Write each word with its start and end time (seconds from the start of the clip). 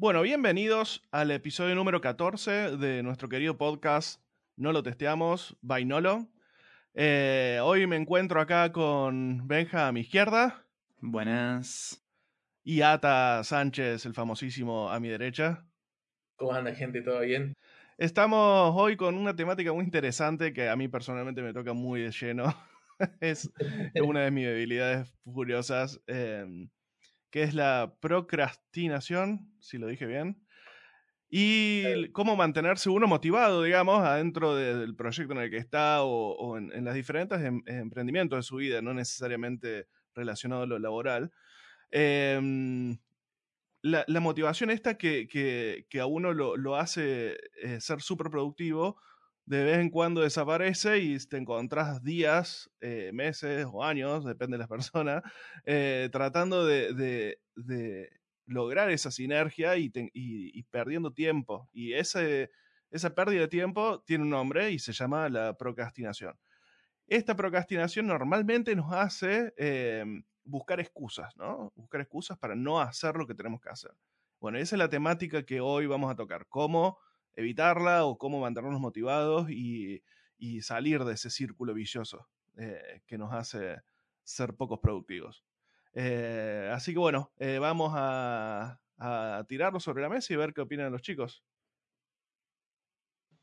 Bueno, 0.00 0.22
bienvenidos 0.22 1.02
al 1.10 1.32
episodio 1.32 1.74
número 1.74 2.00
14 2.00 2.76
de 2.76 3.02
nuestro 3.02 3.28
querido 3.28 3.58
podcast 3.58 4.22
No 4.56 4.70
lo 4.70 4.84
testeamos, 4.84 5.56
by 5.60 5.84
Nolo. 5.84 6.28
Eh, 6.94 7.58
hoy 7.60 7.84
me 7.88 7.96
encuentro 7.96 8.40
acá 8.40 8.70
con 8.70 9.48
Benja 9.48 9.88
a 9.88 9.92
mi 9.92 10.02
izquierda. 10.02 10.64
Buenas. 11.00 12.00
Y 12.62 12.82
Ata 12.82 13.42
Sánchez, 13.42 14.06
el 14.06 14.14
famosísimo, 14.14 14.88
a 14.88 15.00
mi 15.00 15.08
derecha. 15.08 15.66
¿Cómo 16.36 16.52
anda, 16.52 16.72
gente? 16.76 17.02
¿Todo 17.02 17.18
bien? 17.22 17.54
Estamos 17.96 18.72
hoy 18.76 18.96
con 18.96 19.16
una 19.16 19.34
temática 19.34 19.72
muy 19.72 19.84
interesante 19.84 20.52
que 20.52 20.68
a 20.68 20.76
mí 20.76 20.86
personalmente 20.86 21.42
me 21.42 21.52
toca 21.52 21.72
muy 21.72 22.02
de 22.02 22.12
lleno. 22.12 22.54
es 23.20 23.50
una 24.00 24.20
de 24.20 24.30
mis 24.30 24.46
debilidades 24.46 25.12
furiosas. 25.24 26.00
Em, 26.06 26.68
que 27.30 27.42
es 27.42 27.54
la 27.54 27.94
procrastinación, 28.00 29.52
si 29.60 29.78
lo 29.78 29.86
dije 29.86 30.06
bien, 30.06 30.42
y 31.30 32.10
cómo 32.12 32.36
mantenerse 32.36 32.88
uno 32.88 33.06
motivado, 33.06 33.62
digamos, 33.62 34.02
adentro 34.02 34.54
del 34.54 34.96
proyecto 34.96 35.34
en 35.34 35.40
el 35.40 35.50
que 35.50 35.58
está 35.58 36.02
o, 36.02 36.56
en, 36.56 36.84
las 36.84 36.94
diferentes 36.94 37.40
em, 37.42 37.62
emprendimientos 37.66 38.38
de 38.38 38.42
su 38.42 38.56
vida, 38.56 38.80
no 38.80 38.94
necesariamente 38.94 39.88
relacionado 40.14 40.62
a 40.62 40.66
lo 40.66 40.78
laboral. 40.78 41.30
Em, 41.90 42.98
la, 43.82 44.20
motivación 44.20 44.70
esta 44.70 44.96
que, 44.96 45.86
a 46.00 46.06
uno 46.06 46.32
lo, 46.32 46.76
hace 46.76 47.36
eh, 47.62 47.80
ser 47.80 48.00
súper 48.00 48.30
productivo 48.30 48.96
de 49.48 49.64
vez 49.64 49.78
en 49.78 49.88
cuando 49.88 50.20
desaparece 50.20 50.98
y 50.98 51.18
te 51.20 51.38
encontrás 51.38 52.02
días, 52.02 52.70
eh, 52.82 53.10
meses 53.14 53.66
o 53.72 53.82
años, 53.82 54.26
depende 54.26 54.58
de 54.58 54.64
la 54.64 54.68
persona, 54.68 55.22
eh, 55.64 56.10
tratando 56.12 56.66
de, 56.66 57.38
lograr 58.44 58.90
esa 58.90 59.10
sinergia 59.10 59.76
y, 59.78 59.90
perdiendo 60.70 61.12
tiempo. 61.12 61.66
Y 61.72 61.94
ese, 61.94 62.50
esa 62.90 63.14
pérdida 63.14 63.40
de 63.40 63.48
tiempo 63.48 64.02
tiene 64.02 64.24
un 64.24 64.30
nombre 64.30 64.70
y 64.70 64.78
se 64.78 64.92
llama 64.92 65.30
la 65.30 65.56
procrastinación. 65.56 66.38
Esta 67.06 67.34
procrastinación 67.34 68.06
normalmente 68.06 68.76
nos 68.76 68.92
hace 68.92 69.54
em, 69.56 70.24
buscar 70.44 70.78
excusas, 70.78 71.34
¿no? 71.36 71.72
Buscar 71.74 72.02
excusas 72.02 72.36
para 72.36 72.54
no 72.54 72.80
hacer 72.80 73.16
lo 73.16 73.26
que 73.26 73.34
tenemos 73.34 73.62
que 73.62 73.70
hacer. 73.70 73.92
Bueno, 74.40 74.58
esa 74.58 74.76
es 74.76 74.78
la 74.78 74.90
temática 74.90 75.42
que 75.42 75.60
hoy 75.60 75.86
vamos 75.86 76.10
a 76.10 76.16
tocar. 76.16 76.46
Cómo 76.48 76.98
evitarla 77.38 78.04
o 78.04 78.18
cómo 78.18 78.40
mantenernos 78.40 78.80
motivados 78.80 79.48
y, 79.48 80.02
salir 80.60 81.04
de 81.04 81.14
ese 81.14 81.30
círculo 81.30 81.72
vicioso 81.72 82.28
eh, 82.56 83.02
que 83.06 83.16
nos 83.16 83.32
hace 83.32 83.80
ser 84.24 84.54
pocos 84.54 84.80
productivos. 84.80 85.44
Eh, 85.94 86.70
así 86.72 86.92
que 86.92 86.98
bueno, 86.98 87.32
eh, 87.38 87.58
vamos 87.58 87.92
a, 87.94 88.78
tirarlo 89.48 89.78
sobre 89.78 90.02
la 90.02 90.08
mesa 90.08 90.32
y 90.32 90.36
ver 90.36 90.52
qué 90.52 90.60
opinan 90.60 90.90
los 90.90 91.02
chicos. 91.02 91.44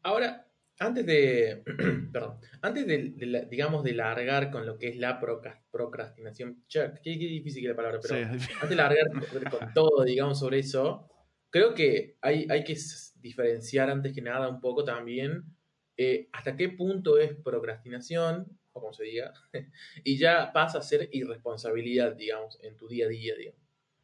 Ahora, 0.03 0.45
antes 0.79 1.05
de, 1.05 1.63
perdón, 2.11 2.39
antes 2.61 2.85
de, 2.85 3.47
digamos, 3.49 3.83
de 3.85 3.93
largar 3.93 4.51
con 4.51 4.65
lo 4.65 4.77
que 4.77 4.89
es 4.89 4.97
la 4.97 5.21
procrastinación, 5.71 6.65
qué, 6.69 6.91
difícil 7.03 7.63
que 7.63 7.69
la 7.69 7.75
palabra, 7.75 7.99
pero 8.01 8.15
antes 8.25 8.69
de 8.69 8.75
largar 8.75 9.07
con 9.49 9.73
todo, 9.73 10.03
digamos, 10.03 10.37
sobre 10.39 10.59
eso, 10.59 11.09
creo 11.55 11.73
que 11.73 12.17
hay, 12.19 12.45
hay 12.49 12.65
que 12.65 12.75
diferenciar 13.21 13.89
antes 13.89 14.11
que 14.11 14.21
nada 14.21 14.49
un 14.49 14.59
poco 14.59 14.83
también 14.83 15.45
eh, 15.95 16.27
hasta 16.33 16.57
qué 16.57 16.67
punto 16.67 17.17
es 17.17 17.33
procrastinación, 17.33 18.59
o 18.73 18.81
como 18.81 18.91
se 18.91 19.05
diga, 19.05 19.33
y 20.03 20.17
ya 20.17 20.51
pasa 20.51 20.79
a 20.79 20.81
ser 20.81 21.07
irresponsabilidad, 21.13 22.13
digamos, 22.13 22.59
en 22.61 22.75
tu 22.75 22.89
día 22.89 23.05
a 23.05 23.07
día, 23.07 23.35
digamos. 23.37 23.61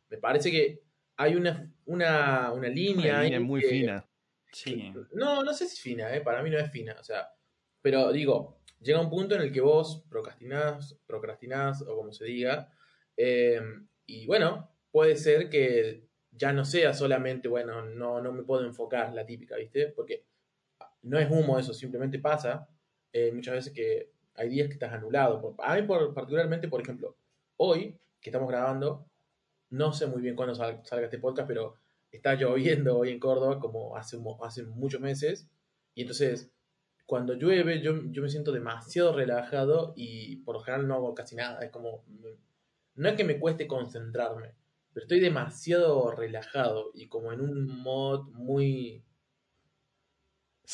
Me 0.07 0.17
parece 0.17 0.49
que 0.49 0.81
hay 1.17 1.35
una, 1.35 1.69
una, 1.83 2.53
una 2.53 2.69
línea... 2.69 3.37
muy 3.41 3.61
fina. 3.63 4.09
Sí. 4.53 4.93
No, 5.11 5.43
no 5.43 5.53
sé 5.53 5.65
si 5.65 5.73
es 5.73 5.81
fina, 5.81 6.15
eh, 6.15 6.21
para 6.21 6.41
mí 6.41 6.49
no 6.49 6.57
es 6.57 6.71
fina, 6.71 6.95
o 6.97 7.03
sea, 7.03 7.33
pero 7.81 8.13
digo, 8.13 8.61
llega 8.79 9.01
un 9.01 9.09
punto 9.09 9.35
en 9.35 9.41
el 9.41 9.51
que 9.51 9.59
vos 9.59 10.05
procrastinás, 10.09 10.97
procrastinás, 11.05 11.81
o 11.81 11.97
como 11.97 12.13
se 12.13 12.23
diga, 12.23 12.71
eh, 13.17 13.59
y 14.05 14.25
bueno, 14.25 14.73
puede 14.89 15.17
ser 15.17 15.49
que 15.49 16.10
ya 16.41 16.51
no 16.51 16.65
sea 16.65 16.91
solamente, 16.95 17.47
bueno, 17.47 17.83
no, 17.83 18.19
no 18.19 18.31
me 18.31 18.41
puedo 18.41 18.65
enfocar, 18.65 19.13
la 19.13 19.23
típica, 19.23 19.57
¿viste? 19.57 19.89
Porque 19.89 20.25
no 21.03 21.19
es 21.19 21.29
humo 21.29 21.59
eso, 21.59 21.71
simplemente 21.71 22.17
pasa 22.17 22.67
eh, 23.13 23.31
muchas 23.31 23.53
veces 23.53 23.73
que 23.73 24.09
hay 24.33 24.49
días 24.49 24.67
que 24.67 24.73
estás 24.73 24.91
anulado. 24.91 25.55
A 25.59 25.75
mí 25.75 25.83
por, 25.83 26.15
particularmente, 26.15 26.67
por 26.67 26.81
ejemplo, 26.81 27.15
hoy 27.57 27.95
que 28.19 28.31
estamos 28.31 28.49
grabando, 28.49 29.05
no 29.69 29.93
sé 29.93 30.07
muy 30.07 30.19
bien 30.19 30.35
cuándo 30.35 30.55
salga, 30.55 30.81
este 31.03 31.19
podcast, 31.19 31.47
pero 31.47 31.75
está 32.11 32.33
lloviendo 32.33 32.97
hoy 32.97 33.11
en 33.11 33.19
Córdoba 33.19 33.59
como 33.59 33.95
hace, 33.95 34.17
hace 34.41 34.63
muchos 34.63 34.99
meses. 34.99 35.47
Y 35.93 36.01
entonces, 36.01 36.49
cuando 37.05 37.35
llueve, 37.35 37.83
yo, 37.83 38.01
yo 38.09 38.23
me 38.23 38.29
siento 38.29 38.51
demasiado 38.51 39.13
relajado 39.15 39.93
y 39.95 40.37
por 40.37 40.55
lo 40.55 40.61
general 40.61 40.87
no 40.87 40.95
hago 40.95 41.13
casi 41.13 41.35
nada. 41.35 41.63
Es 41.63 41.69
como, 41.69 42.03
no 42.95 43.09
es 43.09 43.15
que 43.15 43.25
me 43.25 43.39
cueste 43.39 43.67
concentrarme, 43.67 44.55
pero 44.93 45.05
estoy 45.05 45.19
demasiado 45.19 46.11
relajado 46.11 46.91
y 46.93 47.07
como 47.07 47.31
en 47.31 47.41
un 47.41 47.81
mod 47.81 48.29
muy 48.33 49.03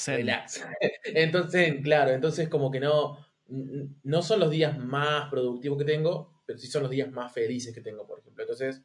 relax. 0.05 0.66
entonces, 1.05 1.75
claro, 1.83 2.11
entonces 2.11 2.50
como 2.50 2.72
que 2.72 2.79
no, 2.79 3.17
no 4.03 4.22
son 4.22 4.39
los 4.39 4.50
días 4.50 4.77
más 4.77 5.29
productivos 5.29 5.77
que 5.77 5.85
tengo, 5.85 6.41
pero 6.45 6.59
sí 6.59 6.67
son 6.67 6.83
los 6.83 6.91
días 6.91 7.11
más 7.11 7.33
felices 7.33 7.73
que 7.73 7.81
tengo, 7.81 8.06
por 8.06 8.19
ejemplo. 8.19 8.44
Entonces, 8.44 8.81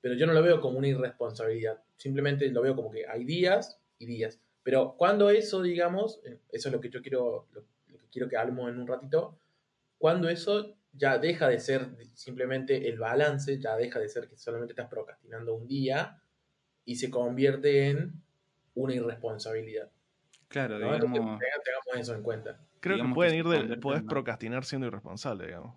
pero 0.00 0.14
yo 0.14 0.26
no 0.26 0.32
lo 0.32 0.42
veo 0.42 0.60
como 0.60 0.78
una 0.78 0.88
irresponsabilidad, 0.88 1.82
simplemente 1.96 2.48
lo 2.50 2.62
veo 2.62 2.76
como 2.76 2.90
que 2.90 3.06
hay 3.06 3.24
días 3.24 3.80
y 3.98 4.06
días. 4.06 4.40
Pero 4.62 4.96
cuando 4.96 5.30
eso, 5.30 5.62
digamos, 5.62 6.20
eh, 6.24 6.38
eso 6.50 6.68
es 6.68 6.72
lo 6.72 6.80
que 6.80 6.90
yo 6.90 7.02
quiero, 7.02 7.48
lo, 7.52 7.62
que 7.62 8.08
quiero 8.10 8.28
que 8.28 8.36
hablemos 8.36 8.68
en 8.70 8.80
un 8.80 8.86
ratito, 8.86 9.38
cuando 9.98 10.28
eso 10.28 10.76
ya 10.96 11.18
deja 11.18 11.48
de 11.48 11.58
ser 11.58 11.88
simplemente 12.14 12.88
el 12.88 12.98
balance, 12.98 13.58
ya 13.58 13.76
deja 13.76 13.98
de 13.98 14.08
ser 14.08 14.28
que 14.28 14.36
solamente 14.36 14.72
estás 14.72 14.88
procrastinando 14.88 15.54
un 15.54 15.66
día 15.66 16.22
y 16.84 16.96
se 16.96 17.10
convierte 17.10 17.88
en 17.90 18.22
una 18.74 18.94
irresponsabilidad. 18.94 19.90
Claro, 20.48 20.78
digamos, 20.78 21.00
tengamos 21.02 21.40
eso 21.96 22.14
en 22.14 22.22
cuenta. 22.22 22.60
Creo 22.80 22.98
que 22.98 23.14
pueden 23.14 23.34
ir 23.34 23.44
de, 23.44 23.76
puedes 23.78 24.02
procrastinar 24.02 24.64
siendo 24.64 24.86
irresponsable, 24.86 25.46
digamos. 25.46 25.74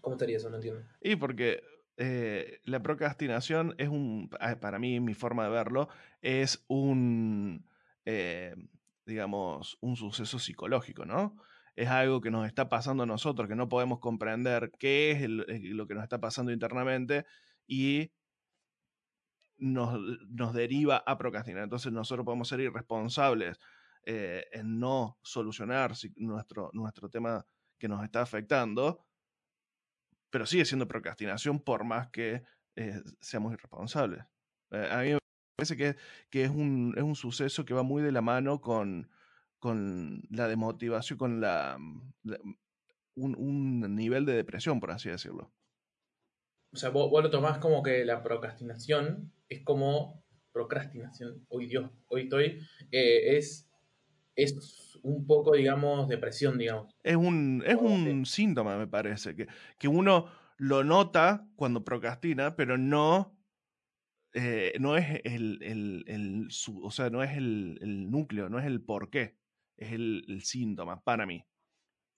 ¿Cómo 0.00 0.14
estaría 0.16 0.38
eso? 0.38 0.48
No 0.50 0.56
entiendo. 0.56 0.82
Y 1.00 1.16
porque 1.16 1.62
eh, 1.98 2.60
la 2.64 2.82
procrastinación 2.82 3.74
es 3.78 3.88
un, 3.88 4.30
ah, 4.40 4.56
para 4.60 4.78
mí, 4.78 4.98
mi 5.00 5.14
forma 5.14 5.44
de 5.44 5.50
verlo, 5.50 5.88
es 6.22 6.64
un, 6.68 7.66
eh, 8.04 8.54
digamos, 9.04 9.78
un 9.80 9.96
suceso 9.96 10.38
psicológico, 10.38 11.04
¿no? 11.04 11.36
Es 11.76 11.88
algo 11.88 12.22
que 12.22 12.30
nos 12.30 12.46
está 12.46 12.68
pasando 12.70 13.02
a 13.02 13.06
nosotros, 13.06 13.48
que 13.48 13.54
no 13.54 13.68
podemos 13.68 14.00
comprender 14.00 14.72
qué 14.78 15.10
es 15.12 15.22
eh, 15.22 15.28
lo 15.28 15.86
que 15.86 15.94
nos 15.94 16.02
está 16.02 16.18
pasando 16.18 16.50
internamente 16.50 17.26
y 17.66 18.10
nos, 19.58 20.54
deriva 20.54 21.02
a 21.06 21.18
procrastinar. 21.18 21.64
Entonces 21.64 21.92
nosotros 21.92 22.24
podemos 22.24 22.48
ser 22.48 22.60
irresponsables 22.60 23.58
eh, 24.04 24.46
en 24.52 24.80
no 24.80 25.18
solucionar 25.22 25.92
nuestro, 26.16 26.70
nuestro 26.72 27.10
tema 27.10 27.44
que 27.78 27.88
nos 27.88 28.02
está 28.02 28.22
afectando, 28.22 29.04
pero 30.30 30.46
sigue 30.46 30.64
siendo 30.64 30.88
procrastinación 30.88 31.60
por 31.60 31.84
más 31.84 32.08
que 32.08 32.42
eh, 32.74 33.02
seamos 33.20 33.52
irresponsables. 33.52 34.24
a 34.70 35.02
mí 35.02 35.12
me 35.12 35.18
parece 35.56 35.76
que, 35.76 35.96
que 36.30 36.44
es, 36.44 36.50
un, 36.50 36.94
es 36.96 37.02
un 37.02 37.16
suceso 37.16 37.66
que 37.66 37.74
va 37.74 37.82
muy 37.82 38.02
de 38.02 38.12
la 38.12 38.22
mano 38.22 38.62
con, 38.62 39.10
con 39.66 40.22
la 40.30 40.46
demotivación, 40.46 41.18
con 41.18 41.40
la, 41.40 41.76
mm, 41.76 42.54
un, 43.16 43.96
nivel 43.96 44.24
de 44.24 44.34
depresión, 44.34 44.78
por 44.78 44.92
así 44.92 45.08
decirlo. 45.08 45.50
O 46.72 46.76
sea, 46.76 46.90
vos, 46.90 47.10
lo 47.20 47.30
tomás 47.30 47.58
como 47.58 47.82
que 47.82 48.04
la 48.04 48.22
procrastinación 48.22 49.32
es 49.48 49.64
como 49.64 50.22
procrastinación, 50.52 51.44
hoy 51.48 51.66
Dios, 51.66 51.90
hoy 52.06 52.22
estoy, 52.22 52.60
eh, 52.92 53.36
es, 53.36 53.68
es 54.36 55.00
un 55.02 55.26
poco, 55.26 55.56
digamos, 55.56 56.06
depresión, 56.06 56.58
digamos. 56.58 56.94
Es 57.02 57.16
un, 57.16 57.64
es 57.66 57.74
un 57.74 58.24
síntoma, 58.24 58.78
me 58.78 58.86
parece, 58.86 59.34
que, 59.34 59.48
que 59.80 59.88
uno 59.88 60.30
lo 60.58 60.84
nota 60.84 61.44
cuando 61.56 61.82
procrastina, 61.82 62.54
pero 62.54 62.78
no 62.78 63.36
eh, 64.32 64.74
no 64.78 64.96
es 64.96 65.22
el, 65.24 65.58
el, 65.60 66.04
el 66.06 66.48
o 66.82 66.90
sea, 66.92 67.10
no 67.10 67.24
es 67.24 67.36
el, 67.36 67.78
el, 67.80 68.12
núcleo, 68.12 68.48
no 68.48 68.60
es 68.60 68.66
el 68.66 68.80
porqué 68.80 69.34
es 69.76 69.92
el, 69.92 70.40
síntoma 70.42 71.02
para 71.02 71.26
mí. 71.26 71.44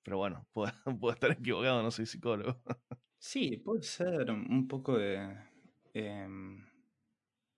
Pero 0.02 0.18
bueno, 0.18 0.46
puedo, 0.52 1.12
estar 1.12 1.30
equivocado, 1.32 1.82
no 1.82 1.90
soy 1.90 2.06
psicólogo. 2.06 2.60
Sí, 3.20 3.56
puede 3.56 3.82
ser 3.82 4.30
un 4.30 4.68
poco 4.68 4.96
de... 4.96 5.36
Em, 5.92 6.64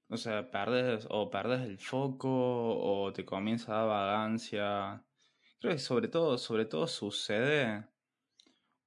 o 0.08 0.17
sea, 0.17 0.50
perdes 0.50 1.06
o 1.11 1.29
perdes 1.31 1.61
el 1.61 1.79
foco 1.79 2.29
o 2.31 3.12
te 3.12 3.26
comienza 3.26 3.73
a 3.73 3.85
dar 3.85 3.88
vagancia. 3.88 5.05
Creo 5.61 5.75
que 5.75 5.79
sobre 5.79 6.08
todo, 6.08 6.38
sobre 6.38 6.64
todo 6.64 6.87
sucede 6.87 7.85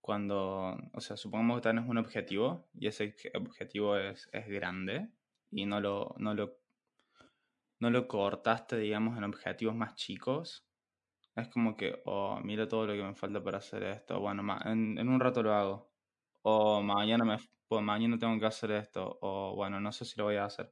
cuando, 0.01 0.75
o 0.93 0.99
sea, 0.99 1.15
supongamos 1.15 1.57
que 1.57 1.69
tenés 1.69 1.87
un 1.87 1.97
objetivo 1.97 2.67
y 2.73 2.87
ese 2.87 3.15
objetivo 3.35 3.95
es, 3.95 4.29
es 4.33 4.47
grande 4.47 5.09
y 5.49 5.65
no 5.65 5.79
lo, 5.79 6.13
no 6.17 6.33
lo, 6.33 6.57
no 7.79 7.89
lo 7.89 8.07
cortaste, 8.07 8.77
digamos, 8.77 9.17
en 9.17 9.23
objetivos 9.23 9.75
más 9.75 9.95
chicos, 9.95 10.67
es 11.35 11.47
como 11.49 11.75
que, 11.75 12.01
oh, 12.05 12.39
mira 12.43 12.67
todo 12.67 12.87
lo 12.87 12.93
que 12.93 13.03
me 13.03 13.15
falta 13.15 13.43
para 13.43 13.57
hacer 13.57 13.83
esto, 13.83 14.19
bueno, 14.19 14.43
en, 14.65 14.97
en 14.97 15.09
un 15.09 15.19
rato 15.19 15.41
lo 15.41 15.53
hago, 15.53 15.91
o 16.43 16.81
mañana, 16.81 17.25
me, 17.25 17.37
pues 17.67 17.81
mañana 17.81 18.17
tengo 18.17 18.39
que 18.39 18.45
hacer 18.45 18.71
esto, 18.71 19.17
o 19.21 19.55
bueno, 19.55 19.79
no 19.79 19.91
sé 19.91 20.05
si 20.05 20.17
lo 20.17 20.25
voy 20.25 20.35
a 20.35 20.45
hacer. 20.45 20.71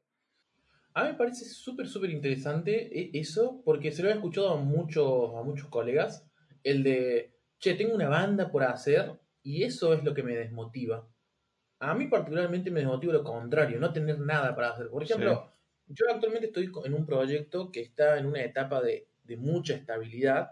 A 0.94 1.04
mí 1.04 1.10
me 1.10 1.16
parece 1.16 1.46
súper, 1.46 1.88
súper 1.88 2.10
interesante 2.10 3.00
e, 3.00 3.12
eso, 3.14 3.62
porque 3.64 3.92
se 3.92 4.04
lo 4.04 4.10
he 4.10 4.14
escuchado 4.14 4.50
a 4.52 4.58
muchos, 4.58 5.34
a 5.36 5.42
muchos 5.44 5.68
colegas, 5.70 6.28
el 6.64 6.84
de, 6.84 7.34
che, 7.60 7.76
tengo 7.76 7.96
una 7.96 8.10
banda 8.10 8.52
por 8.52 8.64
hacer 8.64 9.20
y 9.42 9.64
eso 9.64 9.94
es 9.94 10.04
lo 10.04 10.14
que 10.14 10.24
me 10.24 10.36
desmotiva. 10.36 11.08
A 11.80 11.96
mí 11.96 12.08
particularmente 12.08 12.70
me 12.70 12.82
desmotiva 12.82 13.14
lo 13.14 13.24
contrario, 13.24 13.80
no 13.80 13.92
tener 13.92 14.20
nada 14.20 14.54
para 14.54 14.72
hacer. 14.72 14.90
Por 14.90 15.02
ejemplo, 15.02 15.50
yo 15.88 16.06
actualmente 16.10 16.48
estoy 16.48 16.70
en 16.84 16.94
un 16.94 17.06
proyecto 17.06 17.72
que 17.72 17.82
está 17.82 18.20
en 18.20 18.26
una 18.28 18.44
etapa 18.44 18.82
de, 18.82 19.08
mucha 19.38 19.74
estabilidad. 19.74 20.52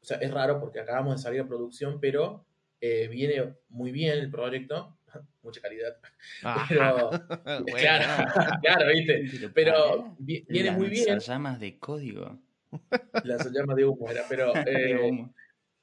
O 0.00 0.04
sea, 0.04 0.18
es 0.18 0.30
raro 0.30 0.60
porque 0.60 0.80
acabamos 0.80 1.16
de 1.16 1.22
salir 1.22 1.40
a 1.40 1.48
producción, 1.48 2.00
pero 2.00 2.46
eh, 2.80 3.08
viene 3.08 3.54
muy 3.68 3.92
bien 3.92 4.18
el 4.18 4.30
proyecto. 4.30 4.98
mucha 5.42 5.60
calidad. 5.60 5.96
Ah, 6.42 6.66
pero, 6.68 7.10
claro, 7.76 8.32
claro, 8.62 8.92
viste. 8.92 9.50
Pero 9.54 10.16
viene 10.18 10.70
muy 10.72 10.88
bien. 10.88 11.14
Las 11.14 11.26
llamas 11.26 11.60
de 11.60 11.78
código. 11.78 12.38
Las 13.24 13.50
llamas 13.50 13.76
de 13.76 13.84
humo 13.86 14.10
era, 14.10 14.24
pero 14.28 14.52
eh, 14.54 15.26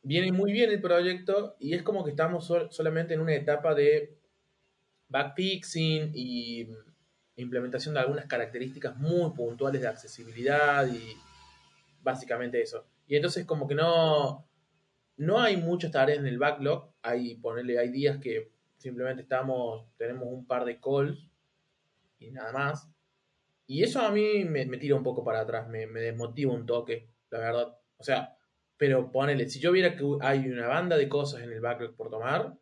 viene 0.04 0.32
muy 0.32 0.54
bien 0.54 0.70
el 0.70 0.80
proyecto 0.80 1.56
y 1.60 1.74
es 1.74 1.82
como 1.82 2.04
que 2.04 2.12
estamos 2.12 2.46
solamente 2.70 3.16
en 3.16 3.22
una 3.22 3.34
etapa 3.34 3.74
de 3.74 4.20
backfixing 5.10 6.12
y 6.14 6.68
implementación 7.38 7.96
de 7.96 8.02
algunas 8.02 8.26
características 8.28 8.96
muy 8.98 9.32
puntuales 9.32 9.82
de 9.82 9.88
accesibilidad 9.88 10.88
y 10.88 11.18
básicamente 12.06 12.62
eso. 12.62 12.86
Y 13.08 13.16
entonces 13.16 13.46
como 13.46 13.68
que 13.68 13.76
no, 13.76 14.48
no 15.18 15.40
hay 15.40 15.58
muchas 15.58 15.92
tareas 15.92 16.20
en 16.20 16.28
el 16.28 16.38
backlog, 16.38 16.94
hay, 17.02 17.36
ponerle, 17.36 17.80
hay 17.80 17.90
días 17.90 18.20
que 18.20 18.52
simplemente 18.78 19.24
estamos, 19.24 19.88
tenemos 19.98 20.28
un 20.30 20.46
par 20.46 20.64
de 20.64 20.80
calls 20.80 21.28
y 22.20 22.32
nada 22.32 22.54
más. 22.54 22.90
Y 23.68 23.84
eso 23.84 24.00
a 24.02 24.12
mí 24.12 24.46
me, 24.46 24.66
tira 24.78 24.96
un 24.96 25.04
poco 25.04 25.24
para 25.24 25.42
atrás, 25.42 25.68
me, 25.68 25.88
desmotiva 25.88 26.54
un 26.54 26.68
toque, 26.68 27.10
la 27.32 27.40
verdad. 27.40 27.78
O 27.98 28.04
sea, 28.04 28.38
pero 28.78 29.12
ponele, 29.12 29.50
si 29.50 29.60
yo 29.60 29.72
viera 29.72 29.96
que 29.96 30.06
hay 30.22 30.48
una 30.48 30.68
banda 30.68 30.98
de 30.98 31.10
cosas 31.10 31.42
en 31.42 31.52
el 31.52 31.62
backlog 31.62 31.96
por 31.96 32.12
tomar, 32.12 32.54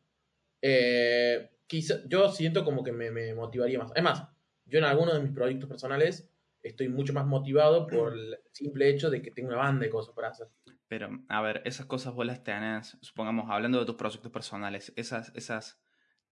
eh, 0.61 1.51
quizá, 1.67 1.95
yo 2.07 2.29
siento 2.29 2.63
como 2.63 2.83
que 2.83 2.93
me, 2.93 3.11
me 3.11 3.33
motivaría 3.33 3.79
más. 3.79 3.91
Además, 3.91 4.29
yo 4.65 4.79
en 4.79 4.85
algunos 4.85 5.15
de 5.15 5.21
mis 5.21 5.33
proyectos 5.33 5.67
personales 5.67 6.32
estoy 6.63 6.89
mucho 6.89 7.13
más 7.13 7.25
motivado 7.25 7.85
por 7.87 8.13
el 8.13 8.37
simple 8.51 8.89
hecho 8.89 9.09
de 9.09 9.21
que 9.21 9.31
tengo 9.31 9.49
una 9.49 9.57
banda 9.57 9.85
de 9.85 9.91
cosas 9.91 10.15
para 10.15 10.29
hacer. 10.29 10.47
Pero, 10.87 11.09
a 11.27 11.41
ver, 11.41 11.61
esas 11.65 11.85
cosas 11.85 12.13
vos 12.13 12.25
las 12.25 12.43
tenés, 12.43 12.97
supongamos, 13.01 13.49
hablando 13.49 13.79
de 13.79 13.85
tus 13.85 13.95
proyectos 13.95 14.31
personales, 14.31 14.93
esas, 14.95 15.31
esas 15.35 15.81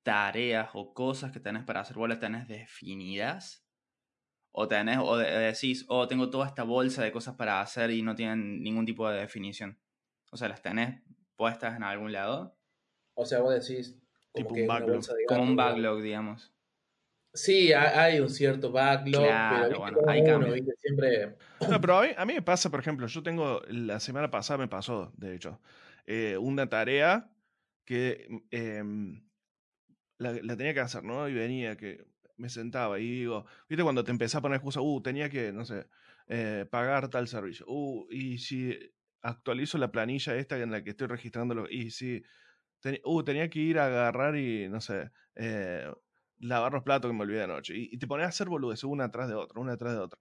tareas 0.03 0.69
o 0.73 0.93
cosas 0.93 1.31
que 1.31 1.39
tenés 1.39 1.63
para 1.63 1.81
hacer, 1.81 1.97
vos 1.97 2.09
las 2.09 2.19
tenés 2.19 2.47
definidas? 2.47 3.65
O 4.53 4.67
tenés, 4.67 4.97
o 4.99 5.17
decís, 5.17 5.85
oh, 5.87 6.07
tengo 6.07 6.29
toda 6.29 6.45
esta 6.45 6.63
bolsa 6.63 7.03
de 7.03 7.11
cosas 7.11 7.35
para 7.35 7.61
hacer 7.61 7.91
y 7.91 8.01
no 8.01 8.15
tienen 8.15 8.61
ningún 8.61 8.85
tipo 8.85 9.09
de 9.09 9.19
definición. 9.19 9.79
O 10.31 10.37
sea, 10.37 10.49
las 10.49 10.61
tenés 10.61 11.01
puestas 11.35 11.75
en 11.75 11.83
algún 11.83 12.11
lado. 12.11 12.57
O 13.13 13.25
sea, 13.25 13.39
vos 13.39 13.53
decís, 13.53 13.97
como 14.33 14.49
un 14.49 14.67
backlog. 14.67 15.05
como 15.27 15.43
un 15.43 15.55
backlog, 15.55 16.01
digamos. 16.01 16.50
Sí, 17.33 17.71
hay 17.71 18.19
un 18.19 18.29
cierto 18.29 18.71
backlog, 18.71 19.23
pero 19.23 19.79
bueno, 19.79 19.99
hay 20.07 20.21
uno, 20.21 20.53
siempre... 20.81 21.37
No, 21.69 21.79
pero 21.79 21.99
a 21.99 22.25
mí, 22.25 22.33
me 22.33 22.41
pasa, 22.41 22.69
por 22.69 22.81
ejemplo, 22.81 23.07
yo 23.07 23.23
tengo, 23.23 23.61
la 23.69 24.01
semana 24.01 24.29
pasada 24.29 24.57
me 24.57 24.67
pasó, 24.67 25.13
de 25.15 25.35
hecho, 25.35 25.61
eh, 26.05 26.37
una 26.37 26.67
tarea 26.67 27.31
que 27.85 28.27
em, 28.51 29.23
la, 30.17 30.57
tenía 30.57 30.73
que 30.73 30.81
hacer, 30.81 31.03
¿no? 31.03 31.29
Y 31.29 31.33
venía 31.33 31.77
que 31.77 32.05
me 32.35 32.49
sentaba 32.49 32.99
y 32.99 33.09
digo, 33.09 33.45
viste 33.69 33.83
cuando 33.83 34.03
te 34.03 34.11
empezás 34.11 34.35
a 34.35 34.41
poner 34.41 34.57
excusa, 34.57 34.81
uh, 34.81 35.01
tenía 35.01 35.29
que, 35.29 35.53
no 35.53 35.63
sé, 35.63 35.87
eh, 36.27 36.65
pagar 36.69 37.09
tal 37.09 37.29
servicio, 37.29 37.65
uh, 37.69 38.07
y 38.11 38.39
si 38.39 38.77
actualizo 39.21 39.77
la 39.77 39.91
planilla 39.91 40.35
esta 40.35 40.57
en 40.57 40.71
la 40.71 40.83
que 40.83 40.89
estoy 40.89 41.07
registrándolo, 41.07 41.69
y 41.69 41.91
si, 41.91 42.23
uh, 43.05 43.23
tenía 43.23 43.49
que 43.49 43.59
ir 43.59 43.79
a 43.79 43.85
agarrar 43.85 44.35
y, 44.35 44.67
no 44.67 44.81
sé, 44.81 45.11
eh, 45.35 45.89
lavar 46.41 46.73
los 46.73 46.83
platos 46.83 47.09
que 47.09 47.15
me 47.15 47.23
olvidé 47.23 47.43
anoche, 47.43 47.73
y, 47.75 47.97
te 47.97 48.07
pones 48.07 48.25
a 48.25 48.29
hacer 48.29 48.49
boludeces 48.49 48.83
una 48.83 49.05
atrás 49.05 49.29
de 49.29 49.35
otra, 49.35 49.59
una 49.59 49.73
atrás 49.73 49.93
de 49.93 49.99
otra. 49.99 50.19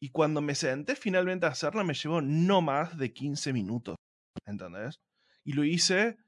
Y 0.00 0.10
cuando 0.10 0.40
me 0.40 0.54
senté 0.54 0.96
finalmente 0.96 1.46
a 1.46 1.50
hacerla, 1.50 1.84
me 1.84 1.94
llevó 1.94 2.20
no 2.20 2.60
más 2.60 2.98
de 2.98 3.12
15 3.12 3.52
minutos, 3.52 3.96
¿entendés? 4.44 5.00
Y 5.44 5.52
lo 5.52 5.64
hice 5.64 6.18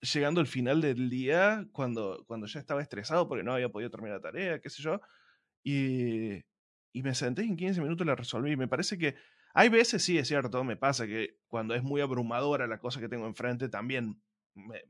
llegando 0.00 0.40
al 0.40 0.46
final 0.46 0.80
del 0.80 1.10
día, 1.10 1.66
cuando, 1.72 2.24
cuando 2.26 2.46
ya 2.46 2.60
estaba 2.60 2.82
estresado 2.82 3.28
porque 3.28 3.44
no 3.44 3.52
había 3.54 3.68
podido 3.68 3.90
terminar 3.90 4.18
la 4.18 4.22
tarea, 4.22 4.60
qué 4.60 4.70
sé 4.70 4.82
yo, 4.82 5.00
y, 5.64 6.36
y 6.92 7.02
me 7.02 7.14
senté 7.14 7.44
y 7.44 7.48
en 7.48 7.56
15 7.56 7.80
minutos 7.80 8.06
la 8.06 8.14
resolví. 8.14 8.56
Me 8.56 8.68
parece 8.68 8.96
que 8.96 9.16
hay 9.54 9.68
veces, 9.68 10.02
sí, 10.04 10.18
es 10.18 10.28
cierto, 10.28 10.62
me 10.64 10.76
pasa 10.76 11.06
que 11.06 11.38
cuando 11.46 11.74
es 11.74 11.82
muy 11.82 12.00
abrumadora 12.00 12.66
la 12.66 12.78
cosa 12.78 13.00
que 13.00 13.08
tengo 13.08 13.26
enfrente, 13.26 13.68
también 13.68 14.22
me, 14.54 14.82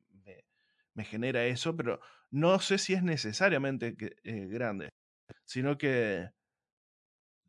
me, 0.96 1.04
genera 1.04 1.44
eso, 1.44 1.76
pero 1.76 2.00
no 2.31 2.58
sé 2.60 2.78
si 2.78 2.94
es 2.94 3.02
necesariamente 3.02 3.96
que, 3.96 4.16
eh, 4.25 4.46
grande, 4.46 4.88
sino 5.44 5.78
que 5.78 6.31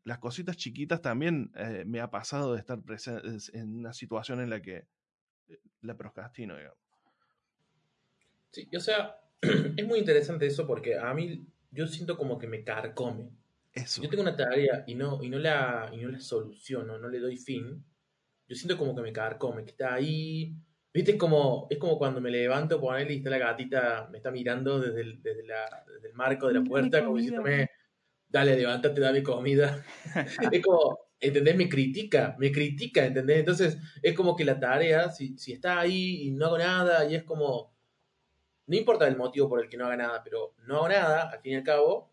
las 0.04 0.18
cositas 0.18 0.56
chiquitas 0.56 1.02
también 1.02 1.52
eh, 1.54 1.84
me 1.86 2.00
ha 2.00 2.10
pasado 2.10 2.54
de 2.54 2.60
estar 2.60 2.78
en 3.52 3.74
una 3.74 3.92
situación 3.92 4.40
en 4.40 4.50
la 4.50 4.62
que 4.62 4.86
eh, 5.48 5.60
la 5.82 5.96
procrastino, 5.96 6.56
digamos. 6.56 6.78
Sí, 8.50 8.68
o 8.74 8.80
sea, 8.80 9.20
es 9.76 9.86
muy 9.86 9.98
interesante 9.98 10.46
eso 10.46 10.66
porque 10.66 10.98
a 10.98 11.12
mí 11.12 11.46
yo 11.70 11.86
siento 11.86 12.16
como 12.16 12.38
que 12.38 12.46
me 12.46 12.64
carcome. 12.64 13.30
Eso. 13.72 14.02
Yo 14.02 14.08
tengo 14.08 14.22
una 14.22 14.36
tarea 14.36 14.84
y 14.86 14.94
no, 14.94 15.22
y 15.22 15.28
no, 15.28 15.38
la, 15.38 15.90
y 15.92 15.98
no 15.98 16.08
la 16.08 16.20
soluciono, 16.20 16.98
no 16.98 17.08
le 17.08 17.20
doy 17.20 17.36
fin. 17.36 17.84
Yo 18.48 18.56
siento 18.56 18.78
como 18.78 18.96
que 18.96 19.02
me 19.02 19.12
carcome, 19.12 19.64
que 19.64 19.70
está 19.70 19.94
ahí. 19.94 20.56
Viste, 20.98 21.12
es 21.12 21.16
como, 21.16 21.68
es 21.70 21.78
como 21.78 21.96
cuando 21.96 22.20
me 22.20 22.28
levanto, 22.28 22.80
por 22.80 23.00
y 23.00 23.18
está 23.18 23.30
la 23.30 23.38
gatita, 23.38 24.08
me 24.10 24.16
está 24.16 24.32
mirando 24.32 24.80
desde 24.80 25.02
el, 25.02 25.22
desde, 25.22 25.46
la, 25.46 25.84
desde 25.86 26.08
el 26.08 26.14
marco 26.14 26.48
de 26.48 26.54
la 26.54 26.64
puerta, 26.64 27.04
como 27.04 27.18
diciéndome, 27.18 27.70
dale, 28.28 28.56
levántate, 28.56 29.00
dame 29.00 29.22
comida. 29.22 29.84
es 30.52 30.60
como, 30.60 30.98
¿entendés? 31.20 31.54
Me 31.54 31.68
critica, 31.68 32.34
me 32.40 32.50
critica, 32.50 33.06
¿entendés? 33.06 33.38
Entonces, 33.38 33.78
es 34.02 34.12
como 34.12 34.34
que 34.34 34.44
la 34.44 34.58
tarea, 34.58 35.08
si, 35.10 35.38
si 35.38 35.52
está 35.52 35.78
ahí 35.78 36.22
y 36.22 36.30
no 36.32 36.46
hago 36.46 36.58
nada, 36.58 37.08
y 37.08 37.14
es 37.14 37.22
como, 37.22 37.72
no 38.66 38.76
importa 38.76 39.06
el 39.06 39.16
motivo 39.16 39.48
por 39.48 39.62
el 39.62 39.68
que 39.68 39.76
no 39.76 39.86
haga 39.86 39.98
nada, 39.98 40.20
pero 40.24 40.56
no 40.66 40.78
hago 40.78 40.88
nada, 40.88 41.30
al 41.30 41.40
fin 41.40 41.52
y 41.52 41.54
al 41.54 41.62
cabo, 41.62 42.10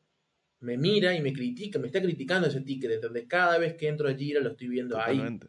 me 0.60 0.77
mira 0.77 1.15
y 1.15 1.24
me 1.24 1.34
critica, 1.34 1.80
me 1.80 1.88
está 1.88 2.00
criticando 2.04 2.50
ese 2.50 2.62
ticket, 2.62 2.92
entonces 2.92 3.25
cada 3.27 3.58
vez 3.58 3.74
que 3.74 3.88
entro 3.88 4.08
a 4.08 4.13
Gira 4.13 4.42
lo 4.42 4.51
estoy 4.51 4.68
viendo 4.68 5.01
ahí. 5.01 5.39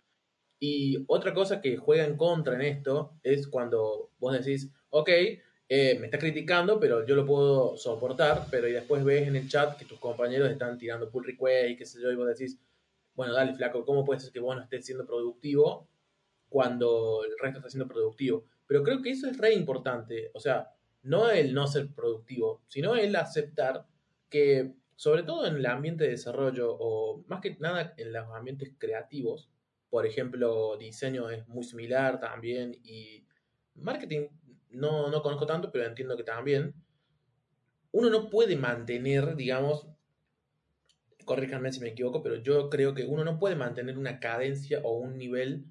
Y 0.58 1.04
otra 1.08 1.34
cosa 1.34 1.60
que 1.60 1.76
juega 1.76 2.04
en 2.04 2.16
contra 2.16 2.54
en 2.54 2.62
esto 2.62 3.18
es 3.22 3.46
cuando 3.46 4.10
vos 4.18 4.32
decís, 4.32 4.72
ok, 4.90 5.10
eh, 5.68 5.98
me 5.98 6.06
está 6.06 6.18
criticando, 6.18 6.78
pero 6.78 7.04
yo 7.04 7.16
lo 7.16 7.26
puedo 7.26 7.76
soportar, 7.76 8.46
pero 8.50 8.68
y 8.68 8.72
después 8.72 9.04
ves 9.04 9.26
en 9.26 9.36
el 9.36 9.48
chat 9.48 9.76
que 9.76 9.84
tus 9.84 9.98
compañeros 9.98 10.50
están 10.50 10.78
tirando 10.78 11.10
pull 11.10 11.24
request 11.24 11.70
y 11.70 11.76
qué 11.76 11.84
sé 11.84 12.00
yo, 12.00 12.10
y 12.10 12.16
vos 12.16 12.28
decís, 12.28 12.58
bueno, 13.14 13.34
dale, 13.34 13.54
flaco, 13.54 13.84
¿cómo 13.84 14.04
puede 14.04 14.20
ser 14.20 14.32
que 14.32 14.40
vos 14.40 14.54
no 14.54 14.62
estés 14.62 14.86
siendo 14.86 15.06
productivo 15.06 15.88
cuando 16.48 17.24
el 17.24 17.32
resto 17.40 17.58
está 17.58 17.70
siendo 17.70 17.88
productivo? 17.88 18.44
Pero 18.66 18.82
creo 18.82 19.02
que 19.02 19.10
eso 19.10 19.28
es 19.28 19.38
re 19.38 19.54
importante, 19.54 20.30
o 20.34 20.40
sea, 20.40 20.70
no 21.02 21.30
el 21.30 21.52
no 21.54 21.66
ser 21.66 21.88
productivo, 21.92 22.62
sino 22.68 22.94
el 22.96 23.16
aceptar 23.16 23.86
que, 24.28 24.74
sobre 24.94 25.22
todo 25.22 25.46
en 25.46 25.56
el 25.56 25.66
ambiente 25.66 26.04
de 26.04 26.10
desarrollo 26.10 26.76
o 26.78 27.24
más 27.26 27.40
que 27.40 27.56
nada 27.58 27.94
en 27.96 28.12
los 28.12 28.28
ambientes 28.32 28.72
creativos, 28.78 29.50
por 29.90 30.06
ejemplo, 30.06 30.76
diseño 30.76 31.30
es 31.30 31.46
muy 31.48 31.64
similar 31.64 32.20
también 32.20 32.76
y 32.82 33.24
marketing 33.74 34.28
no, 34.70 35.10
no 35.10 35.22
conozco 35.22 35.46
tanto, 35.46 35.70
pero 35.70 35.86
entiendo 35.86 36.16
que 36.16 36.24
también, 36.24 36.74
uno 37.92 38.10
no 38.10 38.28
puede 38.28 38.56
mantener, 38.56 39.36
digamos, 39.36 39.86
corríjanme 41.24 41.72
si 41.72 41.80
me 41.80 41.88
equivoco, 41.88 42.22
pero 42.22 42.36
yo 42.36 42.68
creo 42.68 42.94
que 42.94 43.04
uno 43.04 43.24
no 43.24 43.38
puede 43.38 43.56
mantener 43.56 43.96
una 43.96 44.20
cadencia 44.20 44.80
o 44.82 44.98
un 44.98 45.16
nivel 45.16 45.64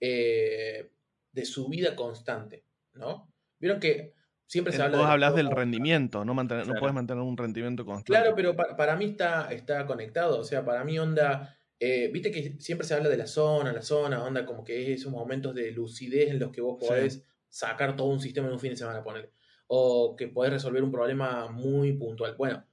eh, 0.00 0.90
de 1.32 1.44
subida 1.44 1.94
constante, 1.94 2.64
¿no? 2.94 3.32
Vieron 3.58 3.78
que 3.78 4.14
Siempre 4.52 4.74
se 4.74 4.82
habla 4.82 4.98
Vos 4.98 5.06
hablas 5.06 5.34
del 5.34 5.50
rendimiento, 5.50 6.26
no, 6.26 6.34
mantener, 6.34 6.66
no 6.66 6.74
puedes 6.74 6.94
mantener 6.94 7.22
un 7.22 7.38
rendimiento 7.38 7.86
constante. 7.86 8.12
Claro, 8.12 8.36
pero 8.36 8.54
para, 8.54 8.96
mí 8.96 9.06
está, 9.06 9.50
está 9.50 9.86
conectado. 9.86 10.38
O 10.38 10.44
sea, 10.44 10.62
para 10.62 10.84
mí 10.84 10.98
onda. 10.98 11.56
Eh, 11.84 12.10
viste 12.12 12.30
que 12.30 12.54
siempre 12.60 12.86
se 12.86 12.94
habla 12.94 13.08
de 13.08 13.16
la 13.16 13.26
zona, 13.26 13.72
la 13.72 13.82
zona, 13.82 14.22
onda 14.22 14.46
como 14.46 14.62
que 14.62 14.92
esos 14.92 15.10
momentos 15.10 15.52
de 15.52 15.72
lucidez 15.72 16.30
en 16.30 16.38
los 16.38 16.52
que 16.52 16.60
vos 16.60 16.78
podés 16.78 17.24
sacar 17.48 17.96
todo 17.96 18.06
un 18.06 18.20
sistema 18.20 18.46
en 18.46 18.52
un 18.52 18.60
fin 18.60 18.70
de 18.70 18.76
semana, 18.76 19.02
poner. 19.02 19.32
O 19.66 20.14
que 20.14 20.28
podés 20.28 20.52
resolver 20.52 20.80
un 20.84 20.92
problema 20.92 21.48
muy 21.48 21.94
puntual. 21.94 22.36
Bueno, 22.36 22.64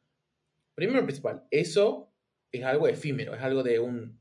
primero 0.75 1.03
principal, 1.05 1.43
eso 1.49 2.13
es 2.51 2.63
algo 2.63 2.87
efímero, 2.87 3.33
es 3.33 3.41
algo 3.41 3.63
de 3.63 3.79
un 3.79 4.19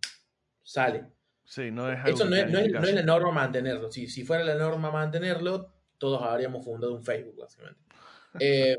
sale. 0.63 1.05
Sí, 1.45 1.71
no 1.71 1.93
es 1.93 1.99
Eso 2.07 2.25
no 2.25 2.37
es, 2.37 2.51
no, 2.51 2.59
es, 2.59 2.73
no 2.73 2.83
es, 2.85 2.95
la 2.95 3.03
norma 3.03 3.31
mantenerlo. 3.31 3.93
Si, 3.93 4.07
si 4.07 4.25
fuera 4.25 4.43
la 4.43 4.55
norma 4.55 4.91
mantenerlo, 4.91 5.71
todos 5.99 6.23
habríamos 6.23 6.65
fundado 6.65 6.95
un 6.95 7.05
Facebook, 7.05 7.37
básicamente. 7.37 7.83
Eh, 8.41 8.77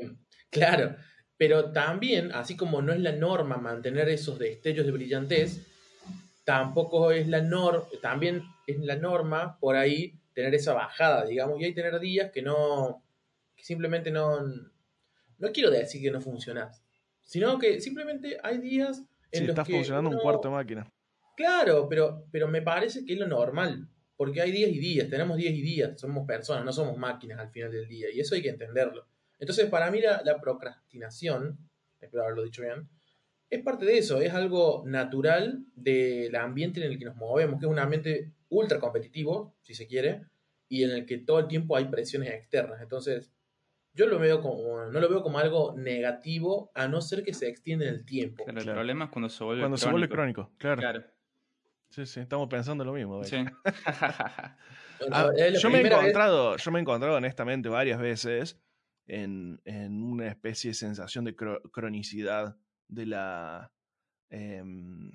claro, 0.48 0.96
pero 1.36 1.72
también, 1.72 2.30
así 2.32 2.56
como 2.56 2.82
no 2.82 2.92
es 2.92 3.00
la 3.00 3.12
norma 3.12 3.58
mantener 3.58 4.08
esos 4.08 4.38
destellos 4.38 4.86
de 4.86 4.92
brillantez, 4.92 5.69
tampoco 6.50 7.12
es 7.12 7.28
la 7.28 7.42
norma, 7.42 7.86
también 8.02 8.42
es 8.66 8.80
la 8.80 8.96
norma 8.96 9.56
por 9.60 9.76
ahí 9.76 10.18
tener 10.34 10.52
esa 10.52 10.74
bajada, 10.74 11.24
digamos, 11.24 11.60
y 11.60 11.64
hay 11.64 11.72
tener 11.72 12.00
días 12.00 12.32
que 12.32 12.42
no, 12.42 13.04
que 13.54 13.62
simplemente 13.62 14.10
no, 14.10 14.40
no 14.40 15.52
quiero 15.52 15.70
decir 15.70 16.02
que 16.02 16.10
no 16.10 16.20
funcionas, 16.20 16.82
sino 17.22 17.56
que 17.56 17.80
simplemente 17.80 18.36
hay 18.42 18.58
días 18.58 19.00
en 19.30 19.46
los 19.46 19.64
que 19.64 19.74
funcionando 19.74 20.10
un 20.10 20.18
cuarto 20.18 20.48
de 20.48 20.54
máquina. 20.54 20.92
Claro, 21.36 21.88
pero, 21.88 22.26
pero 22.32 22.48
me 22.48 22.62
parece 22.62 23.04
que 23.04 23.12
es 23.12 23.18
lo 23.20 23.28
normal, 23.28 23.88
porque 24.16 24.40
hay 24.40 24.50
días 24.50 24.70
y 24.70 24.80
días, 24.80 25.08
tenemos 25.08 25.36
días 25.36 25.54
y 25.54 25.62
días, 25.62 26.00
somos 26.00 26.26
personas, 26.26 26.64
no 26.64 26.72
somos 26.72 26.96
máquinas 26.96 27.38
al 27.38 27.50
final 27.50 27.70
del 27.70 27.86
día, 27.86 28.08
y 28.12 28.18
eso 28.18 28.34
hay 28.34 28.42
que 28.42 28.48
entenderlo. 28.48 29.06
Entonces, 29.38 29.70
para 29.70 29.88
mí 29.92 30.00
la, 30.00 30.40
procrastinación, 30.40 31.70
espero 32.00 32.24
haberlo 32.24 32.42
dicho 32.42 32.62
bien, 32.62 32.88
es 33.50 33.62
parte 33.62 33.84
de 33.84 33.98
eso, 33.98 34.20
es 34.20 34.32
algo 34.32 34.84
natural 34.86 35.64
del 35.74 36.34
ambiente 36.36 36.84
en 36.84 36.92
el 36.92 36.98
que 36.98 37.04
nos 37.04 37.16
movemos, 37.16 37.58
que 37.58 37.66
es 37.66 37.72
un 37.72 37.80
ambiente 37.80 38.32
ultra 38.48 38.78
competitivo, 38.78 39.56
si 39.60 39.74
se 39.74 39.88
quiere, 39.88 40.22
y 40.68 40.84
en 40.84 40.90
el 40.90 41.04
que 41.04 41.18
todo 41.18 41.40
el 41.40 41.48
tiempo 41.48 41.76
hay 41.76 41.86
presiones 41.86 42.30
externas. 42.30 42.80
Entonces, 42.80 43.32
yo 43.92 44.06
lo 44.06 44.20
veo 44.20 44.40
como, 44.40 44.84
no 44.84 45.00
lo 45.00 45.08
veo 45.08 45.22
como 45.22 45.38
algo 45.38 45.74
negativo, 45.76 46.70
a 46.74 46.86
no 46.86 47.00
ser 47.00 47.24
que 47.24 47.34
se 47.34 47.48
extienda 47.48 47.86
en 47.86 47.94
el 47.94 48.04
tiempo. 48.04 48.44
Pero 48.46 48.60
el 48.60 48.66
problema 48.66 49.06
es 49.06 49.10
cuando 49.10 49.28
se 49.28 49.42
vuelve 49.42 49.62
cuando 49.62 49.76
se 49.76 49.90
vuelve 49.90 50.08
crónico, 50.08 50.52
claro. 50.56 51.04
Sí, 51.90 52.06
sí, 52.06 52.20
estamos 52.20 52.48
pensando 52.48 52.84
lo 52.84 52.92
mismo. 52.92 53.22
Sí. 53.24 53.36
Ah, 55.10 55.30
yo, 55.58 55.70
me 55.70 55.80
he 55.80 55.86
encontrado, 55.86 56.58
yo 56.58 56.70
me 56.70 56.78
he 56.78 56.82
encontrado 56.82 57.16
honestamente 57.16 57.70
varias 57.70 57.98
veces 57.98 58.60
en, 59.06 59.58
una 59.64 60.28
especie 60.28 60.72
de 60.72 60.74
sensación 60.74 61.24
de 61.24 61.34
cronicidad 61.34 62.58
de 62.90 63.06
la... 63.06 63.70
Em, 64.30 65.10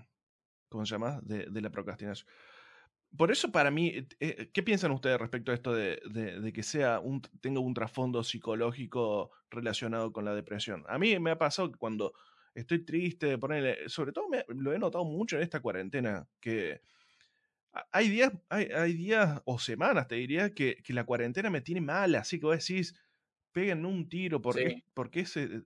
¿Cómo 0.69 0.85
se 0.85 0.95
llama? 0.95 1.19
De, 1.21 1.61
la 1.61 1.69
procrastinación. 1.69 2.27
Por 3.15 3.31
eso 3.31 3.51
para 3.51 3.71
mí, 3.71 3.87
eh, 3.87 4.07
eh, 4.19 4.49
¿qué 4.53 4.61
piensan 4.61 4.91
ustedes 4.91 5.19
respecto 5.19 5.51
a 5.51 5.55
esto 5.55 5.73
de, 5.73 6.51
que 6.53 6.63
sea 6.63 6.99
un, 6.99 7.21
tenga 7.39 7.61
un 7.61 7.73
trasfondo 7.73 8.23
psicológico 8.23 9.31
relacionado 9.49 10.11
con 10.11 10.25
la 10.25 10.35
depresión? 10.35 10.83
A 10.87 10.97
mí 10.97 11.17
me 11.19 11.31
ha 11.31 11.37
pasado 11.37 11.71
que 11.71 11.77
cuando 11.77 12.13
estoy 12.53 12.83
triste, 12.83 13.37
ponerle, 13.37 13.87
sobre 13.87 14.11
todo 14.11 14.27
lo 14.47 14.73
he 14.73 14.79
notado 14.79 15.05
mucho 15.05 15.37
en 15.37 15.43
esta 15.43 15.61
cuarentena, 15.61 16.27
que 16.41 16.81
hay 17.91 18.09
días, 18.09 18.31
hay, 18.49 18.93
días 18.93 19.41
o 19.45 19.59
semanas, 19.59 20.07
te 20.07 20.15
diría, 20.15 20.53
que, 20.53 20.81
la 20.89 21.03
cuarentena 21.03 21.49
me 21.49 21.61
tiene 21.61 21.81
mal, 21.81 22.15
así 22.15 22.39
que 22.39 22.45
vos 22.45 22.57
decís, 22.57 22.95
peguen 23.51 23.85
un 23.85 24.07
tiro, 24.07 24.41
porque, 24.41 24.83
porque 24.93 25.25
se, 25.25 25.43
eh, 25.43 25.63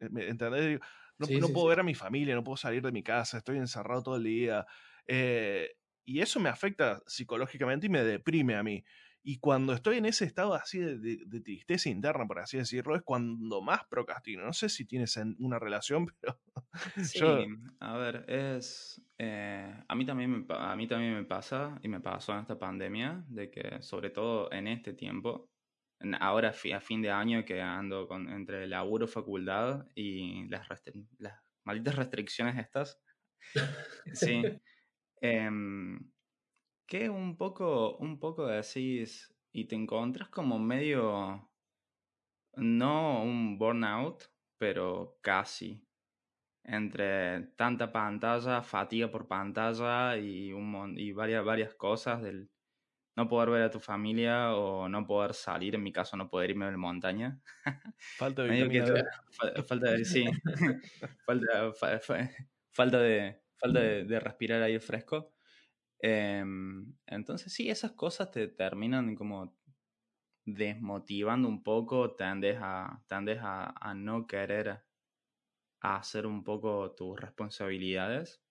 ¿entendés? 0.00 0.80
No, 1.18 1.26
no 1.40 1.48
puedo 1.48 1.66
ver 1.66 1.80
a 1.80 1.84
mi 1.84 1.94
familia, 1.94 2.34
no 2.34 2.44
puedo 2.44 2.56
salir 2.56 2.82
de 2.82 2.92
mi 2.92 3.02
casa, 3.02 3.38
estoy 3.38 3.58
encerrado 3.58 4.02
todo 4.02 4.16
el 4.16 4.24
día. 4.24 4.66
Eh, 5.06 5.68
y 6.04 6.20
eso 6.20 6.40
me 6.40 6.48
afecta 6.48 7.02
psicológicamente 7.06 7.86
y 7.86 7.90
me 7.90 8.02
deprime 8.02 8.56
a 8.56 8.62
mí. 8.62 8.84
Y 9.22 9.40
cuando 9.40 9.74
estoy 9.74 9.98
en 9.98 10.06
ese 10.06 10.24
estado 10.24 10.54
así 10.54 10.78
de, 10.78 11.40
tristeza 11.40 11.90
interna, 11.90 12.26
por 12.26 12.38
así 12.38 12.56
decirlo, 12.56 12.96
es 12.96 13.02
cuando 13.02 13.60
más 13.60 13.82
procrastino. 13.90 14.42
No 14.42 14.54
sé 14.54 14.70
si 14.70 14.86
tienes 14.86 15.18
una 15.38 15.58
relación, 15.58 16.06
pero... 16.20 16.40
Sí, 17.04 17.20
a 17.80 17.96
ver, 17.98 18.24
es... 18.28 19.02
Eh, 19.18 19.84
a, 19.86 19.94
mí 19.94 20.06
también 20.06 20.30
me, 20.30 20.46
a 20.48 20.74
mí 20.76 20.86
también 20.86 21.14
me 21.14 21.24
pasa, 21.24 21.78
y 21.82 21.88
me 21.88 22.00
pasó 22.00 22.32
en 22.32 22.40
esta 22.40 22.58
pandemia, 22.58 23.24
de 23.28 23.50
que 23.50 23.82
sobre 23.82 24.10
todo 24.10 24.50
en 24.52 24.68
este 24.68 24.94
tiempo, 24.94 25.50
ahora 26.20 26.50
a 26.50 26.80
fin 26.80 27.02
de 27.02 27.10
año 27.10 27.44
que 27.44 27.60
ando 27.60 28.06
con, 28.06 28.28
entre 28.28 28.66
laburo, 28.66 29.06
facultad 29.06 29.86
y 29.94 30.48
las, 30.48 30.68
las 31.18 31.40
malditas 31.64 31.96
restricciones 31.96 32.58
estas, 32.58 33.00
sí. 34.12 34.42
Em, 35.20 36.10
que 36.86 37.10
un 37.10 37.36
poco, 37.36 37.96
un 37.98 38.18
poco 38.18 38.46
decís 38.46 39.34
y 39.52 39.66
te 39.66 39.74
encontras 39.74 40.28
como 40.30 40.58
medio, 40.58 41.50
no 42.56 43.22
un 43.22 43.58
burnout, 43.58 44.24
pero 44.58 45.18
casi. 45.22 45.84
Entre 46.64 47.48
tanta 47.56 47.90
pantalla, 47.92 48.62
fatiga 48.62 49.10
por 49.10 49.26
pantalla 49.26 50.16
y, 50.18 50.52
un, 50.52 50.94
y 50.98 51.12
varias, 51.12 51.44
varias 51.44 51.74
cosas 51.74 52.22
del 52.22 52.50
no 53.18 53.26
poder 53.26 53.50
ver 53.50 53.62
a 53.62 53.70
tu 53.70 53.80
familia 53.80 54.54
o 54.54 54.88
no 54.88 55.04
poder 55.04 55.34
salir, 55.34 55.74
en 55.74 55.82
mi 55.82 55.92
caso 55.92 56.16
no 56.16 56.30
poder 56.30 56.50
irme 56.50 56.66
a 56.66 56.70
la 56.70 56.76
montaña. 56.76 57.40
Falta 58.16 58.44
de 58.44 58.48
falta 59.66 59.90
de, 59.90 60.04
sí, 60.04 60.24
falta, 61.26 61.72
falta 62.70 63.00
de, 63.00 63.42
falta 63.56 63.80
de 63.80 64.20
respirar 64.20 64.62
aire 64.62 64.78
fresco. 64.78 65.34
Em, 65.98 66.94
entonces 67.06 67.52
sí, 67.52 67.68
esas 67.68 67.90
cosas 67.92 68.30
te 68.30 68.46
terminan 68.46 69.16
como 69.16 69.58
desmotivando 70.46 71.48
un 71.48 71.64
poco, 71.64 72.14
tendes 72.14 72.58
a, 72.60 73.02
tendes 73.08 73.40
a, 73.42 73.74
a 73.80 73.94
no 73.94 74.28
querer 74.28 74.84
hacer 75.80 76.24
un 76.24 76.44
poco 76.44 76.92
tus 76.92 77.18
responsabilidades, 77.18 78.44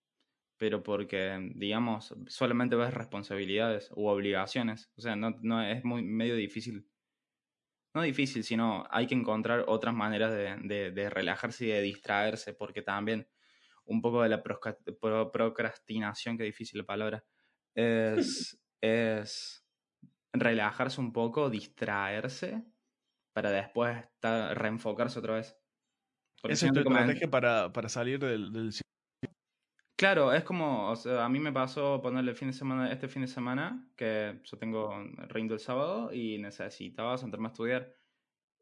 pero 0.58 0.84
porque, 0.84 1.52
digamos, 1.56 2.16
solamente 2.28 2.76
ves 2.76 2.94
responsabilidades 2.94 3.92
u 3.96 4.08
obligaciones. 4.08 4.92
O 4.98 5.02
sea, 5.02 5.16
no, 5.16 5.38
no 5.42 5.62
es 5.62 5.84
muy 5.84 6.04
medio 6.04 6.36
difícil. 6.36 6.88
No 7.94 8.02
difícil, 8.02 8.44
sino 8.44 8.86
hay 8.90 9.08
que 9.08 9.16
encontrar 9.16 9.66
otras 9.68 9.94
maneras 9.94 10.32
de, 10.34 10.92
de 10.92 11.10
relajarse 11.10 11.66
y 11.66 11.70
de 11.70 11.82
distraerse, 11.82 12.54
porque 12.54 12.82
también 12.82 13.28
un 13.88 14.02
poco 14.02 14.22
de 14.22 14.30
la 14.30 14.44
procrastinación, 14.44 16.38
que 16.38 16.44
difícil 16.44 16.80
la 16.80 16.86
palabra, 16.86 17.24
es, 17.76 18.60
es 18.82 19.66
relajarse 20.34 21.02
un 21.02 21.12
poco, 21.14 21.50
distraerse, 21.50 22.64
para 23.34 23.52
después 23.52 23.98
estar, 23.98 24.58
reenfocarse 24.58 25.20
otra 25.20 25.36
vez. 25.36 25.58
Esa 26.44 26.68
es 26.68 26.74
tu 26.74 26.80
estrategia 26.80 27.30
para, 27.30 27.74
para, 27.74 27.90
salir 27.90 28.20
del, 28.20 28.52
del... 28.52 28.72
Claro, 29.98 30.32
es 30.32 30.44
como, 30.44 30.92
a 30.94 31.30
mí 31.30 31.40
me 31.40 31.52
pasó 31.52 32.00
ponerle 32.04 32.36
fin 32.36 32.50
de 32.50 32.54
semana, 32.54 32.92
este 32.92 33.08
fin 33.08 33.24
de 33.24 33.28
semana, 33.28 33.90
que 33.96 34.40
yo 34.44 34.58
tengo 34.60 34.92
rindo 35.28 35.56
el 35.56 35.60
sábado 35.60 36.14
y 36.14 36.38
necesitaba 36.38 37.18
sentarme 37.18 37.48
a 37.48 37.52
estudiar. 37.52 37.96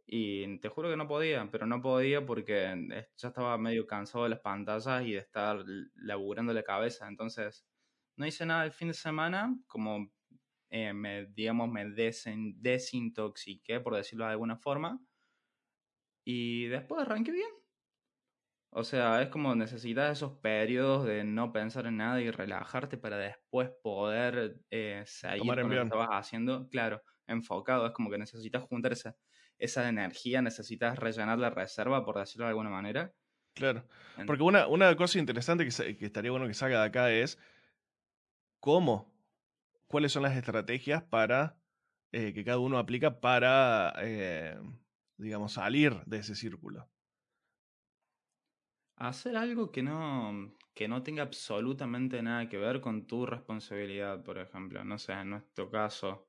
Y 0.08 0.60
te 0.60 0.70
juro 0.70 0.90
que 0.90 0.98
no 0.98 1.08
podía, 1.08 1.50
pero 1.52 1.68
no 1.68 1.82
podía 1.82 2.26
porque 2.26 3.06
ya 3.18 3.28
estaba 3.30 3.58
medio 3.58 3.88
cansado 3.88 4.26
de 4.26 4.32
las 4.32 4.40
pantallas 4.42 5.04
y 5.06 5.14
de 5.14 5.20
estar 5.20 5.64
laburando 5.96 6.54
la 6.54 6.64
cabeza. 6.64 7.08
Entonces, 7.08 7.66
no 8.18 8.26
hice 8.28 8.46
nada 8.46 8.66
el 8.66 8.72
fin 8.72 8.90
de 8.90 8.94
semana, 8.96 9.56
como 9.68 10.12
eh, 10.70 10.94
me, 10.94 11.26
digamos, 11.28 11.70
me 11.70 11.86
desintoxiqué, 12.58 13.80
por 13.82 13.96
decirlo 13.96 14.26
de 14.26 14.32
alguna 14.32 14.58
forma. 14.58 15.00
Y 16.24 16.68
después 16.68 17.02
arranqué 17.02 17.32
bien. 17.32 17.50
O 18.78 18.84
sea, 18.84 19.22
es 19.22 19.30
como 19.30 19.56
necesitas 19.56 20.18
esos 20.18 20.34
periodos 20.40 21.06
de 21.06 21.24
no 21.24 21.54
pensar 21.54 21.86
en 21.86 21.96
nada 21.96 22.20
y 22.20 22.30
relajarte 22.30 22.98
para 22.98 23.18
después 23.18 23.70
poder 23.82 24.60
eh, 24.70 25.02
seguir 25.06 25.46
con 25.46 25.70
lo 25.70 25.70
que 25.70 25.82
estabas 25.84 26.10
haciendo. 26.12 26.68
Claro, 26.68 27.02
enfocado. 27.26 27.86
Es 27.86 27.94
como 27.94 28.10
que 28.10 28.18
necesitas 28.18 28.64
juntar 28.64 28.92
esa, 28.92 29.16
esa 29.58 29.88
energía, 29.88 30.42
necesitas 30.42 31.00
rellenar 31.00 31.40
la 31.40 31.52
reserva, 31.52 32.04
por 32.04 32.20
decirlo 32.20 32.48
de 32.48 32.50
alguna 32.50 32.70
manera. 32.70 33.14
Claro. 33.54 33.88
Porque 34.28 34.44
una, 34.44 34.68
una 34.68 34.94
cosa 34.98 35.20
interesante 35.20 35.66
que, 35.66 35.96
que 35.96 36.06
estaría 36.06 36.32
bueno 36.32 36.46
que 36.46 36.54
salga 36.54 36.82
de 36.82 36.88
acá 36.88 37.10
es 37.14 37.40
cómo, 38.60 39.18
cuáles 39.88 40.12
son 40.12 40.24
las 40.24 40.36
estrategias 40.36 41.02
para 41.02 41.58
eh, 42.12 42.34
que 42.34 42.44
cada 42.44 42.60
uno 42.60 42.78
aplica 42.78 43.22
para, 43.22 43.94
eh, 44.02 44.60
digamos, 45.16 45.54
salir 45.54 46.04
de 46.06 46.18
ese 46.18 46.36
círculo. 46.36 46.90
Hacer 48.98 49.36
algo 49.36 49.72
que 49.72 49.84
no, 49.84 50.54
que 50.74 50.88
no 50.88 51.04
tenga 51.04 51.24
absolutamente 51.24 52.22
nada 52.22 52.48
que 52.48 52.58
ver 52.58 52.80
con 52.82 53.08
tu 53.08 53.26
responsabilidad, 53.26 54.24
por 54.24 54.38
ejemplo. 54.38 54.84
No 54.86 54.98
sé, 54.98 55.14
en 55.14 55.32
nuestro 55.32 55.70
caso, 55.70 56.28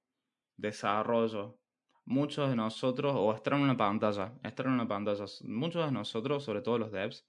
desarrollo. 0.57 1.59
Muchos 2.05 2.49
de 2.49 2.57
nosotros, 2.57 3.15
o 3.17 3.35
estar 3.35 3.55
en 3.55 3.61
una 3.61 3.77
pantalla, 3.77 4.33
estar 4.45 4.67
en 4.67 4.73
una 4.73 4.87
pantalla, 4.87 5.25
muchos 5.45 5.85
de 5.85 5.93
nosotros, 5.93 6.45
sobre 6.45 6.63
todo 6.63 6.79
los 6.79 6.93
devs, 6.93 7.27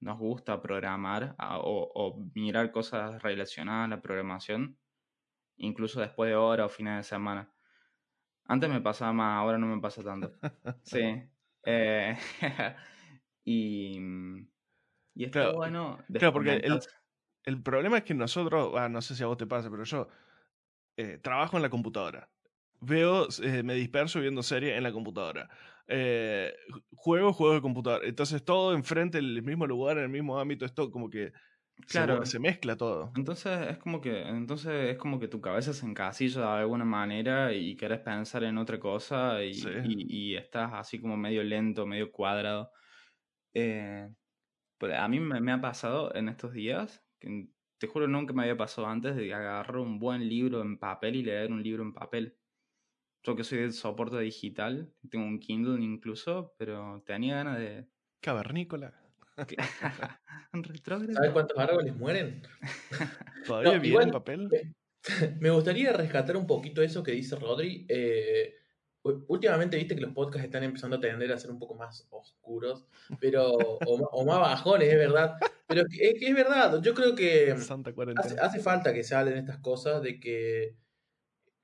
nos 0.00 0.18
gusta 0.18 0.60
programar 0.60 1.34
o, 1.38 2.22
mirar 2.34 2.70
cosas 2.72 3.22
relacionadas 3.22 3.86
a 3.86 3.96
la 3.96 4.02
programación, 4.02 4.78
incluso 5.56 6.00
después 6.00 6.28
de 6.30 6.36
horas 6.36 6.66
o 6.66 6.68
fines 6.68 6.96
de 6.96 7.02
semana. 7.02 7.50
Antes 8.44 8.68
me 8.68 8.80
pasaba 8.80 9.12
más, 9.12 9.38
ahora 9.38 9.58
no 9.58 9.66
me 9.66 9.80
pasa 9.80 10.02
tanto. 10.02 10.32
Sí. 10.82 11.22
Eh, 11.64 12.16
y, 13.44 13.98
Y 15.14 15.24
está 15.24 15.48
Claro, 15.48 15.52
bueno. 15.52 15.98
claro, 16.16 16.32
porque 16.32 16.54
el-. 16.62 16.80
El 17.44 17.62
problema 17.62 17.98
es 17.98 18.04
que 18.04 18.14
nosotros, 18.14 18.72
ah, 18.76 18.88
no 18.88 19.02
sé 19.02 19.16
si 19.16 19.22
a 19.24 19.26
vos 19.28 19.38
te 19.38 19.46
pasa, 19.46 19.70
pero 19.70 19.84
yo 19.84 20.08
eh, 20.96 21.18
trabajo 21.18 21.56
en 21.56 21.62
la 21.64 21.70
computadora. 21.70 22.30
Veo, 22.80 23.28
eh, 23.42 23.62
me 23.64 23.74
disperso 23.74 24.20
viendo 24.20 24.42
series 24.42 24.76
en 24.78 24.84
la 24.84 24.92
computadora. 24.92 25.48
Eh, 25.88 26.54
ju- 26.70 26.84
juego 26.96 27.32
juegos 27.34 27.56
de 27.58 27.62
computadora. 27.62 28.06
Entonces 28.08 28.44
todo 28.44 28.74
enfrente, 28.74 29.18
en 29.18 29.24
el 29.26 29.42
mismo 29.44 29.66
lugar, 29.66 29.98
en 29.98 30.04
el 30.04 30.10
mismo 30.10 30.38
ámbito, 30.40 30.64
esto 30.66 30.90
como 30.92 31.10
que 31.10 31.32
Claro. 31.88 32.20
se, 32.24 32.38
mezcla 32.40 32.76
todo. 32.76 33.16
Entonces 33.16 33.68
es 33.70 33.78
como 33.78 34.00
que, 34.00 34.22
entonces 34.28 34.92
es 34.92 34.98
como 34.98 35.20
que 35.20 35.28
tu 35.28 35.40
cabeza 35.40 35.74
se 35.74 35.86
encasilla 35.86 36.42
de 36.42 36.46
alguna 36.62 36.84
manera 36.84 37.52
y 37.54 37.76
querés 37.76 38.00
pensar 38.00 38.44
en 38.44 38.58
otra 38.58 38.80
cosa 38.80 39.44
y, 39.44 39.50
Sí. 39.50 39.70
y- 39.82 40.32
y 40.34 40.36
estás 40.36 40.72
así 40.74 41.00
como 41.00 41.16
medio 41.16 41.42
lento, 41.44 41.86
medio 41.86 42.12
cuadrado. 42.12 42.72
Eh, 43.54 44.10
a 44.80 45.08
mí 45.08 45.20
me, 45.20 45.40
me 45.40 45.52
ha 45.52 45.60
pasado 45.60 46.14
en 46.14 46.28
estos 46.28 46.52
días, 46.52 47.02
que 47.18 47.48
te 47.78 47.86
juro 47.86 48.06
nunca 48.08 48.32
me 48.32 48.42
había 48.42 48.56
pasado 48.56 48.86
antes 48.88 49.16
de 49.16 49.32
agarrar 49.34 49.76
un 49.78 49.98
buen 49.98 50.28
libro 50.28 50.60
en 50.62 50.78
papel 50.78 51.16
y 51.16 51.22
leer 51.22 51.50
un 51.52 51.62
libro 51.62 51.82
en 51.82 51.92
papel. 51.92 52.36
Yo 53.22 53.36
que 53.36 53.44
soy 53.44 53.58
del 53.58 53.72
soporte 53.72 54.18
digital, 54.18 54.92
tengo 55.10 55.26
un 55.26 55.38
Kindle 55.40 55.82
incluso, 55.84 56.54
pero 56.56 57.02
tenía 57.06 57.36
ganas 57.36 57.58
de... 57.58 57.86
Cavernícola. 58.20 58.94
¿Sabes 60.52 61.30
cuántos 61.32 61.58
árboles 61.58 61.96
mueren? 61.96 62.42
¿Todavía 63.46 63.72
No, 63.74 63.80
viene 63.80 63.88
igual- 63.88 64.06
en 64.06 64.12
papel? 64.12 64.48
Me 65.40 65.50
gustaría 65.50 65.92
rescatar 65.92 66.36
un 66.36 66.46
poquito 66.46 66.82
eso 66.82 67.02
que 67.02 67.12
dice 67.12 67.36
Rodri. 67.36 67.86
Eh, 67.88 68.54
últimamente 69.02 69.76
viste 69.76 69.94
que 69.94 70.00
los 70.02 70.12
podcasts 70.12 70.44
están 70.44 70.62
empezando 70.62 70.96
a 70.96 71.00
tender 71.00 71.32
a 71.32 71.38
ser 71.38 71.50
un 71.50 71.58
poco 71.58 71.74
más 71.74 72.06
oscuros, 72.10 72.86
pero 73.20 73.50
o, 73.52 74.08
o 74.12 74.24
más 74.24 74.40
bajones, 74.40 74.88
es 74.88 74.98
verdad. 74.98 75.36
Pero 75.66 75.82
es 75.82 76.18
que, 76.18 76.26
es 76.26 76.34
verdad, 76.34 76.80
yo 76.82 76.94
creo 76.94 77.14
que 77.14 77.56
Santa 77.58 77.92
hace, 78.38 78.60
falta 78.60 78.92
que 78.92 79.04
se 79.04 79.14
hablen 79.14 79.38
estas 79.38 79.58
cosas 79.58 80.02
de 80.02 80.18
que... 80.18 80.76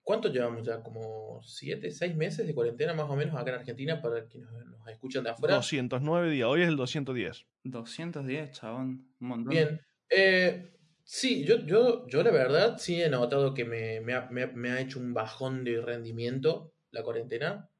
¿Cuánto 0.02 0.28
llevamos 0.32 0.62
ya? 0.64 0.84
¿Como 0.84 1.40
siete, 1.42 1.90
seis 1.90 2.14
meses 2.14 2.46
de 2.46 2.54
cuarentena 2.54 2.94
más 2.94 3.10
o 3.10 3.16
menos 3.16 3.34
acá 3.34 3.50
en 3.50 3.56
Argentina 3.58 4.00
para 4.00 4.24
quienes 4.26 4.48
nos, 4.52 4.64
nos 4.64 4.88
escuchan 4.88 5.24
de 5.24 5.30
afuera? 5.30 5.56
209 5.56 6.30
días. 6.30 6.46
Hoy 6.48 6.62
es 6.62 6.68
el 6.68 6.76
210. 6.76 7.44
210, 7.64 8.52
chabón. 8.52 9.08
Un 9.20 9.28
montón. 9.28 9.50
Bien. 9.50 9.80
Eh, 10.08 10.70
sí, 11.02 11.44
yo, 11.44 11.56
yo, 11.66 12.06
yo 12.06 12.22
la 12.22 12.30
verdad 12.30 12.78
sí 12.78 13.02
he 13.02 13.08
notado 13.08 13.52
que 13.52 13.64
me, 13.64 14.00
me 14.00 14.14
ha, 14.14 14.28
me 14.30 14.44
ha- 14.44 14.52
me 14.54 14.70
ha 14.70 14.80
hecho 14.80 15.00
un 15.00 15.12
bajón 15.12 15.64
de 15.64 15.80
rendimiento 15.80 16.72
la 16.96 17.04
cuarentena. 17.04 17.70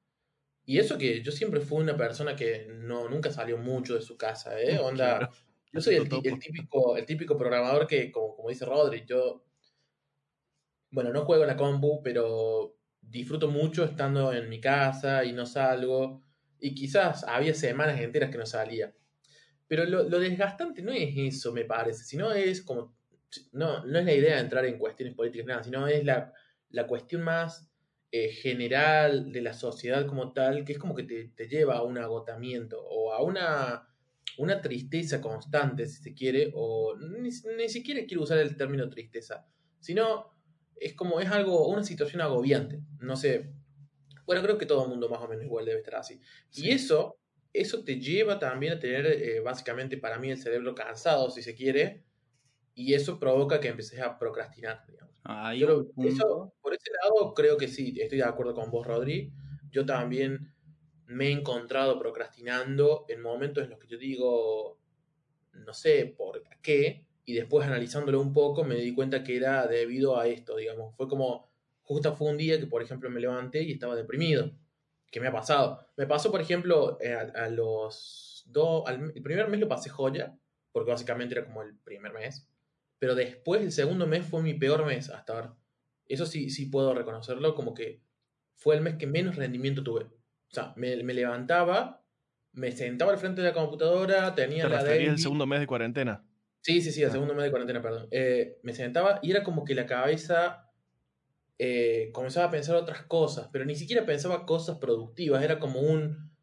Y 0.65 0.79
eso 0.79 0.99
que 0.99 1.23
yo 1.23 1.33
siempre 1.33 1.61
fui 1.61 1.83
una 1.83 1.97
persona 1.97 2.37
que 2.37 2.67
no, 2.69 3.09
nunca 3.09 3.31
salió 3.33 3.59
mucho 3.59 3.95
de 3.95 4.03
su 4.03 4.17
casa, 4.17 4.61
¿eh? 4.61 4.79
Onda, 4.81 5.19
Claro. 5.19 5.31
yo 5.73 5.81
soy 5.81 5.97
el, 5.97 6.09
el 6.23 6.39
típico, 6.39 6.97
el 6.97 7.07
típico 7.07 7.37
programador 7.37 7.87
que, 7.87 8.11
como, 8.13 8.35
como 8.37 8.49
dice 8.51 8.65
Rodri, 8.67 9.05
yo, 9.07 9.45
bueno, 10.91 11.13
no 11.13 11.25
juego 11.25 11.43
en 11.45 11.49
la 11.49 11.57
compu, 11.57 12.03
pero 12.03 12.77
disfruto 13.01 13.49
mucho 13.49 13.85
estando 13.85 14.33
en 14.33 14.49
mi 14.49 14.61
casa 14.61 15.25
y 15.25 15.33
no 15.33 15.47
salgo. 15.47 16.23
Y 16.59 16.75
quizás 16.75 17.25
había 17.25 17.55
semanas 17.55 18.01
enteras 18.01 18.31
que 18.31 18.39
no 18.39 18.47
salía. 18.47 18.95
Pero 19.69 19.85
lo, 19.85 20.05
lo 20.09 20.19
desgastante 20.21 20.83
no 20.83 20.93
es 20.93 21.15
eso, 21.17 21.53
me 21.53 21.65
parece, 21.65 22.05
sino 22.05 22.33
es 22.33 22.63
como, 22.63 22.97
no, 23.53 23.85
no 23.85 23.99
es 23.99 24.05
la 24.05 24.13
idea 24.15 24.37
de 24.37 24.41
entrar 24.43 24.65
en 24.65 24.79
cuestiones 24.79 25.15
políticas, 25.15 25.47
nada, 25.47 25.63
sino 25.65 25.87
es 25.89 26.05
la, 26.05 26.33
la 26.71 26.87
cuestión 26.87 27.23
más 27.23 27.69
eh, 28.25 28.31
general 28.31 29.31
de 29.31 29.43
la 29.43 29.53
sociedad 29.53 30.07
como 30.07 30.33
tal, 30.33 30.65
que 30.65 30.73
es 30.73 30.79
como 30.79 30.95
que 30.95 31.03
te, 31.03 31.29
te 31.29 31.49
lleva 31.49 31.77
a 31.77 31.83
un 31.83 31.99
agotamiento 31.99 32.83
o 32.83 33.13
a 33.13 33.23
una, 33.23 33.89
una 34.39 34.61
tristeza 34.63 35.21
constante, 35.21 35.87
si 35.87 36.03
se 36.03 36.15
quiere, 36.15 36.51
o 36.55 36.97
ni, 36.97 37.29
ni 37.29 37.69
siquiera 37.69 38.07
quiero 38.07 38.23
usar 38.23 38.39
el 38.39 38.57
término 38.57 38.89
tristeza, 38.89 39.47
sino 39.81 40.31
es 40.77 40.95
como, 40.95 41.21
es 41.21 41.31
algo, 41.31 41.69
una 41.69 41.85
situación 41.85 42.23
agobiante, 42.23 42.81
no 43.01 43.17
sé, 43.17 43.53
bueno, 44.25 44.43
creo 44.43 44.59
que 44.59 44.67
todo 44.67 44.85
el 44.85 44.91
mundo 44.91 45.09
más 45.09 45.21
o 45.21 45.29
menos 45.29 45.45
igual 45.45 45.65
debe 45.65 45.79
estar 45.79 45.97
así. 45.97 46.21
Sí. 46.51 46.67
Y 46.67 46.71
eso, 46.71 47.19
eso 47.53 47.85
te 47.85 48.01
lleva 48.01 48.39
también 48.39 48.73
a 48.75 48.79
tener, 48.79 49.07
eh, 49.07 49.41
básicamente 49.41 49.99
para 49.99 50.19
mí, 50.19 50.31
el 50.31 50.39
cerebro 50.39 50.75
cansado, 50.75 51.31
si 51.31 51.43
se 51.43 51.55
quiere, 51.55 52.05
y 52.75 52.95
eso 52.95 53.19
provoca 53.19 53.61
que 53.61 53.69
empeces 53.69 54.01
a 54.01 54.19
procrastinar, 54.19 54.85
digamos. 54.87 55.06
Hay 55.29 55.59
Yo 55.61 55.67
un 55.67 55.73
lo- 55.73 55.85
punto- 55.93 56.09
eso, 56.09 56.55
por 56.63 56.75
ese 56.75 56.91
lado, 57.03 57.35
creo 57.35 57.57
que 57.57 57.69
sí, 57.69 57.95
estoy 58.01 58.19
de 58.19 58.25
acuerdo 58.25 58.55
con 58.55 58.71
vos, 58.71 58.87
Rodri. 58.87 59.33
Yo 59.71 59.85
también 59.85 60.53
me 61.07 61.29
he 61.29 61.31
encontrado 61.33 61.99
procrastinando 61.99 63.05
en 63.09 63.21
momentos 63.23 63.65
en 63.65 63.71
los 63.71 63.79
que 63.79 63.89
yo 63.89 63.99
digo, 63.99 64.79
no 65.55 65.73
sé 65.75 66.15
por 66.17 66.43
qué, 66.63 67.05
y 67.25 67.35
después 67.35 67.67
analizándolo 67.67 68.21
un 68.21 68.33
poco 68.33 68.63
me 68.65 68.77
di 68.77 68.95
cuenta 68.95 69.25
que 69.25 69.37
era 69.37 69.67
debido 69.67 70.19
a 70.19 70.27
esto, 70.29 70.57
digamos. 70.57 70.95
Fue 70.97 71.09
como, 71.09 71.51
justo 71.83 72.15
fue 72.15 72.31
un 72.31 72.37
día 72.37 72.59
que, 72.59 72.67
por 72.67 72.83
ejemplo, 72.83 73.11
me 73.11 73.21
levanté 73.21 73.63
y 73.63 73.73
estaba 73.73 73.95
deprimido. 73.97 74.53
¿Qué 75.11 75.21
me 75.21 75.29
ha 75.29 75.33
pasado? 75.33 75.87
Me 75.97 76.07
pasó, 76.07 76.31
por 76.31 76.41
ejemplo, 76.41 76.99
eh, 77.01 77.15
a, 77.15 77.21
a 77.45 77.49
los 77.49 78.45
dos, 78.49 78.85
al- 78.87 79.13
el 79.15 79.23
primer 79.23 79.49
mes 79.49 79.61
lo 79.61 79.69
pasé 79.69 79.89
joya, 79.91 80.37
porque 80.73 80.91
básicamente 80.91 81.35
era 81.37 81.45
como 81.47 81.63
el 81.63 81.77
primer 81.79 82.13
mes, 82.13 82.49
pero 82.99 83.15
después 83.15 83.63
el 83.63 83.73
segundo 83.73 84.07
mes 84.07 84.27
fue 84.27 84.43
mi 84.43 84.55
peor 84.55 84.85
mes 84.87 85.11
hasta 85.11 85.33
ahora. 85.35 85.57
Eso 86.07 86.27
sí, 86.27 86.51
sí 86.51 86.67
puedo 86.67 86.95
reconocerlo, 86.95 87.55
como 87.55 87.75
que 87.75 88.01
fue 88.55 88.75
el 88.77 88.81
mes 88.81 88.95
que 88.97 89.07
menos 89.07 89.37
rendimiento 89.37 89.83
tuve. 89.83 90.05
O 90.05 90.55
sea, 90.55 90.73
me, 90.77 91.03
me 91.03 91.13
levantaba, 91.15 92.05
me 92.53 92.73
sentaba 92.73 93.13
al 93.13 93.19
frente 93.19 93.43
de 93.43 93.49
la 93.49 93.55
computadora, 93.55 94.35
tenía 94.35 94.65
¿Te 94.65 94.71
la 94.71 94.79
al 94.79 94.87
daily- 94.87 95.19
segundo 95.19 95.47
mes 95.47 95.61
de 95.61 95.67
cuarentena? 95.67 96.25
Sí, 96.63 96.81
sí, 96.81 96.91
sí, 96.93 97.03
el 97.03 97.09
Ah. 97.09 97.13
segundo 97.13 97.35
mes 97.35 97.45
de 97.45 97.51
cuarentena, 97.51 97.83
perdón. 97.83 98.09
Eh, 98.11 98.59
me 98.63 98.73
sentaba 98.73 99.21
y 99.23 99.31
era 99.31 99.43
como 99.45 99.65
que 99.65 99.75
la 99.75 99.87
cabeza 99.87 100.63
eh, 101.59 102.11
comenzaba 102.13 102.47
a 102.49 102.51
pensar 102.51 102.77
otras 102.77 103.03
cosas, 103.05 103.49
pero 103.53 103.65
ni 103.65 103.75
siquiera 103.75 104.05
pensaba 104.05 104.45
cosas 104.47 104.79
productivas, 104.79 105.43
era 105.43 105.59
como 105.59 105.81
un, 105.81 106.36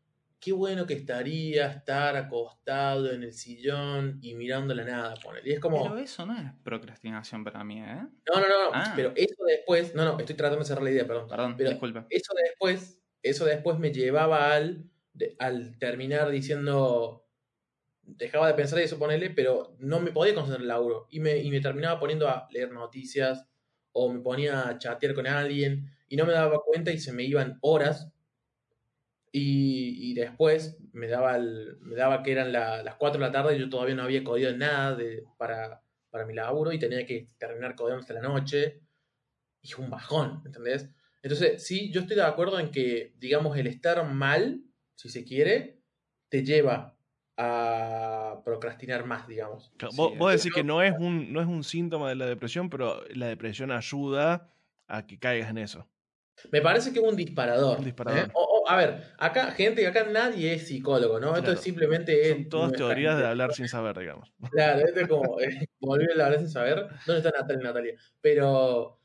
qué 0.44 0.52
bueno 0.52 0.86
que 0.86 0.96
estaría 0.96 1.68
estar 1.68 2.16
acostado 2.18 3.12
en 3.12 3.24
el 3.24 3.32
sillón 3.34 4.20
y 4.22 4.34
mirando 4.34 4.74
la 4.76 4.84
nada, 4.84 5.14
ponele. 5.24 5.50
Y 5.50 5.54
es 5.54 5.60
como, 5.60 5.84
Pero 5.84 5.98
eso 6.00 6.26
no 6.26 6.36
es 6.38 6.52
procrastinación 6.64 7.44
para 7.44 7.64
mí, 7.64 7.80
¿eh? 7.80 7.86
no, 7.96 8.40
no, 8.40 8.42
no, 8.42 8.70
Ah. 8.74 8.94
pero 8.96 9.14
eso 9.16 9.36
después, 9.48 9.96
no, 9.96 10.04
no, 10.06 10.20
estoy 10.20 10.36
tratando 10.36 10.60
de 10.60 10.66
cerrar 10.66 10.84
la 10.84 10.92
idea, 10.92 11.08
perdón. 11.08 11.28
Perdón, 11.30 11.56
Pero- 11.58 11.70
disculpa. 11.72 12.06
Eso 12.10 12.34
después, 12.44 13.02
eso 13.22 13.46
después 13.46 13.80
me 13.80 13.92
llevaba 13.94 14.54
al, 14.54 14.90
de- 15.14 15.36
al 15.40 15.78
terminar 15.80 16.30
diciendo, 16.30 17.26
dejaba 18.02 18.48
de 18.48 18.54
pensar 18.56 18.80
eso, 18.80 19.00
ponele, 19.00 19.30
pero 19.30 19.76
no 19.80 20.00
me 20.02 20.12
podía 20.12 20.34
concentrar 20.36 20.60
en 20.60 20.64
el 20.64 20.68
laburo. 20.68 21.08
Y 21.10 21.20
me, 21.22 21.38
y 21.38 21.50
me 21.52 21.62
terminaba 21.62 22.00
poniendo 22.00 22.28
a 22.28 22.48
leer 22.52 22.72
noticias 22.72 23.48
o 23.94 24.12
me 24.12 24.20
ponía 24.20 24.68
a 24.68 24.78
chatear 24.78 25.14
con 25.14 25.26
alguien 25.28 25.90
y 26.10 26.18
no 26.18 26.26
me 26.26 26.34
daba 26.34 26.60
cuenta 26.66 26.92
y 26.92 27.00
se 27.00 27.14
me 27.14 27.24
iban 27.24 27.58
horas. 27.62 28.10
Y, 29.36 30.12
y 30.12 30.14
después 30.14 30.78
me 30.94 31.08
daba, 31.08 31.36
el- 31.38 31.78
me 31.82 31.96
daba 31.96 32.22
que 32.24 32.32
eran 32.34 32.54
la- 32.54 32.84
las 32.84 32.96
4 32.98 33.20
de 33.20 33.26
la 33.28 33.32
tarde 33.34 33.56
y 33.58 33.60
yo 33.60 33.70
todavía 33.70 33.96
no 33.96 34.04
había 34.04 34.24
codido 34.24 34.56
nada 34.56 34.96
de, 34.96 35.24
para, 35.38 35.82
para 36.12 36.26
mi 36.28 36.36
laburo 36.36 36.72
y 36.72 36.80
tenía 36.80 37.06
que 37.06 37.30
terminar 37.40 37.76
codeando 37.76 38.02
hasta 38.02 38.14
la 38.14 38.22
noche. 38.22 38.82
Y 39.62 39.70
es 39.70 39.78
un 39.78 39.90
bajón, 39.90 40.42
¿entendés? 40.46 40.90
Entonces, 41.22 41.66
sí, 41.66 41.92
yo 41.92 42.02
estoy 42.02 42.18
de 42.18 42.24
acuerdo 42.24 42.60
en 42.60 42.70
que, 42.70 43.14
digamos, 43.18 43.58
el 43.58 43.68
estar 43.68 44.04
mal, 44.06 44.62
si 44.96 45.10
se 45.10 45.24
quiere, 45.24 45.80
te 46.30 46.44
lleva 46.44 46.98
a 47.38 48.42
procrastinar 48.46 49.06
más, 49.06 49.28
digamos. 49.28 49.72
Claro, 49.78 49.94
Sí, 49.94 50.04
vos, 50.18 50.34
decís 50.34 50.54
que 50.54 50.64
no 50.64 50.82
es, 50.82 50.94
un, 50.98 51.34
no 51.34 51.42
es 51.42 51.48
un 51.48 51.64
síntoma 51.64 52.10
de 52.10 52.16
la 52.16 52.26
depresión, 52.26 52.70
pero 52.70 53.04
la 53.16 53.28
depresión 53.28 53.72
ayuda 53.72 54.54
a 54.88 55.08
que 55.08 55.18
caigas 55.18 55.50
en 55.50 55.58
eso. 55.58 55.90
Me 56.52 56.62
parece 56.62 56.92
que 56.92 57.00
es 57.00 57.06
un 57.06 57.16
disparador. 57.16 57.80
Un 57.80 57.86
disparador. 57.86 58.28
¿eh? 58.28 58.32
O, 58.36 58.53
a 58.70 58.78
ver, 58.78 59.04
acá, 59.18 59.52
gente, 59.52 59.86
acá 59.88 60.06
nadie 60.10 60.54
es 60.54 60.68
psicólogo, 60.68 61.20
¿no? 61.20 61.30
Esto 61.30 61.42
Claro. 61.42 61.54
es 61.54 61.60
simplemente... 61.62 62.30
Son 62.30 62.42
es 62.42 62.50
todas 62.50 62.72
teorías 62.74 63.18
de 63.18 63.26
hablar 63.26 63.54
sin 63.54 63.68
saber, 63.68 63.98
digamos. 63.98 64.34
Claro, 64.52 64.80
esto 64.86 65.00
es 65.00 65.08
como 65.08 65.40
eh, 65.40 65.68
volver 65.80 66.10
a 66.22 66.26
hablar 66.26 66.40
sin 66.40 66.50
saber 66.50 66.88
dónde 67.06 67.18
está 67.28 67.32
Natalia 67.40 67.64
Natalia. 67.64 67.96
Pero 68.22 69.00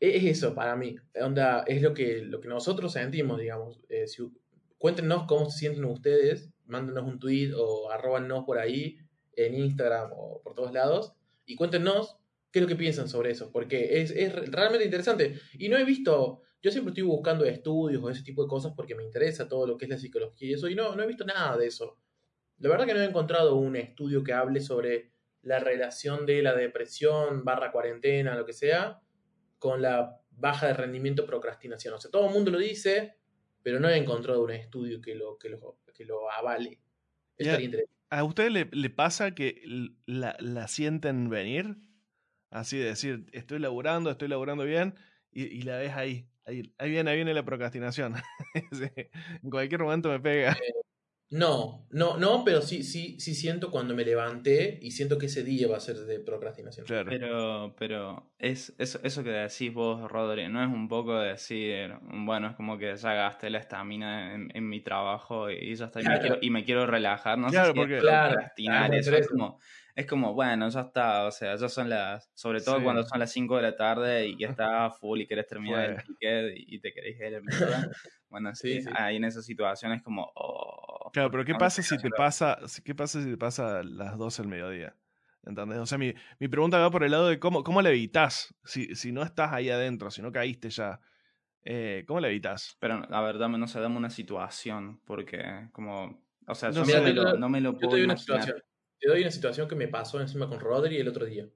e-, 0.00 0.16
es 0.16 0.24
eso 0.24 0.54
para 0.54 0.76
mí. 0.76 0.96
Onda, 1.20 1.64
es 1.66 1.82
lo 1.82 1.94
que, 1.94 2.22
lo 2.22 2.40
que 2.40 2.48
nosotros 2.48 2.92
sentimos, 2.92 3.38
digamos. 3.38 3.80
Eh, 3.88 4.06
si- 4.06 4.30
cuéntenos 4.78 5.24
cómo 5.26 5.50
se 5.50 5.58
sienten 5.58 5.84
ustedes, 5.84 6.50
mándenos 6.66 7.04
un 7.04 7.18
tweet 7.18 7.52
o 7.56 7.90
arrobanos 7.90 8.44
por 8.44 8.58
ahí 8.58 8.98
en 9.36 9.54
Instagram 9.54 10.10
o 10.14 10.40
por 10.42 10.54
todos 10.54 10.72
lados 10.72 11.14
y 11.46 11.56
cuéntenos 11.56 12.16
qué 12.52 12.58
es 12.58 12.62
lo 12.62 12.68
que 12.68 12.76
piensan 12.76 13.08
sobre 13.08 13.30
eso, 13.30 13.50
porque 13.52 14.00
es, 14.02 14.10
es 14.10 14.32
realmente 14.50 14.84
interesante. 14.84 15.38
Y 15.58 15.68
no 15.68 15.76
he 15.76 15.84
visto, 15.84 16.42
yo 16.62 16.70
siempre 16.70 16.90
estoy 16.90 17.04
buscando 17.04 17.44
estudios 17.44 18.02
o 18.02 18.10
ese 18.10 18.22
tipo 18.22 18.42
de 18.42 18.48
cosas 18.48 18.72
porque 18.76 18.94
me 18.94 19.02
interesa 19.02 19.48
todo 19.48 19.66
lo 19.66 19.78
que 19.78 19.86
es 19.86 19.90
la 19.90 19.98
psicología 19.98 20.50
y 20.50 20.52
eso, 20.54 20.68
y 20.68 20.74
no, 20.74 20.94
no 20.94 21.02
he 21.02 21.06
visto 21.06 21.24
nada 21.24 21.56
de 21.56 21.66
eso. 21.66 21.98
La 22.58 22.68
verdad 22.68 22.86
que 22.86 22.94
no 22.94 23.00
he 23.00 23.06
encontrado 23.06 23.56
un 23.56 23.76
estudio 23.76 24.22
que 24.22 24.34
hable 24.34 24.60
sobre 24.60 25.12
la 25.42 25.58
relación 25.58 26.26
de 26.26 26.42
la 26.42 26.54
depresión 26.54 27.44
barra 27.44 27.72
cuarentena, 27.72 28.36
lo 28.36 28.44
que 28.44 28.52
sea, 28.52 29.00
con 29.58 29.80
la 29.80 30.20
baja 30.30 30.66
de 30.66 30.74
rendimiento 30.74 31.24
procrastinación. 31.24 31.94
O 31.94 31.98
sea, 31.98 32.10
todo 32.10 32.28
el 32.28 32.34
mundo 32.34 32.50
lo 32.50 32.58
dice, 32.58 33.14
pero 33.62 33.80
no 33.80 33.88
he 33.88 33.96
encontrado 33.96 34.42
un 34.44 34.50
estudio 34.50 35.00
que 35.00 35.14
lo, 35.14 35.38
que 35.38 35.48
lo, 35.48 35.78
que 35.94 36.04
lo 36.04 36.30
avale. 36.30 36.80
Ya. 37.38 37.46
Estaría 37.46 37.66
interesante. 37.66 38.00
¿A 38.10 38.24
ustedes 38.24 38.52
le, 38.52 38.68
le 38.72 38.90
pasa 38.90 39.34
que 39.34 39.62
la, 40.04 40.36
la, 40.40 40.68
sienten 40.68 41.30
venir? 41.30 41.76
Así 42.50 42.76
de 42.76 42.86
decir, 42.86 43.26
estoy 43.32 43.60
laburando, 43.60 44.10
estoy 44.10 44.28
laburando 44.28 44.64
bien, 44.64 44.96
y, 45.30 45.44
y 45.44 45.62
la 45.62 45.78
ves 45.78 45.92
ahí, 45.92 46.26
ahí, 46.44 46.72
ahí 46.78 46.90
viene, 46.90 47.10
ahí 47.10 47.16
viene 47.16 47.34
la 47.34 47.44
procrastinación. 47.44 48.14
en 49.42 49.50
cualquier 49.50 49.82
momento 49.82 50.08
me 50.08 50.20
pega. 50.20 50.52
Eh, 50.52 50.72
no, 51.32 51.86
no, 51.90 52.16
no, 52.16 52.42
pero 52.44 52.60
sí, 52.60 52.82
sí, 52.82 53.20
sí 53.20 53.36
siento 53.36 53.70
cuando 53.70 53.94
me 53.94 54.04
levanté 54.04 54.80
y 54.82 54.90
siento 54.90 55.16
que 55.16 55.26
ese 55.26 55.44
día 55.44 55.68
va 55.68 55.76
a 55.76 55.80
ser 55.80 55.96
de 55.98 56.18
procrastinación. 56.18 56.84
Pero, 56.88 57.72
pero 57.78 58.32
es 58.36 58.74
eso, 58.78 58.98
eso 59.04 59.22
que 59.22 59.30
decís 59.30 59.72
vos, 59.72 60.10
Rodri, 60.10 60.48
no 60.48 60.60
es 60.60 60.68
un 60.68 60.88
poco 60.88 61.20
de 61.20 61.28
decir, 61.30 61.94
bueno, 62.02 62.48
es 62.48 62.56
como 62.56 62.76
que 62.78 62.96
ya 62.96 63.14
gasté 63.14 63.48
la 63.48 63.58
estamina 63.58 64.34
en, 64.34 64.68
mi 64.68 64.80
trabajo 64.80 65.48
y 65.48 65.72
ya 65.76 65.84
está, 65.84 66.00
y, 66.00 66.04
me 66.04 66.18
quiero, 66.18 66.38
y, 66.40 66.50
me 66.50 66.64
quiero, 66.64 66.86
relajar, 66.88 67.38
no 67.38 67.48
sé 67.48 67.64
si 67.64 67.72
porque, 67.74 67.98
es 67.98 68.02
procrastinar, 68.02 68.92
eso 68.92 69.14
es 69.14 69.28
como 69.28 69.60
es 70.00 70.06
como, 70.06 70.34
bueno, 70.34 70.68
ya 70.68 70.80
está, 70.80 71.26
o 71.26 71.30
sea, 71.30 71.56
ya 71.56 71.68
son 71.68 71.88
las, 71.88 72.30
sobre 72.34 72.60
todo 72.60 72.82
cuando 72.82 73.02
son 73.04 73.18
las 73.18 73.32
5 73.32 73.56
de 73.56 73.62
la 73.62 73.76
tarde 73.76 74.26
y 74.26 74.36
ya 74.38 74.48
está 74.48 74.90
full 74.90 75.20
y 75.20 75.26
quieres 75.26 75.46
terminar 75.46 75.90
el 75.90 76.02
ticket 76.02 76.52
y, 76.56 76.80
te 76.80 76.92
querés 76.92 77.18
ir 77.20 77.36
a 77.36 77.40
Bueno, 78.28 78.54
sí, 78.54 78.84
ahí 78.94 79.16
en 79.16 79.24
esa 79.24 79.42
situación 79.42 79.92
es 79.92 80.02
como, 80.02 80.30
oh, 80.34 81.10
Claro, 81.12 81.30
pero 81.30 81.44
¿qué 81.44 81.54
pasa 81.54 81.82
si 81.82 81.96
te 81.98 82.10
pasa, 82.10 82.58
qué 82.84 82.94
pasa 82.94 83.22
si 83.22 83.30
te 83.30 83.36
pasa 83.36 83.82
las 83.82 84.16
12 84.16 84.42
del 84.42 84.50
mediodía? 84.50 84.96
¿Entendés? 85.44 85.78
O 85.78 85.86
sea, 85.86 85.98
mi, 85.98 86.14
mi, 86.38 86.48
pregunta 86.48 86.78
va 86.78 86.90
por 86.90 87.02
el 87.02 87.10
lado 87.10 87.28
de 87.28 87.38
cómo, 87.38 87.64
cómo 87.64 87.80
le 87.82 87.90
evitas 87.90 88.54
si, 88.64 88.94
si 88.94 89.10
no 89.10 89.22
estás 89.22 89.52
ahí 89.52 89.70
adentro, 89.70 90.10
si 90.10 90.22
no 90.22 90.30
caíste 90.30 90.70
ya. 90.70 91.00
Eh, 91.64 92.04
¿Cómo 92.06 92.20
le 92.20 92.28
evitas? 92.28 92.76
Pero, 92.78 93.02
a 93.10 93.22
ver, 93.22 93.38
dame, 93.38 93.58
no 93.58 93.66
sé, 93.66 93.80
dame 93.80 93.96
una 93.96 94.10
situación, 94.10 95.00
porque 95.04 95.68
como, 95.72 96.22
o 96.46 96.54
sea, 96.54 96.70
no, 96.70 96.84
yo 96.84 97.02
me 97.02 97.12
lo, 97.12 97.36
no 97.36 97.48
me 97.48 97.60
lo 97.60 97.76
puedo 97.76 97.98
imaginar. 97.98 98.62
Te 99.00 99.08
doy 99.08 99.22
una 99.22 99.30
situación 99.30 99.66
que 99.66 99.74
me 99.74 99.88
pasó 99.88 100.20
encima 100.20 100.48
con 100.48 100.60
Rodri 100.60 100.98
el 100.98 101.08
otro 101.08 101.24
día. 101.24 101.48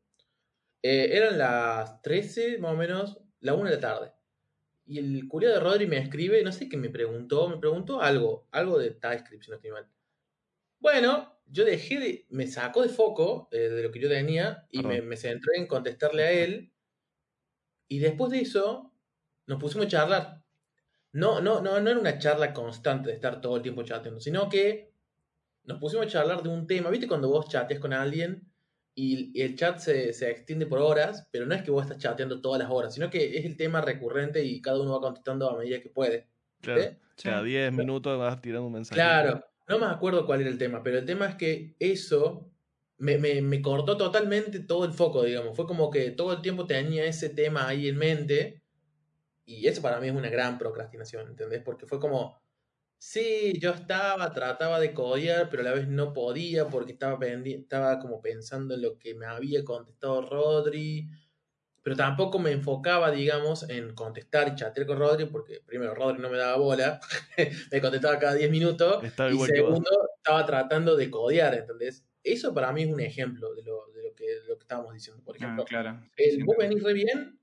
Eh, 0.83 1.17
eran 1.17 1.39
las 1.39 2.01
13, 2.03 2.59
más 2.59 2.73
o 2.73 2.77
menos, 2.77 3.19
la 3.41 3.55
1 3.55 3.69
de 3.69 3.77
la 3.77 3.81
tarde. 3.81 4.13
Y 4.87 4.99
el 4.99 5.29
curio 5.29 5.51
de 5.51 5.61
Rodri 5.61 5.87
me 5.87 5.99
escribe, 5.99 6.43
no 6.43 6.53
sé 6.53 6.69
qué 6.69 6.77
me 6.77 6.91
preguntó, 6.91 7.49
me 7.49 7.59
preguntó 7.59 8.01
algo, 8.01 8.49
algo 8.51 8.79
de 8.79 8.91
TypeScript, 8.91 9.45
si 9.45 9.51
no 9.51 9.57
estoy 9.57 9.71
mal. 9.71 9.89
Bueno, 10.79 11.39
yo 11.47 11.65
dejé 11.65 11.99
de, 11.99 12.27
me 12.31 12.47
sacó 12.47 12.83
de 12.83 12.89
foco 12.89 13.49
eh, 13.53 13.69
de 13.69 13.83
lo 13.83 13.91
que 13.91 14.01
yo 14.01 14.09
tenía 14.09 14.67
y 14.71 14.83
me, 14.83 15.03
me, 15.03 15.17
centré 15.17 15.57
en 15.57 15.67
contestarle 15.67 16.23
a 16.23 16.33
él. 16.33 16.73
Y 17.89 17.99
después 17.99 18.31
de 18.31 18.41
eso, 18.41 18.93
nos 19.47 19.61
pusimos 19.61 19.87
a 19.87 19.91
charlar. 19.91 20.45
No, 21.13 21.41
no, 21.41 21.61
no, 21.61 21.81
no 21.81 21.91
era 21.91 22.01
una 22.01 22.19
charla 22.19 22.53
constante 22.53 23.09
de 23.11 23.15
estar 23.15 23.41
todo 23.41 23.57
el 23.57 23.63
tiempo 23.63 23.83
chateando, 23.83 24.21
sino 24.21 24.49
que 24.49 24.94
nos 25.65 25.79
pusimos 25.79 26.07
a 26.07 26.09
charlar 26.09 26.43
de 26.43 26.49
un 26.49 26.67
tema. 26.67 26.91
¿Viste 26.91 27.09
cuando 27.09 27.29
vos 27.29 27.49
chateas 27.49 27.81
con 27.81 27.93
alguien 27.93 28.47
y, 28.95 29.41
el 29.41 29.57
chat 29.57 29.79
se, 29.79 30.09
extiende 30.09 30.67
por 30.67 30.79
horas, 30.79 31.29
pero 31.31 31.47
no 31.47 31.55
es 31.55 31.63
que 31.63 31.71
vos 31.71 31.85
estás 31.85 31.99
chateando 31.99 32.41
todas 32.41 32.63
las 32.63 32.71
horas, 32.71 32.95
sino 32.95 33.11
que 33.11 33.39
es 33.39 33.45
el 33.45 33.57
tema 33.57 33.81
recurrente 33.81 34.45
y 34.45 34.61
cada 34.61 34.81
uno 34.81 34.93
va 34.93 35.01
contestando 35.01 35.51
a 35.51 35.59
medida 35.59 35.81
que 35.81 35.89
puede. 35.89 36.29
Claro. 36.61 36.97
Cada 37.23 37.43
10 37.43 37.73
minutos 37.73 38.19
vas 38.19 38.41
tirando 38.41 38.67
un 38.67 38.73
mensaje. 38.73 39.01
Claro, 39.01 39.45
no 39.69 39.79
me 39.79 39.87
acuerdo 39.87 40.27
cuál 40.27 40.41
era 40.41 40.51
el 40.51 40.59
tema, 40.59 40.83
pero 40.83 40.99
el 40.99 41.05
tema 41.05 41.27
es 41.27 41.35
que 41.37 41.75
eso 41.79 42.51
me, 42.99 43.19
me, 43.19 43.63
cortó 43.63 43.97
totalmente 43.97 44.61
todo 44.61 44.85
el 44.85 44.93
foco, 44.93 45.25
digamos. 45.25 45.57
Fue 45.57 45.67
como 45.67 45.91
que 45.91 46.11
todo 46.11 46.33
el 46.33 46.43
tiempo 46.43 46.67
tenía 46.67 47.05
ese 47.05 47.29
tema 47.29 47.69
ahí 47.69 47.89
en 47.89 47.97
mente. 47.97 48.63
Y 49.45 49.67
eso 49.67 49.83
para 49.83 50.01
mí 50.01 50.09
es 50.09 50.15
una 50.15 50.31
gran 50.31 50.57
procrastinación, 50.59 51.29
¿entendés? 51.29 51.63
Porque 51.63 51.87
fue 51.87 52.01
como, 52.01 52.41
Sí, 53.07 53.53
yo 53.61 53.73
estaba, 53.73 54.33
trataba 54.33 54.81
de 54.81 54.95
codear, 54.95 55.51
pero 55.51 55.61
a 55.61 55.67
la 55.67 55.75
vez 55.75 55.87
no 55.87 56.15
podía 56.15 56.69
porque 56.69 56.93
estaba, 56.93 57.19
estaba 57.27 57.99
como 57.99 58.23
pensando 58.23 58.75
en 58.75 58.81
lo 58.81 58.99
que 58.99 59.15
me 59.15 59.27
había 59.27 59.63
contestado 59.63 60.23
Rodri. 60.23 61.11
Pero 61.83 61.97
tampoco 61.97 62.39
me 62.39 62.51
enfocaba, 62.51 63.11
digamos, 63.11 63.69
en 63.69 63.95
contestar 63.95 64.49
y 64.49 64.55
chatear 64.55 64.87
con 64.87 64.99
Rodri, 64.99 65.27
porque 65.27 65.61
primero 65.67 65.95
Rodri 65.95 66.23
no 66.23 66.31
me 66.31 66.39
daba 66.39 66.57
bola, 66.57 66.99
me 67.71 67.81
contestaba 67.83 68.19
cada 68.19 68.35
10 68.37 68.51
minutos. 68.51 69.05
y 69.05 69.39
segundo, 69.39 69.91
estaba 70.17 70.47
tratando 70.47 70.97
de 70.97 71.11
codear, 71.11 71.55
¿entendés? 71.55 72.07
Eso 72.23 72.55
para 72.55 72.73
mí 72.73 72.85
es 72.85 72.89
un 72.89 73.01
ejemplo 73.01 73.55
de 73.55 73.65
lo, 73.65 73.87
de 73.95 74.03
lo, 74.03 74.15
que, 74.15 74.25
lo 74.49 74.57
que 74.57 74.63
estábamos 74.63 74.95
diciendo. 74.95 75.23
Por 75.23 75.35
ah, 75.35 75.39
ejemplo, 75.41 75.65
claro. 75.67 76.01
el, 76.17 76.43
vos 76.43 76.57
venís 76.59 76.83
re 76.83 76.95
bien 76.95 77.39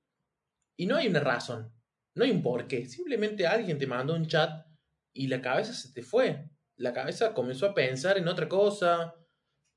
y 0.76 0.88
no 0.88 0.96
hay 0.96 1.08
una 1.08 1.20
razón, 1.20 1.72
no 2.16 2.24
hay 2.24 2.32
un 2.32 2.42
porqué. 2.42 2.88
Simplemente 2.88 3.46
alguien 3.46 3.78
te 3.78 3.86
mandó 3.86 4.16
un 4.16 4.26
chat 4.26 4.71
y 5.14 5.28
la 5.28 5.42
cabeza 5.42 5.74
se 5.74 5.94
te 5.94 6.04
fue. 6.04 6.50
La 6.78 6.94
cabeza 6.94 7.34
comenzó 7.34 7.68
a 7.68 7.74
pensar 7.74 8.18
en 8.18 8.28
otra 8.28 8.48
cosa. 8.48 9.16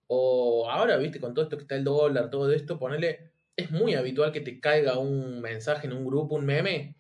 O 0.07 0.69
ahora, 0.71 0.97
viste, 0.97 1.21
con 1.21 1.35
todo 1.35 1.45
esto 1.45 1.57
que 1.57 1.63
está 1.63 1.77
el 1.77 1.85
dólar, 1.85 2.31
todo 2.31 2.53
esto, 2.53 2.79
ponele. 2.79 3.33
Es 3.57 3.71
muy 3.71 3.95
habitual 3.95 4.33
que 4.33 4.41
te 4.41 4.61
caiga 4.61 4.99
un 4.99 5.41
mensaje 5.41 5.87
en 5.87 5.93
un 5.93 6.05
grupo, 6.05 6.35
un 6.35 6.45
meme, 6.45 6.97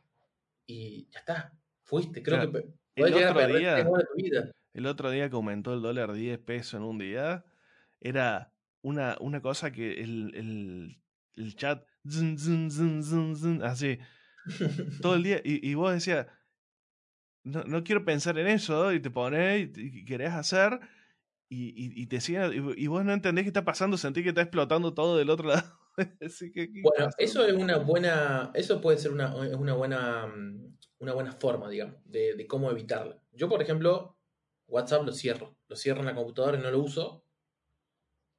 y 0.66 1.08
ya 1.10 1.18
está, 1.18 1.52
fuiste. 1.82 2.22
Creo 2.22 2.52
que 2.52 2.74
el 2.96 3.14
otro 3.14 3.58
día, 3.58 3.74
de 3.74 3.84
tu 3.84 4.14
vida. 4.16 4.52
El 4.72 4.86
otro 4.86 5.10
día 5.10 5.28
que 5.28 5.36
aumentó 5.36 5.74
el 5.74 5.82
dólar 5.82 6.12
10 6.12 6.38
pesos 6.38 6.74
en 6.74 6.82
un 6.82 6.98
día, 6.98 7.44
era 8.00 8.52
una, 8.82 9.16
una 9.20 9.40
cosa 9.40 9.72
que 9.72 10.00
el, 10.02 10.32
el, 10.34 11.00
el 11.36 11.56
chat, 11.56 11.84
así, 13.62 13.98
todo 15.02 15.14
el 15.14 15.22
día, 15.22 15.40
y, 15.44 15.68
y 15.68 15.74
vos 15.74 15.92
decías, 15.92 16.26
no, 17.44 17.62
no 17.64 17.84
quiero 17.84 18.04
pensar 18.04 18.38
en 18.38 18.48
eso, 18.48 18.92
y 18.92 19.00
te 19.00 19.10
pones 19.10 19.70
y, 19.76 20.04
querés 20.04 20.32
hacer, 20.32 20.80
y, 21.48 22.02
y, 22.02 22.06
te 22.06 22.20
siguen, 22.20 22.74
y, 22.76 22.86
vos 22.88 23.04
no 23.04 23.12
entendés 23.12 23.44
qué 23.44 23.48
está 23.48 23.64
pasando, 23.64 23.96
sentís 23.96 24.24
que 24.24 24.30
está 24.30 24.40
explotando 24.40 24.94
todo 24.94 25.16
del 25.16 25.30
otro 25.30 25.48
lado. 25.48 25.78
bueno, 25.96 27.10
eso 27.18 27.46
es 27.46 27.52
una 27.52 27.78
buena, 27.78 28.50
eso 28.54 28.80
puede 28.80 28.98
ser 28.98 29.12
una, 29.12 29.46
es 29.46 29.54
una 29.54 29.74
buena, 29.74 30.26
mm, 30.26 30.76
una 30.98 31.12
buena 31.12 31.32
forma, 31.32 31.68
digamos, 31.68 31.96
de, 32.06 32.34
de 32.34 32.46
cómo 32.46 32.70
evitarla. 32.70 33.20
Yo, 33.32 33.48
por 33.48 33.62
ejemplo, 33.62 34.18
WhatsApp 34.66 35.04
lo 35.04 35.12
cierro, 35.12 35.56
lo 35.68 35.76
cierro 35.76 36.00
en 36.00 36.06
la 36.06 36.14
computadora 36.14 36.58
y 36.58 36.62
no 36.62 36.70
lo 36.70 36.80
uso. 36.80 37.24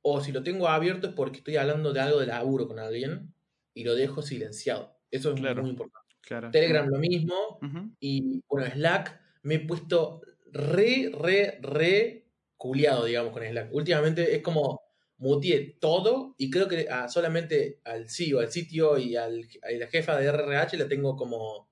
O 0.01 0.21
si 0.21 0.31
lo 0.31 0.43
tengo 0.43 0.67
abierto 0.67 1.07
es 1.07 1.13
porque 1.13 1.37
estoy 1.37 1.57
hablando 1.57 1.93
de 1.93 1.99
algo 1.99 2.19
de 2.19 2.27
laburo 2.27 2.67
con 2.67 2.79
alguien 2.79 3.33
y 3.73 3.83
lo 3.83 3.95
dejo 3.95 4.21
silenciado. 4.21 4.99
Eso 5.09 5.33
es 5.33 5.41
muy 5.41 5.69
importante. 5.69 6.04
Telegram 6.51 6.87
lo 6.87 6.97
mismo. 6.97 7.59
Y 7.99 8.43
bueno, 8.47 8.67
Slack 8.71 9.19
me 9.43 9.55
he 9.55 9.59
puesto 9.59 10.21
re, 10.51 11.11
re, 11.13 11.59
re 11.61 12.25
culiado, 12.57 13.05
digamos, 13.05 13.31
con 13.31 13.43
Slack. 13.43 13.73
Últimamente 13.73 14.35
es 14.35 14.41
como 14.41 14.81
mutié 15.17 15.77
todo 15.79 16.35
y 16.37 16.49
creo 16.49 16.67
que 16.67 16.87
solamente 17.09 17.79
al 17.85 18.09
CEO, 18.09 18.39
al 18.39 18.51
sitio 18.51 18.97
y 18.97 19.15
al, 19.15 19.47
a 19.63 19.71
la 19.71 19.87
jefa 19.87 20.17
de 20.17 20.31
RRH 20.31 20.77
le 20.77 20.85
tengo 20.85 21.15
como... 21.15 21.69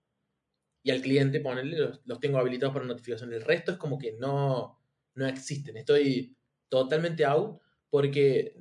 Y 0.85 0.91
al 0.91 1.01
cliente, 1.01 1.39
ponerle, 1.39 1.77
los, 1.77 2.19
tengo 2.19 2.39
habilitados 2.39 2.73
para 2.73 2.85
notificación. 2.85 3.31
El 3.31 3.41
resto 3.41 3.71
es 3.71 3.77
como 3.77 3.97
que 3.97 4.11
no, 4.13 4.77
no 5.15 5.25
existen. 5.27 5.77
Estoy 5.77 6.35
totalmente 6.67 7.23
out 7.23 7.61
porque 7.89 8.53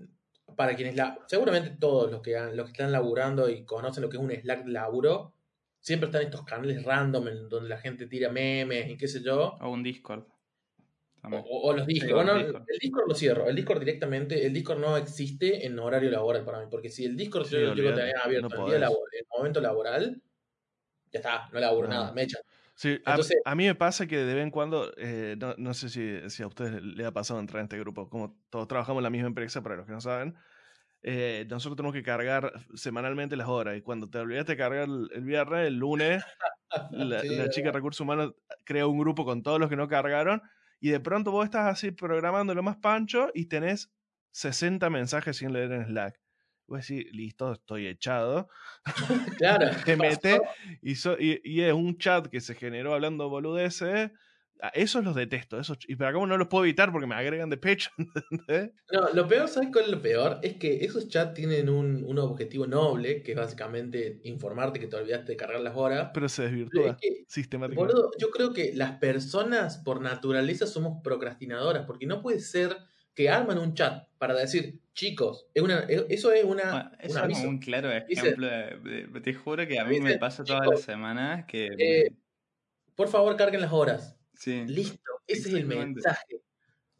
para 0.57 0.77
quienes 0.77 0.95
la... 0.95 1.19
Seguramente 1.27 1.71
todos 1.81 2.13
los 2.13 2.23
que, 2.23 2.39
los 2.55 2.67
que 2.67 2.73
están 2.73 2.93
laburando 2.93 3.49
y 3.49 3.65
conocen 3.65 4.03
lo 4.03 4.09
que 4.09 4.19
es 4.19 4.23
un 4.23 4.31
Slack 4.31 4.69
laburo, 4.69 5.35
siempre 5.83 6.07
están 6.07 6.23
estos 6.23 6.45
canales 6.45 6.83
random 6.85 7.29
en 7.29 7.49
donde 7.49 7.69
la 7.69 7.77
gente 7.77 8.07
tira 8.07 8.31
memes 8.31 8.89
y 8.89 8.97
qué 8.97 9.09
sé 9.09 9.23
yo. 9.23 9.59
O 9.61 9.71
un 9.71 9.83
Discord. 9.83 10.25
O, 11.25 11.73
los 11.73 11.87
Discord. 11.87 12.15
bueno, 12.15 12.37
el 12.37 12.79
Discord 12.81 13.09
lo 13.09 13.15
cierro. 13.15 13.49
El 13.49 13.55
Discord 13.55 13.81
directamente, 13.81 14.45
el 14.45 14.53
Discord 14.53 14.81
no 14.81 14.97
existe 14.97 15.65
en 15.67 15.79
horario 15.79 16.11
laboral 16.11 16.45
para 16.45 16.61
mí. 16.61 16.67
Porque 16.71 16.89
si 16.89 17.05
el 17.05 17.17
Discord 17.17 17.49
yo, 17.49 17.75
lo 17.75 17.95
tenía 17.95 18.15
abierto 18.25 18.49
en, 18.67 18.83
el 18.83 18.91
momento 19.37 19.61
laboral, 19.61 20.21
ya 21.13 21.19
está, 21.21 21.49
no 21.53 21.61
laburo 21.61 21.89
nada, 21.89 22.13
me 22.13 22.23
echan. 22.23 22.41
Sí, 22.75 22.99
a, 23.05 23.55
mí 23.55 23.67
me 23.67 23.75
pasa 23.75 24.07
que 24.07 24.17
de 24.17 24.35
vez 24.35 24.43
en 24.43 24.51
cuando, 24.51 24.93
eh, 24.97 25.37
no, 25.39 25.55
no, 25.59 25.75
sé 25.75 25.89
si, 25.91 26.29
si, 26.31 26.43
a 26.43 26.47
ustedes 26.47 26.83
les 26.83 27.07
ha 27.07 27.13
pasado 27.13 27.39
entrar 27.39 27.61
en 27.61 27.67
este 27.67 27.79
grupo, 27.79 28.09
como 28.09 28.37
todos 28.51 28.67
trabajamos 28.67 29.01
en 29.01 29.05
la 29.05 29.11
misma 29.11 29.29
empresa, 29.29 29.63
para 29.63 29.77
los 29.77 29.87
que 29.87 29.93
no 29.93 30.01
saben, 30.01 30.35
eh, 31.03 31.47
nosotros 31.49 31.77
tenemos 31.77 31.95
que 31.95 32.03
cargar 32.03 32.53
semanalmente 32.75 33.37
las 33.37 33.49
horas. 33.49 33.77
Y 33.77 33.83
cuando 33.83 34.09
te 34.09 34.19
olvidaste 34.19 34.53
de 34.53 34.59
cargar 34.59 34.89
el, 34.89 35.23
viernes, 35.23 35.67
el 35.67 35.77
lunes, 35.77 36.25
la, 36.91 37.51
chica 37.51 37.69
de 37.69 37.73
recursos 37.73 38.01
humanos 38.01 38.35
crea 38.65 38.87
un 38.87 38.99
grupo 38.99 39.25
con 39.25 39.43
todos 39.43 39.59
los 39.59 39.69
que 39.69 39.77
no 39.77 39.89
cargaron. 39.89 40.43
Y 40.81 40.91
de 40.91 41.01
pronto 41.01 41.31
vos 41.31 41.45
estás 41.45 41.67
así 41.67 41.91
programando 41.91 42.55
lo 42.55 42.63
más 42.63 42.77
pancho 42.77 43.31
y 43.35 43.47
tenés 43.47 43.93
60 44.33 44.91
mensajes 44.91 45.37
sin 45.37 45.53
leer 45.53 45.73
en 45.73 45.87
Slack. 45.87 46.21
Vos 46.67 46.87
decís, 46.87 47.13
listo, 47.13 47.53
estoy 47.53 47.87
echado. 47.87 48.49
Claro. 49.39 49.67
te 49.85 49.97
mete 49.97 50.41
y, 50.81 50.95
y, 51.21 51.61
es 51.63 51.73
un 51.73 51.99
chat 51.99 52.27
que 52.29 52.41
se 52.41 52.55
generó 52.55 52.95
hablando 52.95 53.29
boludeces 53.29 54.11
Ah, 54.11 54.19
esos 54.75 55.05
los 55.05 55.15
detesto. 55.15 55.59
Esos, 55.59 55.79
y 55.89 55.97
para 55.97 56.13
cómo 56.13 56.27
no 56.27 56.37
los 56.37 56.49
puedo 56.49 56.65
evitar 56.65 56.93
porque 56.93 57.07
me 57.07 57.15
agregan 57.15 57.51
de 57.51 57.57
pecho. 57.57 57.91
No, 58.93 59.09
lo 59.15 59.27
peor, 59.27 59.49
¿sabes 59.49 59.71
cuál 59.73 59.87
es 59.87 59.91
lo 59.91 60.03
peor? 60.03 60.39
Es 60.43 60.55
que 60.55 60.85
esos 60.85 61.09
chats 61.09 61.33
tienen 61.33 61.71
un, 61.71 62.05
un, 62.05 62.19
objetivo 62.19 62.67
noble, 62.67 63.23
que 63.23 63.33
es 63.33 63.39
básicamente 63.39 64.21
informarte 64.25 64.79
que 64.79 64.87
te 64.87 64.97
olvidaste 64.97 65.33
de 65.33 65.37
cargar 65.37 65.61
las 65.61 65.75
horas. 65.75 66.11
Pero 66.13 66.29
se 66.29 66.43
desvirtúa 66.43 66.99
sistemáticamente. 67.27 67.95
yo 68.19 68.31
creo 68.31 68.53
que 68.53 68.73
las 68.75 68.99
personas 68.99 69.79
por 69.79 70.03
naturaleza 70.03 70.67
somos 70.67 71.03
procrastinadoras, 71.03 71.87
porque 71.87 72.07
no 72.07 72.21
puede 72.21 72.41
ser 72.41 72.77
que 73.15 73.29
arman 73.29 73.59
un 73.59 73.75
chat 73.75 74.09
para 74.19 74.35
decir, 74.35 74.81
chicos, 74.95 75.47
es 75.55 75.63
una, 75.63 75.81
eso 75.81 76.33
es 76.33 76.45
una. 76.45 76.93
eso 77.01 77.25
es 77.27 77.45
un 77.45 77.59
claro 77.59 77.91
ejemplo. 77.91 78.47
de, 78.47 79.21
te 79.23 79.35
juro 79.35 79.67
que 79.67 79.79
a 79.79 79.85
mí 79.85 80.01
me 80.01 80.19
pasa 80.19 80.45
todas 80.45 80.67
las 80.67 80.83
semanas 80.83 81.45
que. 81.47 81.69
Eh, 81.79 82.13
por 82.95 83.09
favor, 83.09 83.37
carguen 83.37 83.63
las 83.63 83.73
horas. 83.73 84.19
Sí. 84.35 84.65
Listo, 84.67 85.13
ese 85.27 85.49
es 85.49 85.55
el 85.55 85.67
mensaje. 85.67 86.43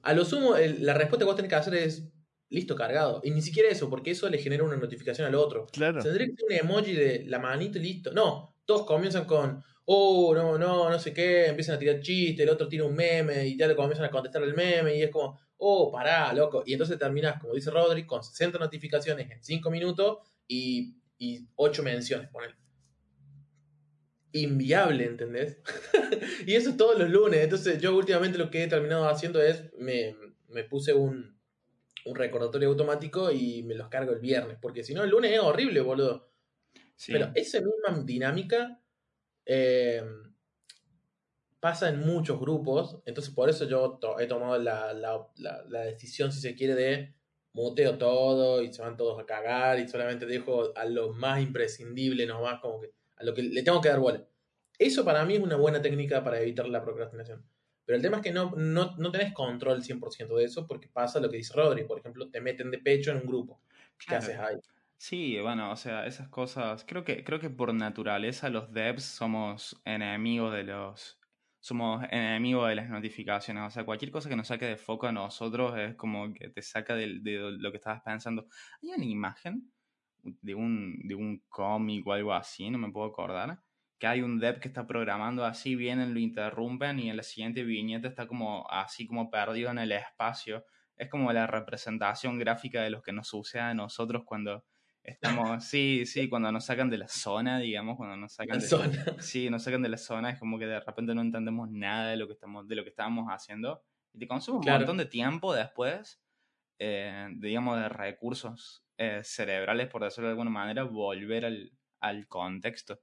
A 0.03 0.15
lo 0.15 0.25
sumo, 0.25 0.57
la 0.57 0.95
respuesta 0.95 1.25
que 1.25 1.25
vos 1.25 1.37
tenés 1.37 1.49
que 1.49 1.55
hacer 1.55 1.75
es 1.75 2.09
listo, 2.53 2.77
cargado. 2.77 3.21
Y 3.25 3.31
ni 3.31 3.41
siquiera 3.41 3.69
eso, 3.71 3.89
porque 3.89 4.11
eso 4.11 4.29
le 4.29 4.39
genera 4.39 4.65
una 4.65 4.77
notificación 4.77 5.27
al 5.27 5.35
otro. 5.35 5.67
Claro. 5.73 6.03
Tendría 6.03 6.27
que 6.27 6.35
ser 6.37 6.45
un 6.47 6.53
emoji 6.53 6.93
de 6.93 7.25
la 7.27 7.39
manito 7.39 7.79
y 7.79 7.83
listo. 7.83 8.13
No, 8.13 8.57
todos 8.65 8.87
comienzan 8.87 9.25
con, 9.25 9.63
oh, 9.87 10.35
no, 10.35 10.59
no, 10.59 10.91
no 10.91 10.99
sé 10.99 11.13
qué, 11.13 11.47
empiezan 11.47 11.77
a 11.77 11.79
tirar 11.79 12.01
chistes, 12.01 12.45
el 12.45 12.51
otro 12.51 12.69
tira 12.69 12.85
un 12.85 12.95
meme 12.95 13.49
y 13.49 13.57
ya 13.57 13.67
le 13.67 13.75
comienzan 13.75 14.07
a 14.07 14.11
contestar 14.11 14.43
el 14.43 14.55
meme 14.55 14.97
y 14.97 15.03
es 15.03 15.11
como, 15.11 15.39
oh, 15.57 15.91
pará, 15.91 16.33
loco. 16.33 16.63
Y 16.67 16.73
entonces 16.73 16.99
terminas, 16.99 17.41
como 17.41 17.55
dice 17.55 17.71
Rodri, 17.71 18.07
con 18.07 18.23
60 18.23 18.59
notificaciones 18.59 19.31
en 19.31 19.43
5 19.43 19.71
minutos 19.71 20.19
y, 20.47 20.95
y 21.19 21.47
8 21.57 21.83
menciones, 21.83 22.29
ponele 22.31 22.55
inviable, 24.33 25.05
¿entendés? 25.05 25.59
y 26.47 26.55
eso 26.55 26.71
es 26.71 26.77
todos 26.77 26.99
los 26.99 27.11
lunes. 27.11 27.41
Entonces 27.41 27.81
yo 27.81 27.97
últimamente 27.97 28.39
lo 28.39 28.51
que 28.51 28.63
he 28.63 28.67
terminado 28.67 29.09
haciendo 29.09 29.41
es, 29.41 29.65
me, 29.79 30.15
puse 30.65 30.95
un, 30.95 31.39
un, 32.05 32.15
recordatorio 32.15 32.69
automático 32.69 33.31
y 33.31 33.63
me 33.63 33.75
los 33.75 33.89
cargo 33.89 34.13
el 34.13 34.21
viernes, 34.21 34.59
porque 34.61 34.85
si 34.85 34.95
no 34.95 35.05
el 35.05 35.11
lunes 35.11 35.33
es 35.33 35.41
horrible, 35.41 35.81
boludo. 35.81 36.31
Pero 37.07 37.33
esa 37.35 37.61
misma 37.61 38.05
dinámica 38.05 38.81
eh, 39.45 40.03
pasa 41.59 41.89
en 41.89 42.01
muchos 42.01 42.39
grupos, 42.39 43.03
entonces 43.07 43.35
por 43.35 43.51
eso 43.51 43.67
yo 43.67 43.99
he 44.21 44.27
tomado 44.27 44.57
la, 44.59 44.95
la 44.95 45.81
decisión, 45.85 46.31
si 46.31 46.41
se 46.41 46.55
quiere, 46.55 46.75
de 46.75 47.15
muteo 47.55 47.99
todo 47.99 48.63
y 48.63 48.73
se 48.73 48.83
van 48.83 48.97
todos 48.97 49.21
a 49.21 49.27
cagar 49.27 49.79
y 49.79 49.89
solamente 49.89 50.27
dejo 50.27 50.77
a 50.77 50.85
lo 50.85 51.13
más 51.13 51.43
imprescindible 51.43 52.27
nomás, 52.27 52.61
como 52.61 52.81
que 52.81 52.93
lo 53.23 53.35
que 53.35 53.43
le 53.43 53.63
tengo 53.63 53.81
que 53.81 53.89
dar 53.89 54.01
bola. 54.01 54.25
Eso 54.79 55.05
para 55.05 55.25
mí 55.25 55.35
es 55.35 55.41
una 55.41 55.57
buena 55.57 55.81
técnica 55.81 56.25
para 56.25 56.41
evitar 56.41 56.67
la 56.67 56.83
procrastinación. 56.83 57.45
Pero 57.85 57.97
el 57.97 58.03
tema 58.03 58.19
es 58.19 58.23
que 58.23 58.33
no, 58.33 58.53
no, 58.57 59.13
tenés 59.13 59.33
control 59.33 59.83
100% 59.83 60.37
de 60.37 60.45
eso 60.45 60.67
porque 60.67 60.89
pasa 60.89 61.21
lo 61.21 61.31
que 61.31 61.37
dice 61.37 61.55
Rodri. 61.55 61.85
Por 61.85 61.99
ejemplo, 61.99 62.31
te 62.31 62.41
meten 62.41 62.71
de 62.71 62.79
pecho 62.79 63.11
en 63.11 63.19
un 63.19 63.27
grupo. 63.27 63.61
¿Qué 63.99 64.15
haces 64.15 64.39
ahí? 64.39 64.57
Sí, 64.97 65.39
bueno, 65.41 65.73
o 65.73 65.77
sea, 65.77 66.07
esas 66.07 66.29
cosas. 66.29 66.85
Creo 66.87 67.05
que, 67.05 67.25
creo 67.25 67.41
que 67.41 67.51
por 67.51 67.75
naturaleza 67.75 68.51
los 68.51 68.73
devs 68.73 69.05
somos 69.05 69.81
enemigos 69.85 70.53
de 70.55 70.65
los. 70.65 71.19
Somos 71.61 72.05
enemigos 72.11 72.69
de 72.69 72.77
las 72.77 72.89
notificaciones. 72.89 73.65
O 73.65 73.71
sea, 73.71 73.85
cualquier 73.85 74.11
cosa 74.11 74.29
que 74.29 74.37
nos 74.37 74.49
saque 74.49 74.67
de 74.67 74.77
foco 74.77 75.07
a 75.07 75.13
nosotros 75.13 75.79
es 75.79 75.95
como 75.95 76.33
que 76.33 76.49
te 76.49 76.63
saca 76.63 76.95
de, 76.95 77.21
de 77.21 77.53
lo 77.53 77.71
que 77.71 77.77
estabas 77.77 78.03
pensando. 78.03 78.47
Hay 78.83 78.91
una 78.91 79.05
imagen 79.05 79.73
de 80.23 80.55
un, 80.55 80.99
de 81.05 81.15
un 81.15 81.43
cómic 81.49 82.07
o 82.07 82.13
algo 82.13 82.33
así, 82.33 82.71
no 82.71 82.79
me 82.79 82.91
puedo 82.91 83.07
acordar, 83.07 83.59
que 83.99 84.07
hay 84.07 84.23
un 84.23 84.41
dev 84.41 84.59
que 84.59 84.67
está 84.67 84.87
programando 84.87 85.45
así, 85.45 85.77
vienen, 85.77 86.13
lo 86.13 86.19
interrumpen 86.19 86.99
y 86.99 87.09
en 87.09 87.17
la 87.17 87.23
siguiente 87.23 87.63
viñeta 87.63 88.09
está 88.09 88.27
como 88.27 88.69
así 88.69 89.07
como 89.07 89.31
perdido 89.31 89.71
en 89.71 89.79
el 89.79 89.93
espacio. 89.93 90.65
Es 90.97 91.09
como 91.09 91.33
la 91.33 91.47
representación 91.47 92.37
gráfica 92.37 92.83
de 92.83 92.91
lo 92.91 93.01
que 93.01 93.13
nos 93.13 93.29
sucede 93.29 93.63
a 93.63 93.75
nosotros 93.75 94.25
cuando 94.27 94.65
estamos, 95.05 95.65
sí, 95.65 96.05
sí, 96.05 96.29
cuando 96.29 96.51
nos 96.51 96.65
sacan 96.65 96.91
de 96.91 96.99
la 96.99 97.07
zona, 97.07 97.61
digamos, 97.61 97.97
cuando 97.97 98.17
nos 98.17 98.33
sacan 98.33 98.59
de 98.59 98.67
zona. 98.67 98.93
sí, 99.21 99.49
nos 99.51 99.63
sacan 99.63 99.83
de 99.83 99.89
la 99.89 99.99
zona, 99.99 100.31
es 100.31 100.39
como 100.41 100.59
que 100.59 100.67
de 100.67 100.81
repente 100.81 101.15
no 101.15 101.21
entendemos 101.21 101.71
nada 101.71 102.11
de 102.11 102.17
lo 102.17 102.27
que 102.27 102.33
estamos, 102.33 102.67
de 102.67 102.75
lo 102.75 102.83
que 102.83 102.91
estábamos 102.91 103.29
haciendo 103.29 103.85
y 104.13 104.19
te 104.19 104.27
consume 104.27 104.59
un 104.59 104.65
montón 104.67 104.97
de 104.97 105.07
tiempo 105.07 105.55
después, 105.55 106.21
eh, 106.81 107.29
digamos, 107.37 107.79
de 107.79 107.89
recursos 107.89 108.85
eh, 109.03 109.25
cerebrales, 109.25 109.89
por 109.89 110.05
decirlo 110.05 110.29
de 110.29 110.33
alguna 110.33 110.51
manera, 110.51 110.85
volver 110.85 111.45
al, 111.45 111.73
al 112.01 112.29
contexto. 112.29 113.01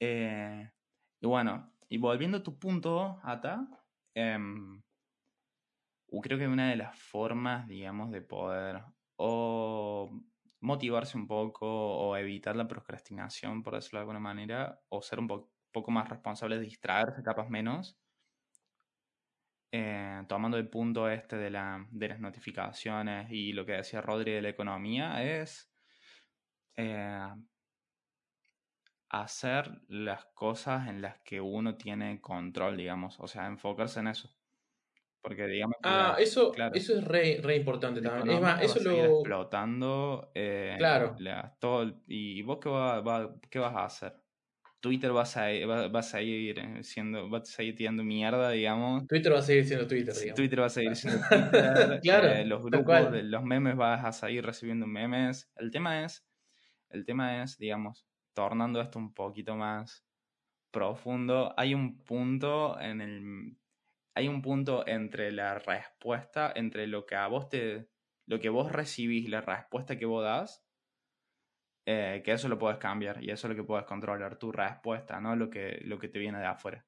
Eh, 0.00 0.70
y 1.20 1.26
bueno, 1.26 1.72
y 1.88 1.98
volviendo 1.98 2.38
a 2.38 2.42
tu 2.42 2.58
punto, 2.58 3.20
Ata, 3.22 3.68
em, 4.14 4.82
creo 6.22 6.38
que 6.38 6.48
una 6.48 6.70
de 6.70 6.76
las 6.76 6.98
formas, 6.98 7.68
digamos, 7.68 8.10
de 8.10 8.22
poder 8.22 8.82
o 9.16 10.10
motivarse 10.60 11.16
un 11.16 11.26
poco 11.28 11.66
o 11.66 12.16
evitar 12.16 12.56
la 12.56 12.66
procrastinación, 12.66 13.62
por 13.62 13.74
decirlo 13.74 14.00
de 14.00 14.02
alguna 14.02 14.20
manera, 14.20 14.80
o 14.88 15.02
ser 15.02 15.20
un 15.20 15.28
poco 15.72 15.90
más 15.90 16.08
responsable, 16.08 16.58
distraerse 16.58 17.22
capaz 17.22 17.48
menos, 17.48 17.96
eh, 19.78 20.24
tomando 20.26 20.56
el 20.56 20.68
punto 20.70 21.06
este 21.10 21.36
de, 21.36 21.50
la, 21.50 21.86
de, 21.90 22.08
las 22.08 22.18
notificaciones 22.18 23.30
y 23.30 23.52
lo 23.52 23.66
que 23.66 23.72
decía 23.72 24.00
Rodri 24.00 24.32
de 24.32 24.40
la 24.40 24.48
economía, 24.48 25.22
es 25.22 25.70
eh, 26.76 27.28
hacer 29.10 29.82
las 29.88 30.24
cosas 30.32 30.88
en 30.88 31.02
las 31.02 31.18
que 31.18 31.42
uno 31.42 31.76
tiene 31.76 32.22
control, 32.22 32.78
digamos, 32.78 33.20
o 33.20 33.28
sea, 33.28 33.46
enfocarse 33.48 34.00
en 34.00 34.08
eso. 34.08 34.34
Porque 35.20 35.46
digamos... 35.46 35.76
ah, 35.82 36.16
eso, 36.18 36.54
eso 36.72 36.96
es 36.96 37.04
re, 37.04 37.56
importante 37.56 38.00
también. 38.00 38.36
Es 38.36 38.40
más, 38.40 38.62
eso 38.62 38.80
lo... 38.80 39.18
explotando. 39.18 40.30
Eh, 40.34 40.76
claro. 40.78 41.14
todo, 41.58 42.00
¿Y 42.06 42.40
vos 42.40 42.60
qué, 42.62 42.70
qué 43.50 43.58
vas 43.58 43.74
a 43.74 43.84
hacer? 43.84 44.25
Twitter 44.80 45.14
va 45.14 45.22
a, 45.22 45.26
seguir, 45.26 45.68
va, 45.68 45.98
a 45.98 46.02
seguir 46.02 46.84
siendo, 46.84 47.28
va 47.30 47.38
a 47.38 47.44
seguir 47.44 47.74
tirando 47.74 48.04
mierda, 48.04 48.50
digamos. 48.50 49.06
Twitter 49.06 49.32
va 49.32 49.38
a 49.38 49.42
seguir 49.42 49.66
siendo 49.66 49.86
Twitter, 49.86 50.14
digamos. 50.14 50.36
Twitter 50.36 50.60
va 50.60 50.66
a 50.66 50.70
seguir 50.70 50.96
siendo 50.96 51.20
Twitter. 51.28 52.00
claro. 52.02 52.28
Eh, 52.28 52.44
los 52.44 52.62
grupos, 52.62 53.12
de, 53.12 53.22
los 53.22 53.42
memes 53.42 53.76
vas 53.76 54.04
a 54.04 54.12
seguir 54.12 54.44
recibiendo 54.44 54.86
memes. 54.86 55.50
El 55.56 55.70
tema 55.70 56.04
es, 56.04 56.24
el 56.90 57.04
tema 57.04 57.42
es, 57.42 57.58
digamos, 57.58 58.06
tornando 58.34 58.80
esto 58.80 58.98
un 58.98 59.14
poquito 59.14 59.56
más 59.56 60.04
profundo, 60.70 61.54
hay 61.56 61.72
un 61.72 61.96
punto 62.04 62.78
en 62.78 63.00
el 63.00 63.56
hay 64.14 64.28
un 64.28 64.42
punto 64.42 64.86
entre 64.86 65.32
la 65.32 65.58
respuesta, 65.58 66.52
entre 66.54 66.86
lo 66.86 67.06
que 67.06 67.16
a 67.16 67.26
vos 67.28 67.48
te 67.48 67.88
lo 68.26 68.40
que 68.40 68.50
vos 68.50 68.70
recibís, 68.72 69.28
la 69.28 69.40
respuesta 69.40 69.96
que 69.96 70.04
vos 70.04 70.22
das, 70.22 70.65
eh, 71.88 72.20
que 72.24 72.32
eso 72.32 72.48
lo 72.48 72.58
puedes 72.58 72.78
cambiar 72.78 73.22
y 73.22 73.30
eso 73.30 73.46
es 73.46 73.50
lo 73.50 73.62
que 73.62 73.66
puedes 73.66 73.86
controlar, 73.86 74.40
tu 74.40 74.50
respuesta, 74.50 75.20
no 75.20 75.36
lo 75.36 75.48
que, 75.48 75.78
lo 75.84 76.00
que 76.00 76.08
te 76.08 76.18
viene 76.18 76.40
de 76.40 76.46
afuera. 76.46 76.84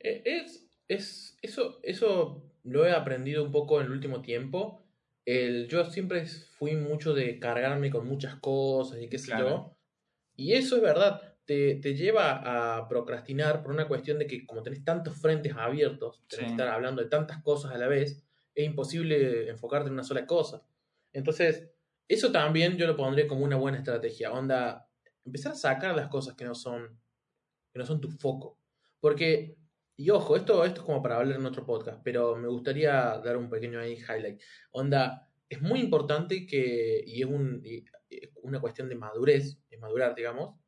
Eh, 0.00 0.22
es, 0.24 0.70
es, 0.88 1.38
eso, 1.42 1.78
eso 1.82 2.50
lo 2.64 2.86
he 2.86 2.92
aprendido 2.92 3.44
un 3.44 3.52
poco 3.52 3.78
en 3.78 3.86
el 3.86 3.92
último 3.92 4.22
tiempo. 4.22 4.86
El, 5.26 5.68
yo 5.68 5.84
siempre 5.84 6.24
fui 6.24 6.76
mucho 6.76 7.12
de 7.12 7.38
cargarme 7.38 7.90
con 7.90 8.08
muchas 8.08 8.36
cosas 8.36 9.02
y 9.02 9.08
qué 9.10 9.18
sé 9.18 9.32
yo. 9.38 9.76
Y 10.34 10.54
eso 10.54 10.76
es 10.76 10.82
verdad, 10.82 11.36
te, 11.44 11.74
te, 11.74 11.94
lleva 11.94 12.78
a 12.78 12.88
procrastinar 12.88 13.62
por 13.62 13.72
una 13.72 13.86
cuestión 13.86 14.18
de 14.18 14.26
que 14.26 14.46
como 14.46 14.62
tenés 14.62 14.82
tantos 14.82 15.20
frentes 15.20 15.52
abiertos, 15.54 16.24
tenés 16.28 16.46
que 16.46 16.52
estar 16.52 16.68
hablando 16.68 17.02
de 17.02 17.10
tantas 17.10 17.42
cosas 17.42 17.72
a 17.72 17.78
la 17.78 17.88
vez, 17.88 18.24
es 18.54 18.64
imposible 18.64 19.50
enfocarte 19.50 19.88
en 19.88 19.94
una 19.94 20.04
sola 20.04 20.24
cosa. 20.24 20.62
Entonces, 21.12 21.68
eso 22.08 22.32
también 22.32 22.76
yo 22.76 22.86
lo 22.86 22.96
pondré 22.96 23.26
como 23.26 23.44
una 23.44 23.56
buena 23.56 23.78
estrategia. 23.78 24.32
Onda, 24.32 24.88
empezar 25.24 25.52
a 25.52 25.56
sacar 25.56 25.94
las 25.94 26.08
cosas 26.08 26.34
que 26.34 26.44
no 26.44 26.54
son, 26.54 26.98
que 27.72 27.78
no 27.78 27.84
son 27.84 28.00
tu 28.00 28.10
foco. 28.10 28.58
Porque, 28.98 29.56
y 29.96 30.10
ojo, 30.10 30.36
esto, 30.36 30.64
esto 30.64 30.80
es 30.80 30.86
como 30.86 31.02
para 31.02 31.16
hablar 31.16 31.36
en 31.36 31.46
otro 31.46 31.66
podcast, 31.66 32.00
pero 32.02 32.36
me 32.36 32.48
gustaría 32.48 32.92
dar 33.18 33.36
un 33.36 33.50
pequeño 33.50 33.84
highlight. 33.84 34.40
Onda, 34.70 35.28
es 35.48 35.60
muy 35.60 35.80
importante 35.80 36.46
que, 36.46 37.04
y 37.06 37.22
es 37.22 37.28
un, 37.28 37.62
una 38.42 38.60
cuestión 38.60 38.88
de 38.88 38.96
madurez, 38.96 39.58
de 39.68 39.78
madurar, 39.78 40.14
digamos, 40.14 40.58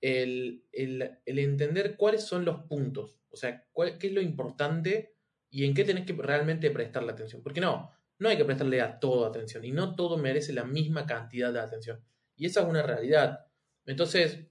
el, 0.00 0.64
el, 0.72 1.18
el, 1.24 1.38
entender 1.38 1.96
cuáles 1.96 2.22
son 2.24 2.44
los 2.44 2.64
puntos, 2.64 3.20
o 3.30 3.36
sea, 3.36 3.66
cuál, 3.72 3.98
qué 3.98 4.08
es 4.08 4.12
lo 4.12 4.20
importante 4.20 5.16
y 5.50 5.64
en 5.64 5.74
qué 5.74 5.84
tenés 5.84 6.06
que 6.06 6.12
realmente 6.12 6.70
prestarle 6.70 7.12
atención. 7.12 7.42
Porque 7.42 7.60
no, 7.60 7.90
no 8.18 8.28
hay 8.28 8.36
que 8.36 8.44
prestarle 8.44 8.80
a 8.80 8.98
todo 8.98 9.26
atención 9.26 9.64
y 9.64 9.72
no 9.72 9.94
todo 9.94 10.18
merece 10.18 10.52
la 10.52 10.64
misma 10.64 11.06
cantidad 11.06 11.52
de 11.52 11.60
atención. 11.60 12.04
Y 12.36 12.46
esa 12.46 12.60
es 12.60 12.66
una 12.66 12.82
realidad. 12.82 13.46
Entonces, 13.86 14.46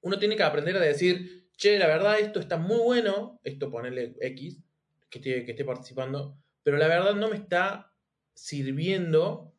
uno 0.00 0.18
tiene 0.18 0.36
que 0.36 0.42
aprender 0.42 0.76
a 0.76 0.80
decir, 0.80 1.48
che, 1.56 1.78
la 1.78 1.86
verdad 1.86 2.18
esto 2.18 2.40
está 2.40 2.56
muy 2.56 2.78
bueno, 2.78 3.40
esto 3.42 3.70
ponerle 3.70 4.14
X, 4.20 4.62
que 5.08 5.18
esté, 5.18 5.44
que 5.44 5.52
esté 5.52 5.64
participando, 5.64 6.38
pero 6.62 6.76
la 6.76 6.88
verdad 6.88 7.14
no 7.14 7.28
me 7.28 7.36
está 7.36 7.92
sirviendo 8.34 9.54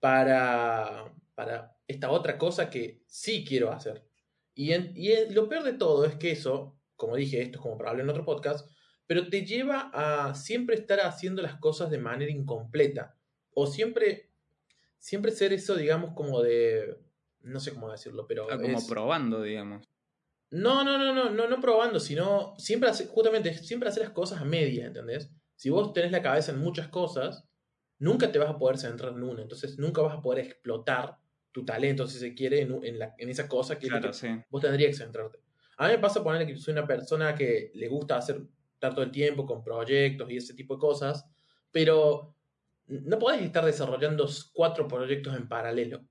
para, 0.00 1.12
para 1.34 1.76
esta 1.86 2.10
otra 2.10 2.38
cosa 2.38 2.70
que 2.70 3.02
sí 3.06 3.44
quiero 3.46 3.72
hacer. 3.72 4.04
Y, 4.54 4.72
y 4.72 5.30
lo 5.30 5.48
peor 5.48 5.64
de 5.64 5.74
todo 5.74 6.04
es 6.04 6.14
que 6.16 6.30
eso, 6.30 6.78
como 6.96 7.16
dije, 7.16 7.42
esto 7.42 7.58
es 7.58 7.62
como 7.62 7.76
para 7.76 7.90
hablar 7.90 8.04
en 8.04 8.10
otro 8.10 8.24
podcast, 8.24 8.70
pero 9.06 9.28
te 9.28 9.44
lleva 9.44 9.90
a 9.92 10.34
siempre 10.34 10.76
estar 10.76 11.00
haciendo 11.00 11.42
las 11.42 11.56
cosas 11.56 11.90
de 11.90 11.98
manera 11.98 12.30
incompleta. 12.30 13.16
O 13.52 13.66
siempre, 13.66 14.30
siempre 14.98 15.32
ser 15.32 15.52
eso, 15.52 15.76
digamos, 15.76 16.12
como 16.14 16.42
de, 16.42 16.98
no 17.42 17.60
sé 17.60 17.72
cómo 17.72 17.90
decirlo, 17.90 18.26
pero... 18.26 18.46
Ah, 18.50 18.58
como 18.60 18.86
probando, 18.86 19.42
digamos. 19.42 19.88
No, 20.50 20.84
no, 20.84 20.98
no, 20.98 21.12
no, 21.12 21.30
no, 21.30 21.48
no 21.48 21.60
probando, 21.60 22.00
sino 22.00 22.54
siempre 22.58 22.90
justamente, 23.08 23.54
siempre 23.54 23.88
hacer 23.88 24.04
las 24.04 24.12
cosas 24.12 24.40
a 24.40 24.44
media, 24.44 24.86
¿entendés? 24.86 25.30
Si 25.56 25.70
vos 25.70 25.92
tenés 25.92 26.12
la 26.12 26.22
cabeza 26.22 26.52
en 26.52 26.58
muchas 26.58 26.88
cosas, 26.88 27.44
nunca 27.98 28.30
te 28.30 28.38
vas 28.38 28.50
a 28.50 28.58
poder 28.58 28.78
centrar 28.78 29.12
en 29.12 29.22
una. 29.22 29.42
Entonces, 29.42 29.78
nunca 29.78 30.02
vas 30.02 30.14
a 30.14 30.22
poder 30.22 30.44
explotar 30.46 31.18
tu 31.52 31.64
talento, 31.64 32.06
si 32.06 32.18
se 32.18 32.34
quiere, 32.34 32.62
en, 32.62 32.84
en, 32.84 32.98
la, 32.98 33.14
en 33.18 33.28
esa 33.28 33.48
cosa 33.48 33.78
que, 33.78 33.88
Claro, 33.88 34.08
que 34.08 34.14
sí. 34.14 34.28
vos 34.50 34.60
tendrías 34.60 34.90
que 34.90 35.04
centrarte. 35.04 35.38
A 35.76 35.86
mí 35.86 35.94
me 35.94 35.98
pasa 35.98 36.22
ponerle 36.22 36.46
que 36.46 36.56
soy 36.56 36.72
una 36.72 36.86
persona 36.86 37.34
que 37.34 37.70
le 37.74 37.88
gusta 37.88 38.16
hacer 38.16 38.42
estar 38.84 38.94
todo 38.94 39.04
el 39.04 39.10
tiempo 39.10 39.46
con 39.46 39.62
proyectos 39.62 40.30
y 40.30 40.36
ese 40.36 40.54
tipo 40.54 40.74
de 40.74 40.80
cosas, 40.80 41.24
pero 41.70 42.34
no 42.86 43.18
podés 43.18 43.42
estar 43.42 43.64
desarrollando 43.64 44.28
cuatro 44.52 44.86
proyectos 44.86 45.34
en 45.36 45.48
paralelo. 45.48 46.04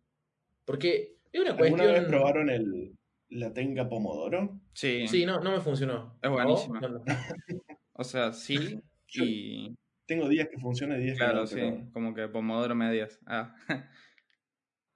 Porque 0.65 1.17
es 1.31 1.41
una 1.41 1.51
¿Alguna 1.51 1.69
cuestión. 1.69 1.93
vez 1.93 2.03
probaron 2.05 2.49
el, 2.49 2.95
la 3.29 3.53
técnica 3.53 3.87
Pomodoro? 3.87 4.59
Sí. 4.73 5.07
Sí, 5.07 5.25
no, 5.25 5.39
no 5.39 5.51
me 5.51 5.59
funcionó. 5.61 6.17
Es 6.21 6.29
buenísima. 6.31 6.79
No, 6.81 6.89
no. 6.89 7.03
O 7.95 8.03
sea, 8.03 8.33
sí. 8.33 8.79
Y 9.15 9.75
Tengo 10.07 10.27
días 10.27 10.47
que 10.49 10.57
funciona 10.57 10.97
y 10.97 11.03
días 11.03 11.13
que 11.13 11.23
claro, 11.23 11.41
no. 11.41 11.47
sí. 11.47 11.55
pero- 11.55 11.91
Como 11.93 12.13
que 12.15 12.27
Pomodoro 12.27 12.73
medias. 12.75 13.19
Ah. 13.27 13.55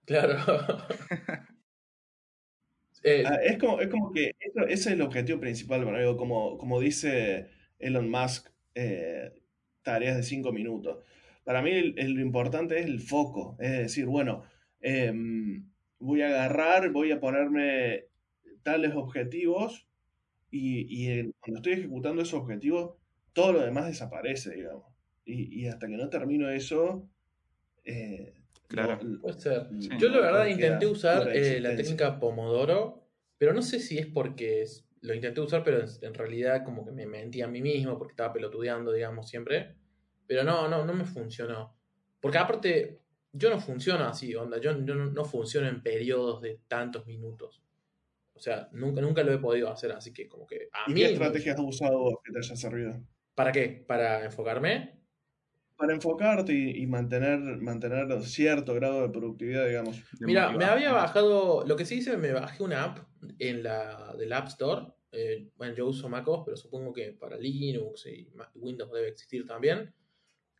Claro. 0.06 0.38
Eh, 3.04 3.24
Ah, 3.26 3.36
es, 3.44 3.58
como, 3.58 3.80
es 3.80 3.90
como 3.90 4.12
que 4.12 4.32
eso- 4.40 4.63
ese 4.66 4.74
es 4.74 4.88
el 4.88 5.02
objetivo 5.02 5.40
principal, 5.40 5.84
bueno, 5.84 6.00
digo, 6.00 6.18
como, 6.18 6.58
como 6.58 6.80
dice 6.80 7.50
Elon 7.80 8.10
Musk, 8.10 8.50
eh, 8.76 9.32
tareas 9.82 10.18
de 10.18 10.24
cinco 10.24 10.52
minutos. 10.52 11.04
Para 11.44 11.62
mí 11.62 11.72
lo 11.82 12.22
importante 12.22 12.80
es 12.80 12.86
el 12.86 13.00
foco, 13.00 13.56
es 13.60 13.72
decir, 13.72 14.06
bueno, 14.06 14.44
em, 14.82 15.70
voy 16.00 16.22
a 16.22 16.28
agarrar, 16.28 16.92
voy 16.92 17.12
a 17.12 17.20
ponerme 17.20 18.06
tales 18.63 18.94
objetivos 18.96 19.88
y, 20.52 21.24
cuando 21.40 21.58
estoy 21.60 21.74
ejecutando 21.74 22.22
esos 22.22 22.42
objetivos, 22.42 22.96
todo 23.34 23.54
lo 23.54 23.62
demás 23.62 23.88
desaparece, 23.88 24.56
digamos. 24.56 24.86
Y, 25.26 25.62
y 25.62 25.68
hasta 25.68 25.88
que 25.88 25.98
no 25.98 26.10
termino 26.10 26.50
eso, 26.50 27.10
eh, 27.84 28.34
Claro. 28.68 29.00
no- 29.04 29.22
puede 29.22 29.40
ser. 29.40 29.68
Sí. 29.80 29.90
Yo 30.00 30.10
la 30.10 30.20
verdad 30.20 30.48
intenté 30.48 30.88
usar 30.88 31.26
de 31.26 31.58
eh, 31.58 31.62
la 31.62 31.76
técnica 31.76 32.20
Pomodoro, 32.20 33.08
pero 33.38 33.54
no 33.54 33.62
sé 33.62 33.80
si 33.80 33.98
es 33.98 34.08
porque 34.08 34.62
es- 34.62 34.87
lo 35.02 35.14
intenté 35.14 35.42
usar, 35.42 35.64
pero 35.64 35.80
en, 35.80 35.88
en 36.02 36.14
realidad 36.14 36.64
como 36.64 36.86
que 36.86 36.92
me 36.92 37.06
mentí 37.06 37.42
a 37.42 37.48
mí 37.48 37.62
mismo 37.62 37.98
porque 37.98 38.14
estaba 38.14 38.34
pelotudeando, 38.34 38.92
digamos, 38.92 39.30
siempre. 39.30 39.76
Pero 40.26 40.44
no, 40.44 40.68
no, 40.68 40.86
no 40.86 40.94
me 40.94 41.06
funcionó. 41.06 41.76
Porque 42.20 42.38
aparte, 42.38 43.00
yo 43.32 43.50
no 43.50 43.60
funciono 43.60 44.06
así, 44.06 44.36
onda. 44.36 44.60
Yo, 44.60 44.72
yo 44.84 44.96
no, 44.96 45.06
no 45.06 45.26
funciono 45.26 45.68
en 45.68 45.82
periodos 45.82 46.42
de 46.42 46.60
tantos 46.68 47.06
minutos. 47.06 47.62
O 48.34 48.40
sea, 48.40 48.70
nunca, 48.72 49.02
nunca 49.02 49.24
lo 49.24 49.34
he 49.34 49.40
podido 49.40 49.72
hacer, 49.72 49.92
así 49.92 50.14
que 50.14 50.28
como 50.28 50.46
que 50.46 50.70
a 50.72 50.90
¿Y 50.90 50.94
mí... 50.94 51.02
qué 51.02 51.14
estrategias 51.14 51.56
has 51.58 51.66
usado 51.66 52.22
que 52.24 52.32
te 52.32 52.38
haya 52.38 52.56
servido? 52.56 53.02
¿Para 53.34 53.52
qué? 53.52 53.84
¿Para 53.88 54.26
enfocarme? 54.26 55.00
Para 55.78 55.94
enfocarte 55.94 56.54
y, 56.54 56.82
y 56.84 56.88
mantener, 56.88 57.40
mantener 57.62 58.22
cierto 58.24 58.74
grado 58.74 59.04
de 59.04 59.10
productividad, 59.10 59.68
digamos. 59.68 59.98
de 60.20 60.26
Mira, 60.26 60.50
me 60.52 60.66
había 60.66 60.92
bajado, 60.92 61.63
lo 61.66 61.76
que 61.76 61.86
sí 61.86 61.96
hice, 62.00 62.18
me 62.18 62.32
bajé 62.34 62.63
una 62.63 62.84
app 62.84 63.00
en 63.40 63.63
la 63.63 64.16
del 64.18 64.34
App 64.34 64.48
Store. 64.48 64.88
Eh, 65.12 65.50
bueno, 65.56 65.74
yo 65.76 65.86
uso 65.88 66.10
MacOS, 66.10 66.42
pero 66.46 66.58
supongo 66.58 66.92
que 66.94 67.13
para 67.13 67.38
Linux 67.38 68.06
y 68.08 68.28
Windows 68.56 68.92
debe 68.92 69.08
existir 69.10 69.46
también. 69.46 69.94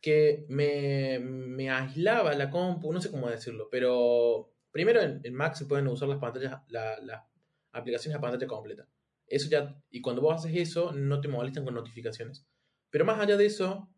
Que 0.00 0.46
me, 0.48 1.18
me 1.18 1.70
aislaba 1.70 2.32
la 2.34 2.48
compu, 2.50 2.92
no 2.92 3.00
sé 3.00 3.10
cómo 3.10 3.28
decirlo, 3.28 3.68
pero 3.68 4.52
primero 4.70 5.00
en, 5.00 5.20
en 5.24 5.34
Mac 5.34 5.54
se 5.56 5.66
pueden 5.66 5.88
usar 5.88 6.08
las 6.08 6.18
pantallas, 6.18 6.60
la- 6.68 7.00
las 7.00 7.24
aplicaciones 7.72 8.16
a 8.16 8.20
pantalla 8.20 8.46
completa. 8.46 8.86
Eso 9.26 9.48
ya, 9.50 9.76
y 9.90 10.00
cuando 10.00 10.22
vos 10.22 10.36
haces 10.36 10.56
eso, 10.56 10.92
no 10.92 11.20
te 11.20 11.26
molestan 11.26 11.64
con 11.64 11.74
notificaciones. 11.74 12.46
Pero 12.90 13.04
más 13.04 13.18
allá 13.18 13.36
de 13.36 13.46
eso, 13.46 13.90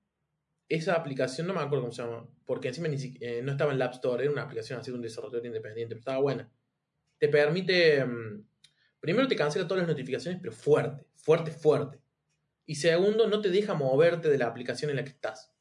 esa 0.71 0.95
aplicación, 0.95 1.49
no 1.49 1.53
me 1.53 1.61
acuerdo 1.61 1.83
cómo 1.83 1.93
se 1.93 2.03
llama, 2.03 2.27
porque 2.47 2.69
encima 2.69 2.87
ni 2.87 2.97
eh, 3.21 3.43
no 3.43 3.53
estaba 3.53 3.73
en 3.73 3.79
la 3.81 3.87
App 3.87 3.95
Store, 3.95 4.23
era 4.23 4.33
una 4.33 4.43
aplicación 4.43 4.79
así 4.79 4.93
de 4.93 4.97
un 4.97 5.03
desarrollador 5.03 5.45
independiente, 5.45 5.97
pero 5.97 5.99
estaba 5.99 6.19
buena. 6.21 6.49
Te 7.19 7.29
permite, 7.29 8.05
mm, 8.05 8.47
primero 9.01 9.27
te 9.27 9.35
cancela 9.35 9.67
todas 9.67 9.83
las 9.83 9.89
notificaciones, 9.89 10.41
pero 10.41 10.55
fuerte, 10.55 11.05
fuerte, 11.17 11.51
fuerte. 11.51 12.01
Y 12.67 12.77
segundo, 12.77 13.27
no 13.27 13.41
te 13.41 13.51
deja 13.51 13.75
moverte 13.75 14.29
de 14.31 14.39
la 14.39 14.47
aplicación 14.47 14.91
en 14.91 14.97
la 14.97 15.05
que 15.05 15.11
estás. 15.11 15.53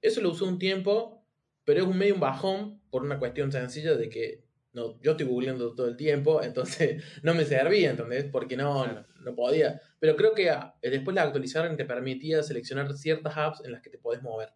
Eso 0.00 0.22
lo 0.22 0.30
usé 0.30 0.44
un 0.44 0.58
tiempo, 0.58 1.22
pero 1.64 1.82
es 1.82 1.86
un 1.86 1.98
medio 1.98 2.14
un 2.14 2.20
bajón 2.20 2.80
por 2.88 3.02
una 3.02 3.18
cuestión 3.18 3.52
sencilla 3.52 3.94
de 3.94 4.08
que 4.08 4.45
no, 4.76 5.00
yo 5.00 5.12
estoy 5.12 5.26
googleando 5.26 5.74
todo 5.74 5.88
el 5.88 5.96
tiempo, 5.96 6.42
entonces 6.42 7.02
no 7.22 7.34
me 7.34 7.44
servía, 7.44 7.90
¿entendés? 7.90 8.26
Porque 8.30 8.56
no, 8.56 8.84
Claro. 8.84 9.06
no 9.20 9.34
podía. 9.34 9.80
Pero 9.98 10.14
creo 10.14 10.34
que 10.34 10.50
ah, 10.50 10.76
después 10.82 11.14
la 11.14 11.22
actualizaron 11.22 11.72
y 11.72 11.76
te 11.76 11.86
permitía 11.86 12.42
seleccionar 12.42 12.92
ciertas 12.94 13.36
apps 13.36 13.62
en 13.64 13.72
las 13.72 13.80
que 13.80 13.90
te 13.90 13.98
podés 13.98 14.22
mover. 14.22 14.50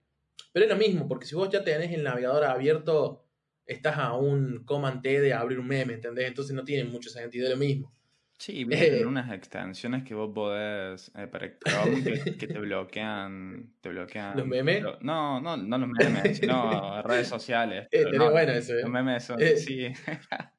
Pero 0.52 0.66
es 0.66 0.70
lo 0.70 0.76
mismo, 0.76 1.08
porque 1.08 1.26
si 1.26 1.34
vos 1.34 1.48
ya 1.48 1.64
tenés 1.64 1.90
el 1.92 2.02
navegador 2.02 2.44
abierto, 2.44 3.24
estás 3.64 3.96
a 3.98 4.14
un 4.14 4.64
command 4.64 5.00
T 5.02 5.20
de 5.20 5.32
abrir 5.32 5.58
un 5.58 5.66
meme, 5.66 5.94
¿entendés? 5.94 6.26
Entonces 6.28 6.54
no 6.54 6.64
tiene 6.64 6.84
mucho 6.84 7.08
sentido, 7.08 7.46
es 7.46 7.50
lo 7.52 7.56
mismo. 7.56 7.92
Sí, 8.40 8.64
vienen 8.64 9.02
Eh. 9.02 9.04
unas 9.04 9.30
extensiones 9.32 10.02
que 10.02 10.14
vos 10.14 10.30
podés 10.34 11.12
eh, 11.14 11.26
para 11.26 11.58
Chrome 11.58 12.02
que, 12.02 12.36
que 12.38 12.46
te 12.46 12.58
bloquean, 12.58 13.74
te 13.82 13.90
bloquean. 13.90 14.34
¿Los 14.38 14.46
memes? 14.46 14.82
lo- 14.82 14.98
No, 15.02 15.42
no, 15.42 15.58
no 15.58 15.76
los 15.76 15.88
memes, 15.90 16.38
sino 16.38 17.02
redes 17.02 17.28
sociales. 17.28 17.84
Eh, 17.92 18.04
pero 18.04 18.10
tenés 18.12 18.18
no, 18.26 18.30
bueno 18.30 18.52
eso, 18.52 18.72
¿eh? 18.72 18.80
Los 18.80 18.90
memes 18.90 19.24
son, 19.24 19.42
Eh. 19.42 19.56
sí. 19.58 19.88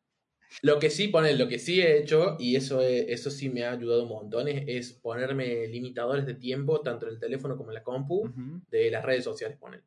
Lo 0.64 0.80
que 0.80 0.90
sí 0.90 1.08
pone, 1.08 1.34
lo 1.38 1.48
que 1.48 1.58
sí 1.60 1.82
he 1.82 1.98
hecho, 1.98 2.36
y 2.38 2.56
eso, 2.58 2.82
es- 2.82 3.06
eso 3.08 3.32
sí 3.32 3.50
me 3.50 3.64
ha 3.64 3.72
ayudado 3.72 4.04
un 4.04 4.10
montón, 4.10 4.48
es, 4.50 4.64
es 4.68 4.94
ponerme 4.94 5.66
limitadores 5.68 6.26
de 6.26 6.36
tiempo, 6.36 6.82
tanto 6.82 7.08
en 7.08 7.14
el 7.14 7.20
teléfono 7.20 7.56
como 7.58 7.72
en 7.72 7.76
la 7.76 7.84
compu, 7.84 8.30
de 8.70 8.92
las 8.92 9.04
redes 9.04 9.24
sociales, 9.24 9.58
poner. 9.58 9.84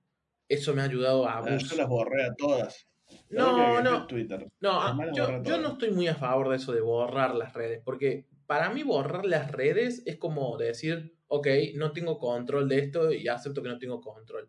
Eso 0.48 0.74
me 0.74 0.80
ha 0.80 0.84
ayudado 0.86 1.28
a 1.28 1.38
Ah, 1.38 1.58
yo 1.58 1.76
las 1.76 1.86
borré 1.88 2.24
a 2.24 2.34
todas. 2.34 2.88
No, 3.30 3.80
no. 3.82 4.06
Twitter. 4.06 4.48
No, 4.60 4.70
ah, 4.80 4.96
yo, 5.14 5.42
yo 5.42 5.58
no 5.60 5.72
estoy 5.72 5.90
muy 5.90 6.06
a 6.08 6.14
favor 6.14 6.48
de 6.50 6.56
eso 6.56 6.72
de 6.72 6.80
borrar 6.80 7.34
las 7.34 7.52
redes, 7.52 7.80
porque 7.84 8.26
para 8.46 8.70
mí 8.70 8.82
borrar 8.82 9.24
las 9.24 9.50
redes 9.50 10.02
es 10.06 10.16
como 10.18 10.56
decir, 10.58 11.14
ok, 11.28 11.46
no 11.74 11.92
tengo 11.92 12.18
control 12.18 12.68
de 12.68 12.78
esto 12.78 13.12
y 13.12 13.26
acepto 13.28 13.62
que 13.62 13.68
no 13.68 13.78
tengo 13.78 14.00
control. 14.00 14.48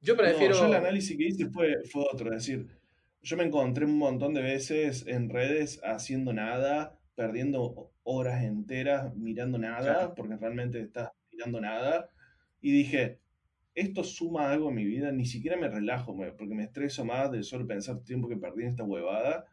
Yo 0.00 0.14
No, 0.14 0.18
prefiero... 0.22 0.54
yo 0.54 0.66
el 0.66 0.74
análisis 0.74 1.16
que 1.16 1.24
hice 1.28 1.46
fue, 1.50 1.74
fue 1.90 2.04
otro, 2.12 2.26
es 2.28 2.46
decir, 2.46 2.66
yo 3.22 3.36
me 3.38 3.44
encontré 3.44 3.86
un 3.86 3.96
montón 3.96 4.34
de 4.34 4.42
veces 4.42 5.06
en 5.06 5.30
redes 5.30 5.80
haciendo 5.82 6.32
nada, 6.34 6.98
perdiendo 7.14 7.90
horas 8.02 8.44
enteras 8.44 9.14
mirando 9.16 9.56
nada, 9.56 9.94
Claro. 9.94 10.14
porque 10.14 10.36
realmente 10.36 10.80
estás 10.80 11.10
mirando 11.32 11.60
nada, 11.60 12.10
y 12.60 12.70
dije, 12.72 13.18
esto 13.74 14.04
suma 14.04 14.50
algo 14.50 14.68
en 14.68 14.74
mi 14.76 14.84
vida, 14.84 15.10
ni 15.12 15.26
siquiera 15.26 15.56
me 15.56 15.68
relajo, 15.68 16.16
porque 16.38 16.54
me 16.54 16.64
estreso 16.64 17.04
más 17.04 17.30
de 17.32 17.42
solo 17.42 17.66
pensar 17.66 17.96
el 17.96 18.04
tiempo 18.04 18.28
que 18.28 18.36
perdí 18.36 18.62
en 18.62 18.68
esta 18.70 18.84
huevada, 18.84 19.46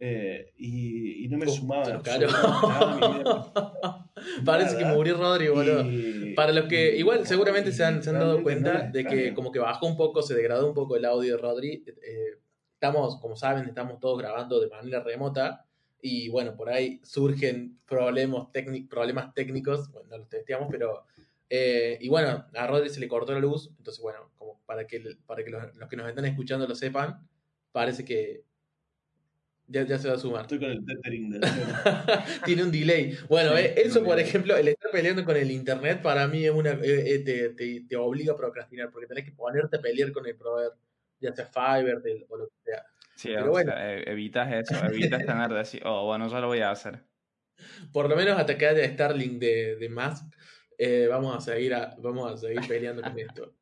eh, 0.00 0.52
y, 0.56 1.24
y 1.24 1.28
no 1.28 1.38
me 1.38 1.46
Uf, 1.46 1.54
sumaba 1.56 1.86
absolutamente 1.94 2.36
nada 2.68 2.98
a. 3.84 4.04
Parece 4.44 4.76
que 4.76 4.84
murió 4.84 5.16
Rodri, 5.16 5.48
boludo. 5.48 5.82
Y- 5.90 6.34
Para 6.34 6.52
los 6.52 6.66
que 6.66 6.94
y- 6.96 7.00
igual 7.00 7.26
seguramente 7.26 7.72
se 7.72 7.84
han, 7.84 8.02
se 8.02 8.10
han 8.10 8.18
dado 8.18 8.38
no 8.38 8.42
cuenta 8.44 8.82
de 8.92 9.04
que 9.04 9.34
como 9.34 9.50
que 9.50 9.58
bajó 9.58 9.86
un 9.86 9.96
poco, 9.96 10.22
se 10.22 10.34
degradó 10.34 10.68
un 10.68 10.74
poco 10.74 10.96
el 10.96 11.04
audio 11.04 11.36
de 11.36 11.42
Rodri. 11.42 11.84
eh, 11.86 12.38
estamos, 12.74 13.20
como 13.20 13.34
saben, 13.36 13.64
estamos 13.66 13.98
todos 13.98 14.18
grabando 14.18 14.60
de 14.60 14.68
manera 14.68 15.02
remota 15.02 15.64
y 16.00 16.28
bueno, 16.28 16.54
por 16.56 16.68
ahí 16.70 17.00
surgen 17.02 17.78
problemas, 17.86 18.46
problemas 18.88 19.34
técnicos, 19.34 19.90
bueno, 19.92 20.08
no 20.10 20.18
los 20.18 20.28
testeamos, 20.28 20.68
pero... 20.70 21.04
eh, 21.50 21.98
y 22.00 22.08
bueno, 22.08 22.46
a 22.54 22.66
Rodri 22.66 22.90
se 22.90 23.00
le 23.00 23.08
cortó 23.08 23.32
la 23.32 23.40
luz, 23.40 23.70
entonces 23.78 24.02
bueno, 24.02 24.30
como 24.36 24.60
para 24.66 24.86
que, 24.86 25.02
para 25.26 25.42
que 25.44 25.50
los, 25.50 25.76
los 25.76 25.88
que 25.88 25.96
nos 25.96 26.08
están 26.08 26.24
escuchando 26.26 26.66
lo 26.66 26.74
sepan, 26.74 27.26
parece 27.72 28.04
que 28.04 28.44
ya, 29.66 29.82
ya 29.86 29.98
se 29.98 30.08
va 30.08 30.14
a 30.14 30.18
sumar. 30.18 30.42
Estoy 30.42 30.58
con 30.60 30.70
el 30.70 30.84
tethering 30.84 31.40
Tiene 32.44 32.62
un 32.62 32.70
delay. 32.72 33.16
Bueno, 33.28 33.50
Sí, 33.56 33.62
eh, 33.64 33.74
eso, 33.84 34.02
por 34.02 34.18
ejemplo, 34.18 34.56
el 34.56 34.68
estar 34.68 34.90
peleando 34.90 35.24
con 35.24 35.36
el 35.36 35.50
internet 35.50 36.00
para 36.02 36.26
mí 36.26 36.44
es 36.44 36.50
una 36.52 36.70
eh, 36.70 37.14
eh, 37.14 37.18
te, 37.20 37.50
te- 37.50 37.84
te 37.86 37.96
obliga 37.96 38.32
a 38.32 38.36
procrastinar 38.36 38.90
porque 38.90 39.06
tenés 39.06 39.24
que 39.24 39.32
ponerte 39.32 39.76
a 39.76 39.80
pelear 39.80 40.10
con 40.12 40.26
el 40.26 40.36
proveedor, 40.36 40.78
ya 41.20 41.34
sea 41.34 41.46
Fiverr 41.46 42.02
o 42.28 42.36
lo 42.38 42.48
que 42.48 42.54
sea. 42.64 42.84
Sí, 43.14 43.28
Pero 43.28 43.46
o 43.46 43.50
bueno. 43.50 43.72
sea, 43.72 43.94
evitas 43.98 44.52
eso, 44.52 44.84
evitas 44.86 45.26
tener 45.26 45.48
de 45.50 45.56
decir, 45.58 45.82
oh, 45.84 46.06
bueno, 46.06 46.28
yo 46.28 46.40
lo 46.40 46.46
voy 46.46 46.60
a 46.60 46.70
hacer. 46.70 47.04
Por 47.92 48.08
lo 48.08 48.16
menos 48.16 48.38
hasta 48.38 48.56
que 48.56 48.66
haya 48.66 48.88
Starlink 48.88 49.38
de, 49.38 49.76
de 49.76 49.88
Musk, 49.88 50.24
eh, 50.78 51.06
vamos, 51.08 51.36
a 51.36 51.40
seguir 51.40 51.74
a- 51.74 51.94
vamos 51.98 52.32
a 52.32 52.36
seguir 52.36 52.60
peleando 52.66 53.02
con 53.02 53.18
esto. 53.18 53.54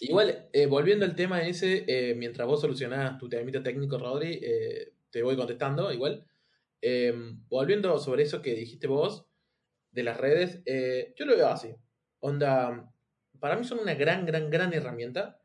Igual, 0.00 0.48
eh, 0.52 0.66
volviendo 0.66 1.04
al 1.04 1.16
tema 1.16 1.42
ese, 1.42 1.84
eh, 1.88 2.14
mientras 2.14 2.46
vos 2.46 2.60
solucionás 2.60 3.18
tu 3.18 3.28
temita 3.28 3.62
técnico, 3.62 3.98
Rodri, 3.98 4.38
eh, 4.42 4.92
te 5.10 5.22
voy 5.22 5.36
contestando 5.36 5.92
igual. 5.92 6.24
Eh, 6.80 7.12
volviendo 7.48 7.98
sobre 7.98 8.22
eso 8.22 8.40
que 8.42 8.54
dijiste 8.54 8.86
vos, 8.86 9.26
de 9.90 10.02
las 10.04 10.16
redes, 10.16 10.60
eh, 10.66 11.14
yo 11.16 11.24
lo 11.26 11.36
veo 11.36 11.48
así. 11.48 11.74
Onda, 12.20 12.92
para 13.40 13.56
mí 13.56 13.64
son 13.64 13.80
una 13.80 13.94
gran, 13.94 14.26
gran, 14.26 14.50
gran 14.50 14.72
herramienta. 14.72 15.40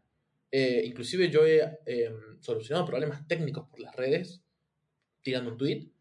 Inclusive 0.51 1.31
yo 1.31 1.47
he 1.47 1.79
solucionado 2.41 2.85
problemas 2.85 3.27
técnicos 3.27 3.67
por 3.67 3.79
las 3.79 3.95
redes, 3.95 4.43
tirando 5.23 5.49
un 5.49 5.57
tweet, 5.57 5.92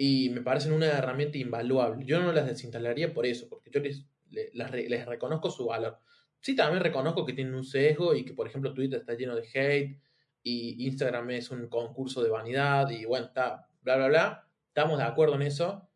y 0.00 0.30
me 0.30 0.42
parecen 0.42 0.72
una 0.72 0.86
herramienta 0.86 1.38
invaluable. 1.38 2.06
Yo 2.06 2.20
no 2.20 2.32
las 2.32 2.46
desinstalaría 2.46 3.12
por 3.12 3.26
eso, 3.26 3.48
porque 3.48 3.68
yo 3.70 3.80
les, 3.80 4.06
les 4.30 5.06
reconozco 5.06 5.50
su 5.50 5.66
valor. 5.66 5.98
sí 6.40 6.54
también 6.54 6.82
reconozco 6.82 7.26
que 7.26 7.32
tienen 7.32 7.54
un 7.54 7.64
sesgo 7.64 8.14
y 8.14 8.24
que, 8.24 8.32
por 8.32 8.46
ejemplo, 8.46 8.72
Twitter 8.72 9.00
está 9.00 9.14
lleno 9.14 9.34
de 9.34 9.48
hate 9.52 10.00
y 10.44 10.86
Instagram 10.86 11.30
es 11.30 11.50
un 11.50 11.68
concurso 11.68 12.22
de 12.22 12.30
vanidad 12.30 12.88
y 12.90 13.04
bueno, 13.06 13.26
está, 13.26 13.68
bla, 13.82 13.96
bla, 13.96 14.06
bla. 14.06 14.48
Estamos 14.68 14.98
de 14.98 15.04
acuerdo 15.04 15.34
en 15.34 15.42
eso. 15.42 15.88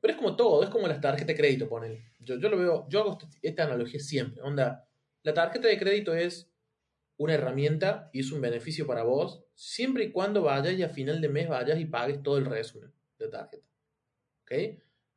Pero 0.00 0.12
es 0.12 0.18
como 0.18 0.36
todo, 0.36 0.62
es 0.62 0.70
como 0.70 0.86
las 0.86 1.00
tarjetas 1.00 1.26
de 1.26 1.36
crédito, 1.36 1.68
ponen. 1.68 2.00
Yo, 2.20 2.38
yo 2.38 2.48
lo 2.48 2.56
veo, 2.56 2.86
yo 2.88 3.00
hago 3.00 3.18
este, 3.20 3.38
esta 3.42 3.64
analogía 3.64 3.98
siempre. 3.98 4.40
Onda, 4.42 4.88
la 5.24 5.34
tarjeta 5.34 5.66
de 5.66 5.78
crédito 5.78 6.14
es 6.14 6.48
una 7.16 7.34
herramienta 7.34 8.08
y 8.12 8.20
es 8.20 8.30
un 8.30 8.40
beneficio 8.40 8.86
para 8.86 9.02
vos, 9.02 9.42
siempre 9.54 10.04
y 10.04 10.12
cuando 10.12 10.42
vayas 10.42 10.74
y 10.74 10.84
a 10.84 10.90
final 10.90 11.20
de 11.20 11.28
mes 11.28 11.48
vayas 11.48 11.80
y 11.80 11.86
pagues 11.86 12.22
todo 12.22 12.38
el 12.38 12.44
resumen 12.44 12.95
de 13.26 13.32
tarjeta. 13.32 13.66
¿Ok? 14.42 14.52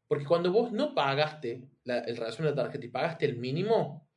Porque 0.07 0.25
cuando 0.25 0.51
vos 0.51 0.71
no 0.71 0.95
pagaste 0.95 1.69
el 1.85 2.17
resumen 2.17 2.51
de 2.51 2.55
la 2.55 2.63
tarjeta 2.63 2.85
y 2.85 2.89
pagaste 2.89 3.25
el 3.25 3.37
mínimo, 3.37 4.09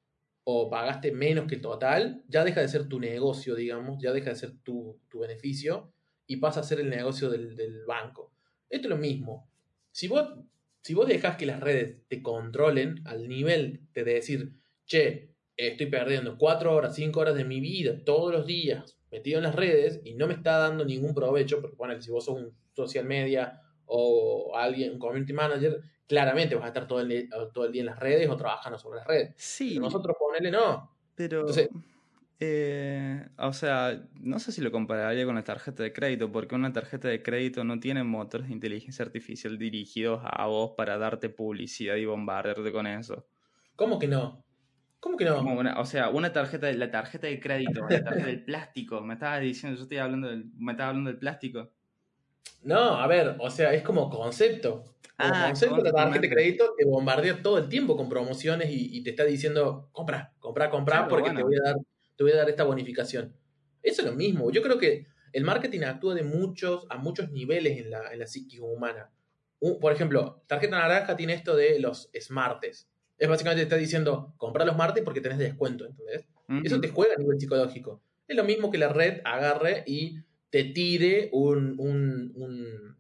o 0.44 0.68
pagaste 0.68 1.12
menos 1.12 1.46
que 1.46 1.56
el 1.56 1.60
total, 1.60 2.24
ya 2.28 2.44
deja 2.44 2.60
de 2.60 2.68
ser 2.68 2.88
tu 2.88 2.98
negocio, 2.98 3.54
digamos, 3.54 4.02
ya 4.02 4.12
deja 4.12 4.30
de 4.30 4.36
ser 4.36 4.58
tu, 4.62 5.00
beneficio 5.14 5.92
y 6.26 6.36
pasa 6.36 6.60
a 6.60 6.64
ser 6.64 6.80
el 6.80 6.90
negocio 6.90 7.30
del, 7.30 7.84
banco. 7.86 8.32
Esto 8.68 8.88
es 8.88 8.90
lo 8.90 8.96
mismo. 8.96 9.48
Si 9.90 10.08
vos, 10.08 10.34
si 10.82 10.94
vos 10.94 11.06
dejas 11.06 11.36
que 11.36 11.46
las 11.46 11.60
redes 11.60 11.98
te 12.08 12.22
controlen 12.22 13.02
al 13.04 13.28
nivel 13.28 13.86
de 13.92 14.04
decir, 14.04 14.52
che, 14.86 15.34
estoy 15.56 15.86
perdiendo 15.86 16.36
cuatro 16.38 16.74
horas, 16.74 16.94
cinco 16.94 17.20
horas 17.20 17.36
de 17.36 17.44
mi 17.44 17.60
vida 17.60 18.02
todos 18.04 18.32
los 18.32 18.46
días 18.46 18.98
metido 19.10 19.38
en 19.38 19.44
las 19.44 19.54
redes 19.54 20.00
y 20.04 20.14
no 20.14 20.26
me 20.26 20.32
está 20.32 20.56
dando 20.56 20.84
ningún 20.84 21.14
provecho, 21.14 21.60
porque 21.60 21.76
bueno, 21.76 22.00
si 22.00 22.10
vos 22.10 22.24
sos 22.24 22.36
un 22.36 22.56
social 22.72 23.04
media 23.04 23.60
o 23.92 24.56
alguien, 24.56 24.92
un 24.92 24.98
community 24.98 25.32
manager, 25.32 25.80
claramente 26.06 26.54
vas 26.54 26.64
a 26.64 26.68
estar 26.68 26.86
todo 26.86 27.00
el, 27.00 27.28
todo 27.52 27.66
el 27.66 27.72
día 27.72 27.82
en 27.82 27.86
las 27.86 27.98
redes 27.98 28.28
o 28.28 28.36
trabajando 28.36 28.78
sobre 28.78 28.98
las 28.98 29.06
redes. 29.06 29.34
Sí. 29.36 29.78
nosotros 29.78 30.16
ponele 30.18 30.50
no. 30.50 30.90
Pero, 31.14 31.46
eh, 32.40 33.28
o 33.38 33.52
sea, 33.52 34.02
no 34.14 34.38
sé 34.38 34.50
si 34.50 34.60
lo 34.62 34.72
compararía 34.72 35.24
con 35.24 35.36
la 35.36 35.44
tarjeta 35.44 35.82
de 35.82 35.92
crédito, 35.92 36.32
porque 36.32 36.54
una 36.54 36.72
tarjeta 36.72 37.08
de 37.08 37.22
crédito 37.22 37.62
no 37.62 37.78
tiene 37.78 38.02
motores 38.02 38.48
de 38.48 38.54
inteligencia 38.54 39.04
artificial 39.04 39.58
dirigidos 39.58 40.22
a 40.24 40.46
vos 40.46 40.72
para 40.76 40.98
darte 40.98 41.28
publicidad 41.28 41.96
y 41.96 42.04
bombardearte 42.04 42.72
con 42.72 42.86
eso. 42.86 43.26
¿Cómo 43.76 43.98
que 43.98 44.08
no? 44.08 44.44
¿Cómo 44.98 45.16
que 45.16 45.24
no? 45.24 45.40
o 45.78 45.84
sea, 45.84 46.10
una 46.10 46.32
tarjeta, 46.32 46.72
la 46.72 46.90
tarjeta 46.90 47.26
de 47.26 47.40
crédito, 47.40 47.86
la 47.88 48.02
tarjeta 48.02 48.26
del 48.26 48.44
plástico, 48.44 49.00
me 49.02 49.14
estaba 49.14 49.38
diciendo, 49.38 49.76
yo 49.76 49.82
estoy 49.84 49.98
hablando 49.98 50.28
del, 50.28 50.50
me 50.56 50.72
estaba 50.72 50.90
hablando 50.90 51.10
del 51.10 51.18
plástico. 51.18 51.70
No, 52.62 52.94
a 53.00 53.06
ver, 53.06 53.36
o 53.38 53.50
sea, 53.50 53.74
es 53.74 53.82
como 53.82 54.08
concepto. 54.08 54.84
Como 55.16 55.34
ah, 55.34 55.46
concepto, 55.46 55.76
la 55.78 55.92
tarjeta 55.92 56.20
de 56.20 56.30
crédito 56.30 56.74
te 56.76 56.84
bombardea 56.84 57.42
todo 57.42 57.58
el 57.58 57.68
tiempo 57.68 57.96
con 57.96 58.08
promociones 58.08 58.68
y, 58.70 59.02
te 59.02 59.10
está 59.10 59.24
diciendo, 59.24 59.88
compra, 59.92 60.32
compra, 60.38 60.70
compra, 60.70 61.08
porque 61.08 61.30
te, 61.30 61.42
voy 61.42 61.56
a 61.56 61.62
dar, 61.62 61.76
te 62.16 62.24
voy 62.24 62.32
a 62.32 62.36
dar 62.36 62.48
esta 62.48 62.64
bonificación. 62.64 63.34
Eso 63.82 64.02
es 64.02 64.08
lo 64.08 64.14
mismo. 64.14 64.50
Yo 64.50 64.62
creo 64.62 64.78
que 64.78 65.06
el 65.32 65.44
marketing 65.44 65.80
actúa 65.80 66.14
de 66.14 66.22
muchos, 66.22 66.86
a 66.88 66.98
muchos 66.98 67.30
niveles 67.30 67.78
en 67.78 67.90
la, 67.90 68.12
en 68.12 68.18
la 68.18 68.26
psique 68.26 68.60
humana. 68.60 69.10
por 69.80 69.92
ejemplo, 69.92 70.42
tarjeta 70.46 70.78
naranja 70.78 71.16
tiene 71.16 71.34
esto 71.34 71.56
de 71.56 71.78
los 71.80 72.10
smartes. 72.20 72.88
Es 73.18 73.28
básicamente 73.28 73.62
te 73.62 73.68
está 73.68 73.76
diciendo, 73.76 74.34
compra 74.36 74.64
los 74.64 74.76
martes 74.76 75.02
porque 75.04 75.20
tenés 75.20 75.38
descuento, 75.38 75.86
¿entendés? 75.86 76.26
Eso 76.64 76.80
te 76.80 76.88
juega 76.88 77.14
a 77.14 77.18
nivel 77.18 77.40
psicológico. 77.40 78.02
Es 78.26 78.36
lo 78.36 78.44
mismo 78.44 78.70
que 78.70 78.78
la 78.78 78.88
red 78.88 79.20
agarre 79.24 79.84
y 79.86 80.18
te 80.52 80.64
tire 80.64 81.30
un, 81.32 81.76
un, 81.78 82.94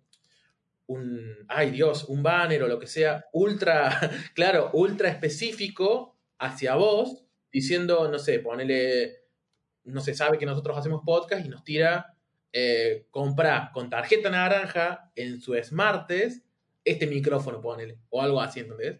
un, 0.86 1.36
ay 1.48 1.70
Dios, 1.70 2.06
un 2.08 2.22
banner 2.22 2.62
o 2.62 2.66
lo 2.66 2.78
que 2.78 2.86
sea, 2.86 3.26
ultra, 3.34 3.90
claro, 4.34 4.70
ultra 4.72 5.10
específico 5.10 6.16
hacia 6.38 6.76
vos, 6.76 7.26
diciendo, 7.52 8.10
no 8.10 8.18
sé, 8.18 8.38
ponele, 8.38 9.18
no 9.84 10.00
se 10.00 10.14
sabe 10.14 10.38
que 10.38 10.46
nosotros 10.46 10.78
hacemos 10.78 11.02
podcast 11.04 11.44
y 11.44 11.50
nos 11.50 11.62
tira, 11.62 12.16
eh, 12.54 13.06
compra 13.10 13.70
con 13.74 13.90
tarjeta 13.90 14.30
naranja 14.30 15.12
en 15.14 15.38
su 15.38 15.54
Smartes 15.62 16.42
este 16.86 17.06
micrófono, 17.06 17.60
ponele, 17.60 17.98
o 18.08 18.22
algo 18.22 18.40
así, 18.40 18.60
¿entendés? 18.60 18.98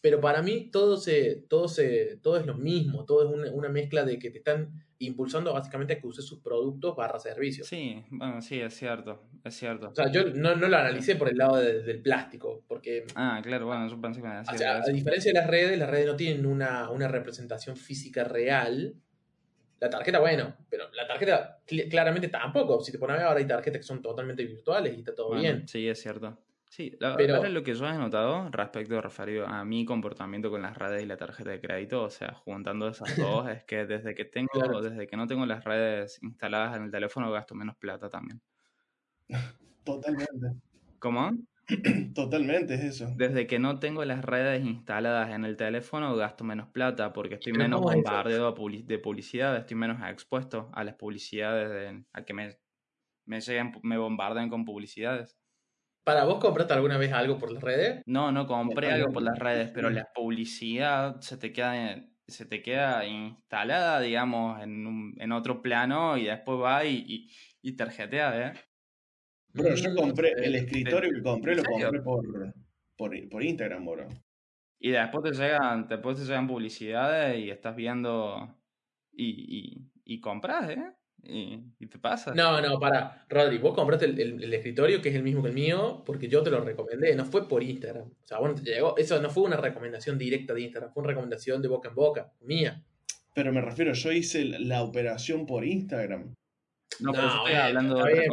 Pero 0.00 0.20
para 0.20 0.42
mí 0.42 0.72
todo, 0.72 0.96
se, 0.96 1.36
todo, 1.48 1.68
se, 1.68 2.16
todo 2.16 2.36
es 2.36 2.46
lo 2.46 2.56
mismo, 2.56 3.04
todo 3.04 3.22
es 3.22 3.32
una, 3.32 3.52
una 3.52 3.68
mezcla 3.68 4.04
de 4.04 4.18
que 4.18 4.32
te 4.32 4.38
están 4.38 4.84
impulsando 5.06 5.52
básicamente 5.52 5.94
a 5.94 6.00
que 6.00 6.06
uses 6.06 6.24
sus 6.24 6.40
productos 6.40 6.96
barra 6.96 7.18
servicios. 7.18 7.66
Sí, 7.66 8.02
bueno, 8.10 8.40
sí, 8.40 8.60
es 8.60 8.74
cierto, 8.74 9.22
es 9.44 9.54
cierto. 9.54 9.88
O 9.88 9.94
sea, 9.94 10.10
yo 10.10 10.24
no, 10.24 10.54
no 10.56 10.68
lo 10.68 10.76
analicé 10.76 11.16
por 11.16 11.28
el 11.28 11.36
lado 11.36 11.56
del 11.56 12.00
plástico, 12.00 12.62
porque... 12.66 13.04
Ah, 13.14 13.40
claro, 13.42 13.66
bueno, 13.66 13.88
yo 13.88 14.00
pensé 14.00 14.20
que 14.20 14.28
me 14.28 14.40
o 14.40 14.44
sea, 14.44 14.78
a 14.78 14.90
diferencia 14.90 15.32
de 15.32 15.38
las 15.38 15.48
redes, 15.48 15.78
las 15.78 15.90
redes 15.90 16.06
no 16.06 16.16
tienen 16.16 16.46
una, 16.46 16.90
una 16.90 17.08
representación 17.08 17.76
física 17.76 18.24
real. 18.24 18.94
La 19.80 19.90
tarjeta, 19.90 20.20
bueno, 20.20 20.54
pero 20.70 20.84
la 20.92 21.06
tarjeta 21.06 21.60
claramente 21.90 22.28
tampoco. 22.28 22.80
Si 22.80 22.92
te 22.92 22.98
pones 22.98 23.14
a 23.14 23.18
ver, 23.18 23.26
ahora 23.26 23.40
hay 23.40 23.46
tarjetas 23.46 23.80
que 23.80 23.86
son 23.86 24.00
totalmente 24.00 24.44
virtuales 24.44 24.94
y 24.94 25.00
está 25.00 25.14
todo 25.14 25.34
bien. 25.34 25.66
Sí, 25.66 25.88
es 25.88 26.00
cierto. 26.00 26.38
Sí, 26.72 26.96
pero, 27.18 27.46
lo 27.50 27.62
que 27.62 27.74
yo 27.74 27.86
he 27.86 27.98
notado 27.98 28.48
respecto 28.50 28.98
referido 29.02 29.46
a 29.46 29.62
mi 29.62 29.84
comportamiento 29.84 30.50
con 30.50 30.62
las 30.62 30.74
redes 30.74 31.02
y 31.02 31.06
la 31.06 31.18
tarjeta 31.18 31.50
de 31.50 31.60
crédito, 31.60 32.02
o 32.02 32.08
sea, 32.08 32.32
juntando 32.32 32.88
esas 32.88 33.14
dos, 33.44 33.46
es 33.50 33.62
que 33.64 33.84
desde 33.84 34.14
que 34.14 34.24
tengo, 34.24 34.80
desde 34.80 35.06
que 35.06 35.18
no 35.18 35.26
tengo 35.26 35.44
las 35.44 35.64
redes 35.64 36.18
instaladas 36.22 36.74
en 36.78 36.84
el 36.84 36.90
teléfono 36.90 37.30
gasto 37.30 37.54
menos 37.54 37.76
plata 37.76 38.08
también. 38.08 38.40
Totalmente. 39.84 40.62
¿Cómo? 40.98 41.32
Totalmente, 42.14 42.72
es 42.72 42.84
eso. 42.84 43.12
Desde 43.18 43.46
que 43.46 43.58
no 43.58 43.78
tengo 43.78 44.02
las 44.06 44.24
redes 44.24 44.64
instaladas 44.64 45.28
en 45.28 45.44
el 45.44 45.58
teléfono 45.58 46.16
gasto 46.16 46.42
menos 46.42 46.70
plata 46.70 47.12
porque 47.12 47.34
estoy 47.34 47.52
menos 47.52 47.82
bombardeado 47.82 48.54
de 48.54 48.98
publicidad, 48.98 49.58
estoy 49.58 49.76
menos 49.76 49.98
expuesto 50.08 50.70
a 50.72 50.84
las 50.84 50.94
publicidades, 50.94 52.02
a 52.14 52.24
que 52.24 52.32
me, 52.32 52.56
me 53.26 53.42
lleguen, 53.42 53.74
me 53.82 53.98
bombarden 53.98 54.48
con 54.48 54.64
publicidades. 54.64 55.41
¿Para 56.04 56.24
vos 56.24 56.38
compraste 56.40 56.74
alguna 56.74 56.98
vez 56.98 57.12
algo 57.12 57.38
por 57.38 57.52
las 57.52 57.62
redes? 57.62 58.02
No, 58.06 58.32
no 58.32 58.46
compré 58.46 58.90
algo 58.90 59.12
por 59.12 59.22
las 59.22 59.38
redes, 59.38 59.70
pero 59.72 59.88
la 59.88 60.08
publicidad 60.12 61.20
se 61.20 61.36
te 61.36 61.52
queda, 61.52 62.04
se 62.26 62.46
te 62.46 62.60
queda 62.60 63.06
instalada, 63.06 64.00
digamos, 64.00 64.60
en, 64.62 65.14
en 65.16 65.32
otro 65.32 65.62
plano 65.62 66.16
y 66.18 66.24
después 66.24 66.58
va 66.60 66.84
y, 66.84 67.28
y, 67.62 67.76
tarjetea, 67.76 68.48
¿eh? 68.48 68.52
Bro, 69.54 69.74
yo 69.74 69.94
compré 69.94 70.32
el 70.38 70.56
escritorio 70.56 71.12
que 71.12 71.22
compré, 71.22 71.54
lo 71.54 71.62
compré 71.62 72.00
por, 72.00 72.24
por, 72.96 73.28
por 73.28 73.44
Instagram, 73.44 73.84
bro. 73.84 74.08
Y 74.80 74.90
después 74.90 75.22
te 75.22 75.40
llegan, 75.40 75.86
después 75.86 76.18
te 76.18 76.24
llegan 76.24 76.48
publicidades 76.48 77.38
y 77.38 77.50
estás 77.50 77.76
viendo 77.76 78.58
y, 79.12 79.86
y, 79.86 79.92
y 80.04 80.20
compras, 80.20 80.70
¿eh? 80.70 80.82
Y, 81.24 81.86
te 81.86 81.98
pasa. 81.98 82.34
No, 82.34 82.60
no, 82.60 82.80
para. 82.80 83.24
Rodri, 83.28 83.58
vos 83.58 83.74
compraste 83.74 84.06
el, 84.06 84.52
escritorio 84.52 85.00
que 85.00 85.10
es 85.10 85.14
el 85.14 85.22
mismo 85.22 85.42
que 85.42 85.50
el 85.50 85.54
mío 85.54 86.02
porque 86.04 86.28
yo 86.28 86.42
te 86.42 86.50
lo 86.50 86.60
recomendé, 86.60 87.14
no 87.14 87.24
fue 87.24 87.48
por 87.48 87.62
Instagram. 87.62 88.08
O 88.08 88.26
sea, 88.26 88.38
bueno, 88.38 88.54
te 88.56 88.62
llegó. 88.62 88.96
Eso 88.96 89.20
no 89.20 89.30
fue 89.30 89.44
una 89.44 89.56
recomendación 89.56 90.18
directa 90.18 90.52
de 90.52 90.62
Instagram, 90.62 90.92
fue 90.92 91.02
una 91.02 91.10
recomendación 91.10 91.62
de 91.62 91.68
boca 91.68 91.88
en 91.88 91.94
boca, 91.94 92.32
mía. 92.40 92.82
Pero 93.34 93.52
me 93.52 93.60
refiero, 93.60 93.92
yo 93.92 94.12
hice 94.12 94.44
la 94.44 94.82
operación 94.82 95.46
por 95.46 95.64
Instagram. 95.64 96.34
No, 97.00 97.12
pero 97.12 97.28
estoy 97.28 97.54
hablando 97.54 98.04
de 98.04 98.28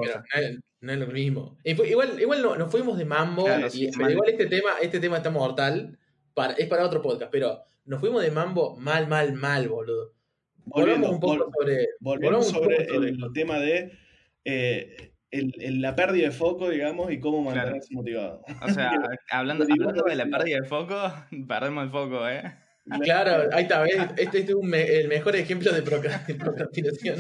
no, 0.82 0.94
es, 0.94 1.00
lo 1.00 1.08
mismo. 1.08 1.58
Igual, 1.64 2.20
igual 2.20 2.42
no, 2.42 2.56
nos 2.56 2.72
fuimos 2.72 2.98
de 2.98 3.06
mambo. 3.06 3.48
y, 3.74 3.86
igual 3.88 4.30
este 4.30 4.48
tema, 4.48 4.72
este 4.82 5.00
tema 5.00 5.18
está 5.18 5.30
mortal. 5.30 5.98
Para, 6.34 6.54
es 6.54 6.68
para 6.68 6.86
otro 6.86 7.02
podcast, 7.02 7.32
pero 7.32 7.64
nos 7.86 8.00
fuimos 8.00 8.22
de 8.22 8.32
mambo 8.32 8.78
mal, 8.78 9.08
mal, 9.08 9.34
mal, 9.34 9.68
boludo. 9.68 10.14
Volvemos 10.66 11.12
un 11.12 11.20
poco 11.20 11.52
sobre, 11.52 11.88
volvemos 12.00 12.48
sobre, 12.48 12.86
el, 12.86 13.18
tema 13.34 13.60
de 13.60 13.92
eh, 14.46 15.14
el, 15.32 15.82
la 15.82 15.96
pérdida 15.96 16.26
de 16.26 16.32
foco, 16.32 16.70
digamos, 16.70 17.12
y 17.12 17.20
cómo 17.20 17.42
mantenerse 17.42 17.94
motivado. 17.94 18.44
O 18.62 18.70
sea, 18.70 18.92
hablando, 19.32 19.66
hablando 19.70 20.04
de 20.04 20.16
la 20.16 20.26
pérdida 20.26 20.60
de 20.62 20.68
foco, 20.68 21.14
perdemos 21.48 21.84
el 21.84 21.92
foco, 21.92 22.28
¿eh? 22.28 22.44
Claro, 23.04 23.50
ahí 23.54 23.64
está, 23.64 23.86
este, 23.86 24.24
este, 24.24 24.40
es 24.40 24.50
el 24.50 25.08
mejor 25.10 25.36
ejemplo 25.36 25.72
de 25.72 25.84
procrastinación. 25.84 27.20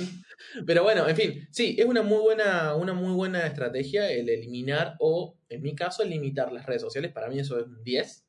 Pero 0.65 0.81
bueno, 0.81 1.07
en 1.07 1.15
fin, 1.15 1.47
sí, 1.51 1.75
es 1.77 1.85
una 1.85 2.01
muy 2.01 2.19
buena, 2.19 2.73
una 2.73 2.93
muy 2.93 3.13
buena 3.13 3.45
estrategia 3.45 4.09
el 4.11 4.29
eliminar 4.29 4.95
o, 4.99 5.37
en 5.47 5.61
mi 5.61 5.75
caso, 5.75 6.03
limitar 6.03 6.51
las 6.51 6.65
redes 6.65 6.81
sociales. 6.81 7.11
Para 7.11 7.29
mí 7.29 7.39
eso 7.39 7.59
es 7.59 7.67
un 7.67 7.83
10. 7.83 8.25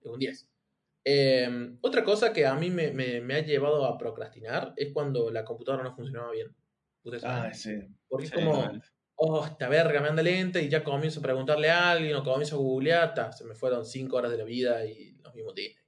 Es 0.00 0.10
un 0.10 0.18
10. 0.18 0.48
Em, 1.04 1.76
otra 1.82 2.02
cosa 2.02 2.32
que 2.32 2.46
a 2.46 2.54
mí 2.54 2.70
me, 2.70 3.34
ha 3.34 3.40
llevado 3.40 3.84
a 3.84 3.98
procrastinar 3.98 4.72
es 4.76 4.90
cuando 4.92 5.30
la 5.30 5.44
computadora 5.44 5.84
no 5.84 5.94
funcionaba 5.94 6.32
bien. 6.32 6.48
Ah, 7.22 7.52
sí. 7.52 7.78
Porque 8.08 8.26
es 8.26 8.32
como, 8.32 8.72
oh, 9.16 9.44
esta 9.44 9.68
verga 9.68 10.00
me 10.00 10.08
anda 10.08 10.22
lenta 10.22 10.60
y 10.60 10.70
ya 10.70 10.82
comienzo 10.82 11.20
a 11.20 11.22
preguntarle 11.22 11.70
a 11.70 11.90
alguien 11.90 12.16
o 12.16 12.24
comienzo 12.24 12.56
a 12.56 12.58
googlear, 12.58 13.14
se 13.34 13.44
me 13.44 13.54
fueron 13.54 13.84
cinco 13.84 14.16
horas 14.16 14.30
de 14.30 14.38
la 14.38 14.44
vida 14.44 14.86
y 14.86 15.12
los 15.22 15.34
mismos 15.34 15.54
días. 15.54 15.84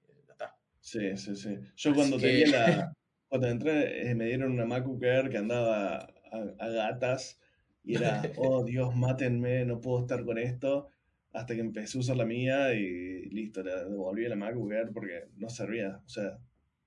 Sí, 0.86 1.16
sí, 1.16 1.34
sí. 1.34 1.58
Yo 1.74 1.94
cuando 1.96 2.16
tenía 2.16 2.46
la, 2.46 2.92
cuando 3.28 3.48
entré 3.48 4.08
eh, 4.08 4.14
me 4.14 4.26
dieron 4.26 4.52
una 4.52 4.66
MacBook 4.66 5.02
Air 5.02 5.28
que 5.30 5.38
andaba 5.38 5.96
a, 6.30 6.68
gatas 6.68 7.40
y 7.82 7.96
era, 7.96 8.22
oh 8.36 8.62
Dios, 8.62 8.94
mátenme, 8.94 9.64
no 9.64 9.80
puedo 9.80 10.02
estar 10.02 10.24
con 10.24 10.38
esto 10.38 10.90
hasta 11.36 11.54
que 11.54 11.60
empecé 11.60 11.98
a 11.98 12.00
usar 12.00 12.16
la 12.16 12.24
mía 12.24 12.72
y 12.72 13.28
listo, 13.28 13.62
la 13.62 13.84
devolví 13.84 14.24
a 14.24 14.30
la 14.30 14.36
MacBook 14.36 14.72
Air 14.72 14.90
porque 14.92 15.26
no 15.36 15.50
servía. 15.50 16.00
O 16.04 16.08
sea, 16.08 16.38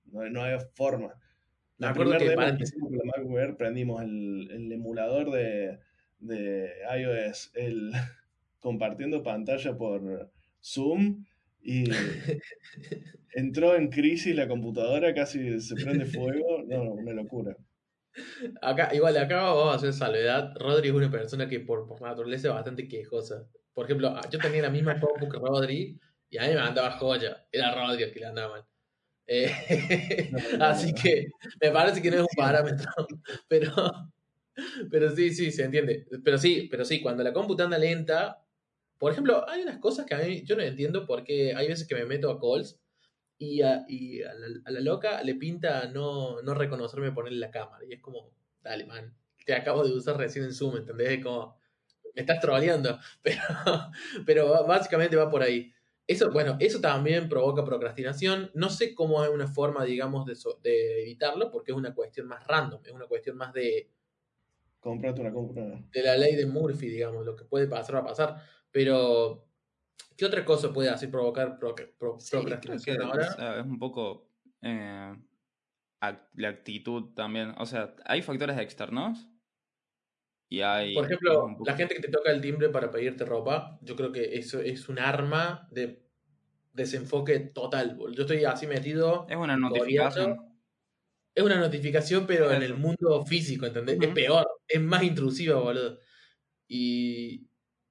no, 0.06 0.28
no 0.30 0.43
hay 0.43 0.58
forma. 0.74 1.14
La 1.78 1.93
primera 1.93 2.18
demo 2.18 2.58
que 2.58 2.64
hicimos 2.64 2.89
con 2.89 2.97
la 2.97 3.04
MacBook 3.06 3.38
Air, 3.38 3.58
prendimos 3.58 4.02
el, 4.02 4.50
el 4.52 4.72
emulador 4.72 5.32
de, 5.32 5.80
de 6.20 6.72
iOS, 6.97 7.52
el, 7.54 7.91
compartiendo 8.60 9.22
pantalla 9.22 9.78
por 9.78 10.32
Zoom 10.64 11.26
y 11.62 11.84
entró 13.34 13.76
en 13.76 13.89
crisis 13.89 14.36
la 14.36 14.47
computadora, 14.47 15.14
casi 15.14 15.60
se 15.62 15.76
prende 15.76 16.06
fuego, 16.06 16.64
no, 16.68 16.93
una 16.93 17.14
locura. 17.14 17.56
Acá, 18.64 18.89
igual, 18.95 19.16
acá 19.16 19.43
vamos 19.43 19.74
a 19.74 19.78
hacer 19.78 19.93
salvedad. 19.93 20.54
Rodri 20.56 20.89
es 20.89 20.95
una 20.95 21.12
persona 21.12 21.47
que 21.47 21.60
por, 21.60 21.88
por 21.88 22.02
naturaleza 22.02 22.47
es 22.47 22.54
bastante 22.56 22.88
quejosa. 22.88 23.47
Por 23.80 23.86
ejemplo, 23.86 24.10
ah, 24.10 24.28
yo 24.30 24.40
tenía 24.40 24.64
la 24.64 24.70
misma 24.70 25.00
compu 25.00 25.30
que 25.30 25.38
Rodri 25.38 25.98
y 26.30 26.38
a 26.38 26.42
mí 26.42 26.50
me 26.50 26.56
mandaba 26.56 26.92
joya. 27.00 27.48
Era 27.50 27.74
Rodri 27.74 28.04
el 28.04 28.12
que 28.12 28.20
le 28.20 28.26
andaba 28.26 28.56
mal. 28.56 28.66
Eh, 29.26 30.30
así 30.60 30.94
que 30.94 31.30
me 31.62 31.72
parece 31.72 32.02
que 32.02 32.12
no 32.12 32.18
es 32.18 32.22
un 32.24 32.28
parámetro. 32.36 32.92
Pero, 33.48 33.72
pero 34.92 35.16
sí, 35.16 35.34
sí, 35.34 35.50
se 35.54 35.64
entiende. 35.64 36.06
Pero 36.26 36.38
sí, 36.38 36.68
pero 36.70 36.84
sí, 36.84 37.02
cuando 37.02 37.24
la 37.24 37.32
compu 37.32 37.56
anda 37.62 37.78
lenta, 37.78 38.44
por 38.98 39.14
ejemplo, 39.14 39.48
hay 39.48 39.62
unas 39.62 39.78
cosas 39.78 40.06
que 40.06 40.14
a 40.14 40.18
mí 40.18 40.44
yo 40.44 40.58
no 40.58 40.62
entiendo 40.62 41.06
porque 41.06 41.56
hay 41.56 41.70
veces 41.70 41.88
que 41.88 41.96
me 41.96 42.04
meto 42.04 42.30
a 42.32 42.38
calls 42.38 42.78
y 43.38 43.62
a, 43.62 43.86
y 43.88 44.24
a 44.24 44.34
la, 44.34 44.48
a 44.66 44.72
la 44.72 44.82
loca 44.82 45.24
le 45.24 45.36
pinta 45.36 45.88
no, 45.88 46.42
no 46.42 46.54
reconocerme 46.54 47.14
ponerle 47.14 47.40
la 47.40 47.50
cámara. 47.50 47.86
Y 47.90 47.94
es 47.94 48.02
como, 48.02 48.34
dale, 48.62 48.86
man, 48.86 49.16
te 49.46 49.54
acabo 49.54 49.86
de 49.86 49.94
usar 49.94 50.18
recién 50.18 50.44
en 50.44 50.54
Zoom, 50.54 50.76
¿entendés? 50.76 51.12
Es 51.12 51.24
como, 51.24 51.59
me 52.16 52.22
estás 52.22 52.39
troleando. 52.39 52.97
Pero, 53.24 53.41
pero 54.26 54.66
básicamente 54.68 55.16
va 55.16 55.30
por 55.30 55.41
ahí. 55.43 55.72
Eso, 56.07 56.32
bueno, 56.32 56.57
eso 56.60 56.82
también 56.82 57.30
provoca 57.30 57.64
procrastinación. 57.64 58.49
No 58.55 58.70
sé 58.70 58.95
cómo 58.95 59.22
hay 59.22 59.30
una 59.30 59.47
forma, 59.47 59.86
digamos, 59.86 60.26
de, 60.26 60.36
so- 60.36 60.60
de 60.64 61.03
evitarlo, 61.03 61.51
porque 61.51 61.72
es 61.72 61.78
una 61.78 61.93
cuestión 61.93 62.28
más 62.28 62.45
random, 62.47 62.82
es 62.84 62.91
una 62.91 63.05
cuestión 63.05 63.38
más 63.38 63.53
de, 63.53 63.91
Comprate 64.80 65.22
una 65.22 65.32
computadora. 65.34 65.84
de 65.91 66.03
la 66.03 66.16
ley 66.18 66.36
de 66.36 66.45
Murphy, 66.45 66.88
digamos, 66.88 67.26
lo 67.26 67.36
que 67.36 67.43
puede 67.45 67.68
pasar 67.68 67.95
va 67.95 67.99
a 67.99 68.05
pasar. 68.05 68.36
Pero, 68.72 69.45
¿qué 70.18 70.26
otra 70.26 70.43
cosa 70.45 70.72
puede 70.74 70.89
así 70.89 71.07
provocar 71.07 71.60
proc- 71.60 71.93
pro- 71.97 72.20
Sí, 72.20 72.32
creo 72.32 72.43
que 72.45 72.68
procrastinación 72.68 73.01
ahora? 73.03 73.32
sea, 73.36 73.60
es 73.60 73.66
un 73.66 73.78
poco 73.78 74.30
eh, 74.62 75.16
la 76.36 76.49
actitud 76.49 77.14
también. 77.14 77.53
O 77.57 77.66
sea, 77.66 77.95
hay 78.05 78.22
factores 78.22 78.57
externos 78.57 79.28
y 80.50 80.62
hay. 80.62 80.93
Por 80.95 81.06
es 81.06 81.12
ejemplo, 81.12 81.47
poco- 81.47 81.64
la 81.66 81.76
gente 81.76 81.95
que 81.95 82.02
te 82.02 82.10
toca 82.10 82.32
el 82.32 82.41
timbre 82.41 82.70
para 82.70 82.91
pedirte 82.91 83.26
ropa, 83.26 83.80
yo 83.82 83.95
creo 83.95 84.12
que 84.12 84.38
eso 84.38 84.60
es 84.62 84.89
un 84.89 85.00
arma 85.00 85.68
de 85.72 86.04
desenfoque 86.74 87.39
total. 87.39 87.97
Yo 88.14 88.22
estoy 88.24 88.45
así 88.45 88.68
metido. 88.68 89.26
Es 89.30 89.38
una 89.38 89.58
notificación. 89.58 90.38
Es 91.36 91.43
una 91.43 91.60
notificación, 91.60 92.26
pero 92.28 92.52
en 92.52 92.64
el 92.64 92.76
mundo 92.76 93.24
físico, 93.26 93.66
¿entendés? 93.66 93.97
Es 94.00 94.06
Ujú. 94.08 94.14
peor, 94.16 94.47
es 94.68 94.82
más 94.82 95.04
intrusiva, 95.04 95.60
boludo. 95.60 96.00
Y 96.68 97.47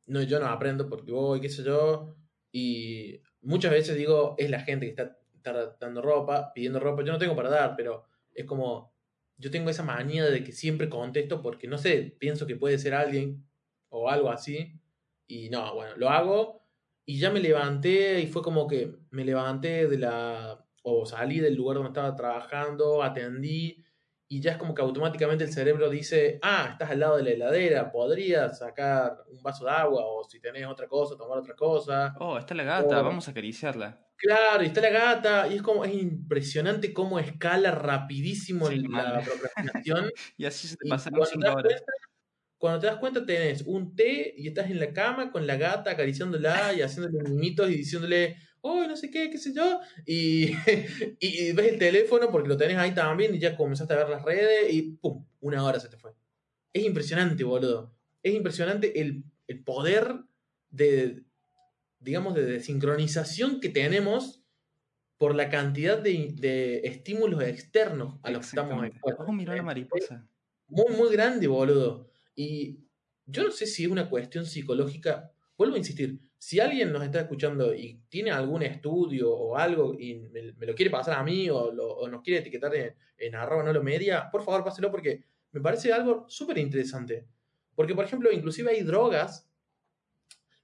no, 0.06 0.22
yo 0.22 0.40
no 0.40 0.46
aprendo 0.46 0.88
porque 0.88 1.12
voy, 1.12 1.40
qué 1.40 1.48
sé 1.48 1.64
yo. 1.64 2.16
Y 2.52 3.20
muchas 3.40 3.70
veces 3.72 3.96
digo, 3.96 4.34
es 4.38 4.50
la 4.50 4.60
gente 4.60 4.86
que 4.86 4.90
está, 4.90 5.18
está 5.34 5.76
dando 5.80 6.02
ropa, 6.02 6.52
pidiendo 6.54 6.80
ropa. 6.80 7.04
Yo 7.04 7.12
no 7.12 7.18
tengo 7.18 7.36
para 7.36 7.50
dar, 7.50 7.74
pero 7.76 8.04
es 8.34 8.44
como, 8.44 8.94
yo 9.38 9.50
tengo 9.50 9.70
esa 9.70 9.84
manía 9.84 10.26
de 10.26 10.44
que 10.44 10.52
siempre 10.52 10.88
contesto 10.88 11.40
porque, 11.42 11.68
no 11.68 11.78
sé, 11.78 12.16
pienso 12.18 12.46
que 12.46 12.56
puede 12.56 12.78
ser 12.78 12.94
alguien 12.94 13.46
o 13.88 14.10
algo 14.10 14.30
así. 14.30 14.80
Y 15.26 15.50
no, 15.50 15.74
bueno, 15.74 15.96
lo 15.96 16.10
hago 16.10 16.62
y 17.06 17.18
ya 17.18 17.30
me 17.30 17.40
levanté 17.40 18.20
y 18.20 18.26
fue 18.26 18.42
como 18.42 18.66
que 18.66 18.94
me 19.10 19.24
levanté 19.24 19.86
de 19.86 19.98
la... 19.98 20.66
o 20.82 21.06
salí 21.06 21.40
del 21.40 21.54
lugar 21.54 21.76
donde 21.76 21.90
estaba 21.90 22.14
trabajando, 22.16 23.02
atendí 23.02 23.84
y 24.28 24.40
ya 24.42 24.52
es 24.52 24.56
como 24.58 24.74
que 24.74 24.82
automáticamente 24.82 25.44
el 25.44 25.52
cerebro 25.52 25.88
dice, 25.90 26.38
ah, 26.42 26.68
estás 26.72 26.90
al 26.90 27.00
lado 27.00 27.16
de 27.16 27.22
la 27.24 27.30
heladera, 27.30 27.90
podrías 27.90 28.58
sacar 28.58 29.24
un 29.30 29.42
vaso 29.42 29.64
de 29.64 29.70
agua 29.70 30.02
o 30.04 30.22
si 30.24 30.40
tenés 30.40 30.66
otra 30.66 30.86
cosa, 30.86 31.16
tomar 31.16 31.38
otra 31.38 31.54
cosa. 31.54 32.14
Oh, 32.20 32.36
está 32.38 32.54
la 32.54 32.64
gata, 32.64 33.00
Oh. 33.00 33.04
vamos 33.04 33.26
a 33.28 33.30
acariciarla. 33.30 34.04
Claro, 34.16 34.64
y 34.64 34.66
está 34.66 34.80
la 34.80 34.90
gata, 34.90 35.46
y 35.48 35.54
es 35.56 35.62
como, 35.62 35.84
es 35.84 35.94
impresionante 35.94 36.92
cómo 36.92 37.18
escala 37.20 37.70
rapidísimo 37.70 38.66
Sí, 38.66 38.78
la 38.78 39.20
procrastinación. 39.22 40.10
Y 40.36 40.44
así 40.44 40.66
se 40.68 40.76
te 40.76 40.88
te, 40.88 40.98
cinco 40.98 41.52
horas. 41.52 41.62
cuenta, 41.62 41.84
cuando 42.58 42.80
te 42.80 42.86
das 42.88 42.96
cuenta 42.96 43.24
tenés 43.26 43.62
un 43.62 43.94
té 43.94 44.34
y 44.36 44.48
estás 44.48 44.70
en 44.70 44.80
la 44.80 44.92
cama 44.92 45.30
con 45.30 45.46
la 45.46 45.56
gata 45.56 45.92
acariciándola 45.92 46.74
y 46.74 46.82
haciéndole 46.82 47.22
mimitos 47.30 47.70
y 47.70 47.76
diciéndole, 47.76 48.36
oh, 48.60 48.86
no 48.86 48.96
sé 48.96 49.10
qué, 49.10 49.30
qué 49.30 49.38
sé 49.38 49.52
yo, 49.54 49.80
y, 50.06 50.52
y 51.20 51.52
ves 51.52 51.72
el 51.72 51.78
teléfono 51.78 52.30
porque 52.30 52.48
lo 52.48 52.56
tenés 52.56 52.76
ahí 52.76 52.94
también 52.94 53.34
y 53.34 53.38
ya 53.38 53.56
comenzaste 53.56 53.94
a 53.94 53.98
ver 53.98 54.08
las 54.08 54.24
redes 54.24 54.72
y 54.72 54.82
pum, 54.82 55.24
una 55.40 55.64
hora 55.64 55.80
se 55.80 55.88
te 55.88 55.96
fue. 55.96 56.12
Es 56.72 56.84
impresionante, 56.84 57.44
boludo. 57.44 57.94
Es 58.22 58.34
impresionante 58.34 59.00
el, 59.00 59.24
el 59.46 59.64
poder 59.64 60.16
de, 60.70 61.24
digamos, 62.00 62.34
de 62.34 62.44
desincronización 62.44 63.60
que 63.60 63.68
tenemos 63.68 64.42
por 65.16 65.34
la 65.34 65.50
cantidad 65.50 65.98
de, 65.98 66.32
de 66.34 66.80
estímulos 66.84 67.42
externos 67.42 68.18
a 68.22 68.30
los 68.30 68.40
que 68.40 68.46
estamos 68.46 68.86
expuestos. 68.86 69.26
Oh, 69.28 69.32
la 69.32 69.62
mariposa. 69.62 70.28
muy, 70.68 70.94
muy 70.96 71.12
grande, 71.12 71.48
boludo. 71.48 72.08
Y 72.36 72.84
yo 73.26 73.42
no 73.42 73.50
sé 73.50 73.66
si 73.66 73.84
es 73.84 73.90
una 73.90 74.08
cuestión 74.08 74.46
psicológica. 74.46 75.32
Vuelvo 75.56 75.74
a 75.74 75.78
insistir, 75.78 76.20
si 76.38 76.60
alguien 76.60 76.92
nos 76.92 77.02
está 77.02 77.20
escuchando 77.20 77.74
y 77.74 78.00
tiene 78.08 78.30
algún 78.30 78.62
estudio 78.62 79.30
o 79.32 79.56
algo 79.56 79.94
y 79.98 80.14
me, 80.20 80.52
me 80.52 80.66
lo 80.66 80.74
quiere 80.74 80.90
pasar 80.90 81.18
a 81.18 81.22
mí 81.24 81.50
o, 81.50 81.72
lo- 81.72 81.94
o 81.96 82.08
nos 82.08 82.22
quiere 82.22 82.40
etiquetar 82.40 82.74
en, 82.76 82.94
en 83.18 83.34
arroba 83.34 83.64
no 83.64 83.72
lo 83.72 83.82
media, 83.82 84.28
por 84.30 84.42
favor 84.42 84.64
páselo 84.64 84.90
porque 84.90 85.24
me 85.52 85.60
parece 85.60 85.92
algo 85.92 86.26
súper 86.28 86.58
interesante. 86.58 87.26
Porque, 87.74 87.94
por 87.94 88.04
ejemplo, 88.04 88.30
inclusive 88.32 88.70
hay 88.70 88.82
drogas. 88.82 89.48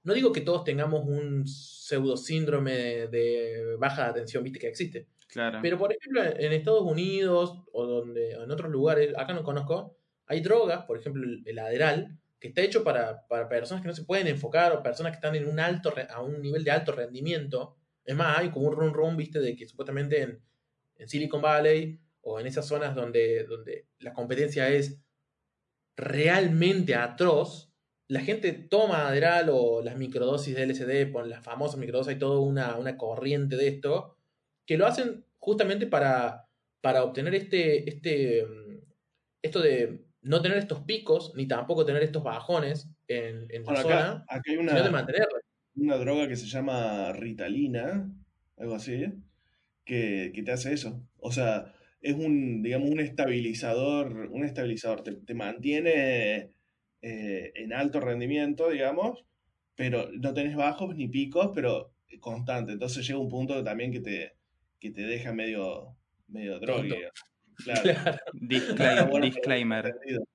No 0.03 0.13
digo 0.13 0.31
que 0.31 0.41
todos 0.41 0.63
tengamos 0.63 1.03
un 1.05 1.47
pseudo 1.47 2.15
síndrome 2.17 2.73
de, 2.73 3.07
de 3.07 3.75
baja 3.77 4.03
de 4.03 4.09
atención, 4.11 4.43
viste 4.43 4.59
que 4.59 4.67
existe. 4.67 5.07
Claro. 5.27 5.59
Pero, 5.61 5.77
por 5.77 5.91
ejemplo, 5.91 6.21
en 6.23 6.53
Estados 6.53 6.83
Unidos 6.83 7.63
o 7.73 7.85
donde, 7.85 8.37
o 8.37 8.43
en 8.43 8.51
otros 8.51 8.69
lugares, 8.71 9.13
acá 9.17 9.33
no 9.33 9.43
conozco, 9.43 9.97
hay 10.27 10.41
drogas, 10.41 10.85
por 10.85 10.99
ejemplo, 10.99 11.23
el, 11.23 11.41
el 11.45 11.59
Adderall, 11.59 12.19
que 12.39 12.49
está 12.49 12.61
hecho 12.61 12.83
para, 12.83 13.27
para 13.27 13.47
personas 13.47 13.81
que 13.81 13.87
no 13.87 13.95
se 13.95 14.03
pueden 14.03 14.27
enfocar 14.27 14.73
o 14.73 14.83
personas 14.83 15.11
que 15.11 15.17
están 15.17 15.35
en 15.35 15.47
un 15.47 15.59
alto 15.59 15.93
a 16.09 16.21
un 16.21 16.41
nivel 16.41 16.63
de 16.63 16.71
alto 16.71 16.91
rendimiento. 16.91 17.75
Es 18.03 18.15
más, 18.15 18.37
hay 18.37 18.49
como 18.49 18.67
un 18.67 18.75
run 18.75 18.93
run, 18.93 19.17
viste, 19.17 19.39
de 19.39 19.55
que 19.55 19.67
supuestamente 19.67 20.21
en, 20.21 20.41
en 20.97 21.07
Silicon 21.07 21.41
Valley 21.41 21.99
o 22.21 22.39
en 22.39 22.47
esas 22.47 22.67
zonas 22.67 22.95
donde, 22.95 23.43
donde 23.45 23.87
la 23.99 24.13
competencia 24.13 24.69
es 24.69 24.99
realmente 25.95 26.95
atroz, 26.95 27.71
la 28.07 28.21
gente 28.21 28.53
toma 28.53 29.07
Adderall 29.07 29.49
o 29.51 29.81
las 29.81 29.97
microdosis 29.97 30.55
de 30.55 30.65
LSD, 30.67 31.11
con 31.11 31.29
las 31.29 31.43
famosas 31.43 31.79
microdosis, 31.79 32.13
hay 32.13 32.19
toda 32.19 32.39
una, 32.39 32.77
una 32.77 32.97
corriente 32.97 33.55
de 33.55 33.67
esto, 33.67 34.17
que 34.65 34.77
lo 34.77 34.85
hacen 34.85 35.25
justamente 35.39 35.87
para, 35.87 36.47
para 36.81 37.03
obtener 37.03 37.33
este, 37.35 37.89
este, 37.89 38.45
mm, 38.45 38.79
esto 39.41 39.61
de 39.61 40.05
no 40.25 40.41
tener 40.41 40.57
estos 40.57 40.81
picos, 40.81 41.33
ni 41.35 41.47
tampoco 41.47 41.85
tener 41.85 42.03
estos 42.03 42.23
bajones 42.23 42.89
en, 43.07 43.45
en 43.49 43.63
la 43.63 43.75
zona, 43.81 43.95
acá, 43.95 44.25
acá 44.27 44.41
hay 44.47 44.57
sino 44.57 44.73
de 44.73 44.89
una, 44.89 45.05
una 45.75 45.97
droga 45.97 46.27
que 46.27 46.35
se 46.35 46.47
llama 46.47 47.13
Ritalina, 47.13 48.11
algo 48.57 48.75
así, 48.75 49.05
que, 49.83 50.31
que 50.33 50.43
te 50.43 50.51
hace 50.51 50.73
eso. 50.73 51.01
O 51.19 51.31
sea, 51.31 51.73
es 52.01 52.15
un, 52.15 52.63
digamos, 52.63 52.89
un 52.89 52.99
estabilizador, 52.99 54.29
un 54.31 54.43
estabilizador, 54.43 55.03
te, 55.03 55.13
te 55.13 55.33
mantiene 55.35 56.51
eh, 57.01 57.51
en 57.55 57.73
alto 57.73 57.99
rendimiento, 57.99 58.69
digamos, 58.69 59.25
pero 59.75 60.09
no 60.11 60.33
tenés 60.33 60.55
bajos 60.55 60.95
ni 60.95 61.07
picos, 61.07 61.51
pero 61.53 61.93
constante. 62.19 62.71
Entonces 62.71 63.05
llega 63.05 63.19
un 63.19 63.29
punto 63.29 63.63
también 63.63 63.91
que 63.91 63.99
te, 63.99 64.33
que 64.79 64.89
te 64.91 65.03
deja 65.03 65.33
medio, 65.33 65.95
medio 66.27 66.59
drogue. 66.59 67.09
Claro. 67.63 69.07
Bueno, 69.07 69.25
disclaimer. 69.25 69.85
entendido, 69.87 70.27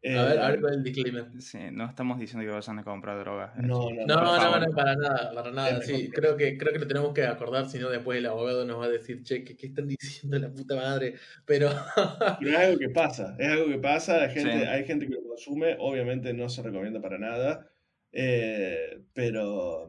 pero, 0.00 0.20
A 0.20 0.24
ver, 0.24 0.38
a 0.38 0.48
eh, 0.48 0.56
ver 0.56 0.64
es 0.70 0.76
el 0.76 0.82
disclaimer. 0.84 1.26
Sí, 1.42 1.58
no 1.72 1.84
estamos 1.86 2.18
diciendo 2.20 2.46
que 2.46 2.52
vayan 2.54 2.78
a 2.78 2.84
comprar 2.84 3.18
drogas. 3.18 3.56
eh, 3.58 3.62
No, 3.62 3.90
no, 3.90 4.06
No, 4.06 4.38
no, 4.38 4.60
no, 4.60 4.72
para 4.74 4.94
nada, 4.96 5.32
para 5.34 5.50
nada. 5.50 5.82
Sí, 5.82 6.10
creo 6.10 6.36
que, 6.36 6.56
creo 6.56 6.72
que 6.72 6.78
lo 6.78 6.86
tenemos 6.86 7.12
que 7.12 7.24
acordar, 7.24 7.68
si 7.68 7.78
no 7.78 7.90
después 7.90 8.18
el 8.18 8.26
abogado 8.26 8.64
nos 8.64 8.80
va 8.80 8.84
a 8.86 8.88
decir, 8.88 9.22
che, 9.24 9.42
¿qué, 9.44 9.56
qué 9.56 9.66
están 9.66 9.88
diciendo 9.88 10.38
la 10.38 10.50
puta 10.50 10.76
madre? 10.76 11.14
Pero, 11.44 11.68
Pero 12.40 12.50
es 12.50 12.56
algo 12.56 12.78
que 12.78 12.88
pasa, 12.90 13.36
es 13.38 13.48
algo 13.48 13.66
que 13.68 13.78
pasa, 13.78 14.18
la 14.18 14.28
gente, 14.30 14.52
Sí. 14.60 14.66
hay 14.66 14.84
gente 14.84 15.06
que 15.08 15.14
lo 15.14 15.22
consume, 15.24 15.76
obviamente 15.80 16.32
no 16.32 16.48
se 16.48 16.62
recomienda 16.62 17.00
para 17.00 17.18
nada, 17.18 17.68
eh, 18.12 19.00
pero 19.12 19.88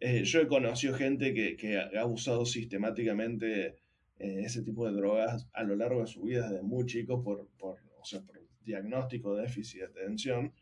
eh, 0.00 0.22
yo 0.24 0.40
he 0.42 0.46
conocido 0.46 0.94
gente 0.94 1.32
que, 1.34 1.56
que 1.56 1.78
ha 1.78 1.88
ha 2.00 2.04
usado 2.06 2.44
sistemáticamente 2.46 3.76
eh, 4.24 4.42
ese 4.44 4.62
tipo 4.62 4.86
de 4.86 4.92
drogas 4.94 5.48
a 5.52 5.62
lo 5.64 5.76
largo 5.76 6.00
de 6.00 6.06
su 6.06 6.22
vida 6.22 6.48
desde 6.48 6.62
muy 6.62 6.86
chicos 6.86 7.22
por, 7.24 7.48
por, 7.58 7.78
o 8.00 8.04
sea, 8.04 8.20
por 8.22 8.40
diagnóstico 8.64 9.34
de 9.36 9.42
déficit 9.42 9.80
de 9.80 9.86
atención 9.86 10.52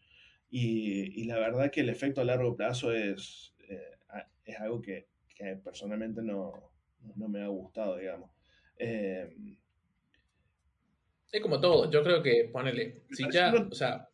y, 0.51 1.21
y 1.23 1.25
la 1.25 1.39
verdad 1.39 1.71
que 1.71 1.81
el 1.81 1.89
efecto 1.89 2.21
a 2.21 2.25
largo 2.25 2.57
plazo 2.57 2.93
es, 2.93 3.55
eh, 3.69 3.97
es 4.45 4.61
algo 4.61 4.81
que, 4.83 5.09
que 5.35 5.57
personalmente 5.57 6.23
no, 6.23 6.73
no 7.17 7.29
me 7.29 7.41
ha 7.43 7.49
gustado, 7.49 7.97
digamos. 7.97 8.31
Eh, 8.77 9.35
Es 11.31 11.41
como 11.41 11.61
todo, 11.61 11.91
yo 11.91 12.03
creo 12.03 12.23
que 12.23 12.51
ponele, 12.53 13.05
si 13.11 13.25
ya, 13.31 13.51
no- 13.53 13.69
o 13.71 13.75
sea, 13.75 14.09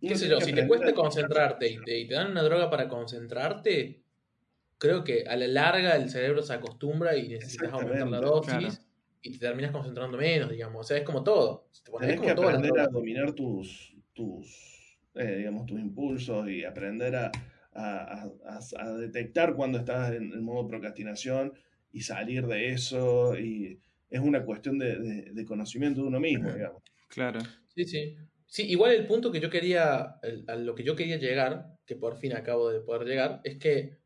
qué 0.00 0.14
sé 0.14 0.26
tiene 0.26 0.34
yo, 0.34 0.40
si 0.40 0.52
te 0.52 0.66
cuesta 0.68 0.94
concentrarte 0.94 1.68
y 1.68 1.82
te, 1.84 1.98
y 1.98 2.06
te 2.06 2.14
dan 2.14 2.30
una 2.30 2.42
droga 2.42 2.70
para 2.70 2.88
concentrarte, 2.88 4.01
creo 4.82 5.04
que 5.04 5.24
a 5.28 5.36
la 5.36 5.46
larga 5.46 5.94
el 5.94 6.10
cerebro 6.10 6.42
se 6.42 6.52
acostumbra 6.54 7.16
y 7.16 7.28
necesitas 7.28 7.72
aumentar 7.72 8.08
la 8.08 8.18
dosis 8.20 8.52
claro. 8.52 8.74
y 9.22 9.30
te 9.30 9.38
terminas 9.38 9.70
concentrando 9.70 10.18
menos, 10.18 10.50
digamos. 10.50 10.80
O 10.80 10.82
sea, 10.82 10.96
es 10.96 11.04
como 11.04 11.22
todo. 11.22 11.68
Si 11.70 11.84
te 11.84 11.92
pones- 11.92 12.08
Tenés 12.08 12.20
que 12.20 12.34
como 12.34 12.48
las 12.50 12.58
aprender 12.58 12.80
a 12.80 12.88
dominar 12.88 13.32
tus, 13.32 13.94
tus, 14.12 14.98
eh, 15.14 15.36
digamos, 15.38 15.66
tus 15.66 15.78
impulsos 15.78 16.48
y 16.50 16.64
aprender 16.64 17.14
a, 17.14 17.30
a- 17.74 18.28
a- 18.44 18.60
a 18.84 18.92
detectar 18.96 19.54
cuando 19.54 19.78
estás 19.78 20.14
en, 20.16 20.32
en 20.32 20.42
modo 20.42 20.66
procrastinación 20.66 21.52
y 21.92 22.00
salir 22.00 22.44
de 22.48 22.70
eso. 22.72 23.38
Y 23.38 23.78
es 24.10 24.20
una 24.20 24.44
cuestión 24.44 24.80
de, 24.80 24.98
de- 24.98 25.30
de 25.32 25.44
conocimiento 25.44 26.00
de 26.02 26.08
uno 26.08 26.18
mismo, 26.18 26.50
digamos. 26.50 26.82
Claro. 27.06 27.38
Sí, 27.68 27.84
sí. 27.84 28.16
Sí, 28.46 28.64
igual 28.68 28.90
el 28.94 29.06
punto 29.06 29.30
que 29.30 29.38
yo 29.38 29.48
quería, 29.48 30.16
el- 30.24 30.44
a 30.48 30.56
lo 30.56 30.74
que 30.74 30.82
yo 30.82 30.96
quería 30.96 31.18
llegar, 31.18 31.68
que 31.86 31.94
por 31.94 32.16
fin 32.16 32.32
acabo 32.34 32.68
de 32.70 32.80
poder 32.80 33.06
llegar, 33.06 33.40
es 33.44 33.58
que 33.58 34.01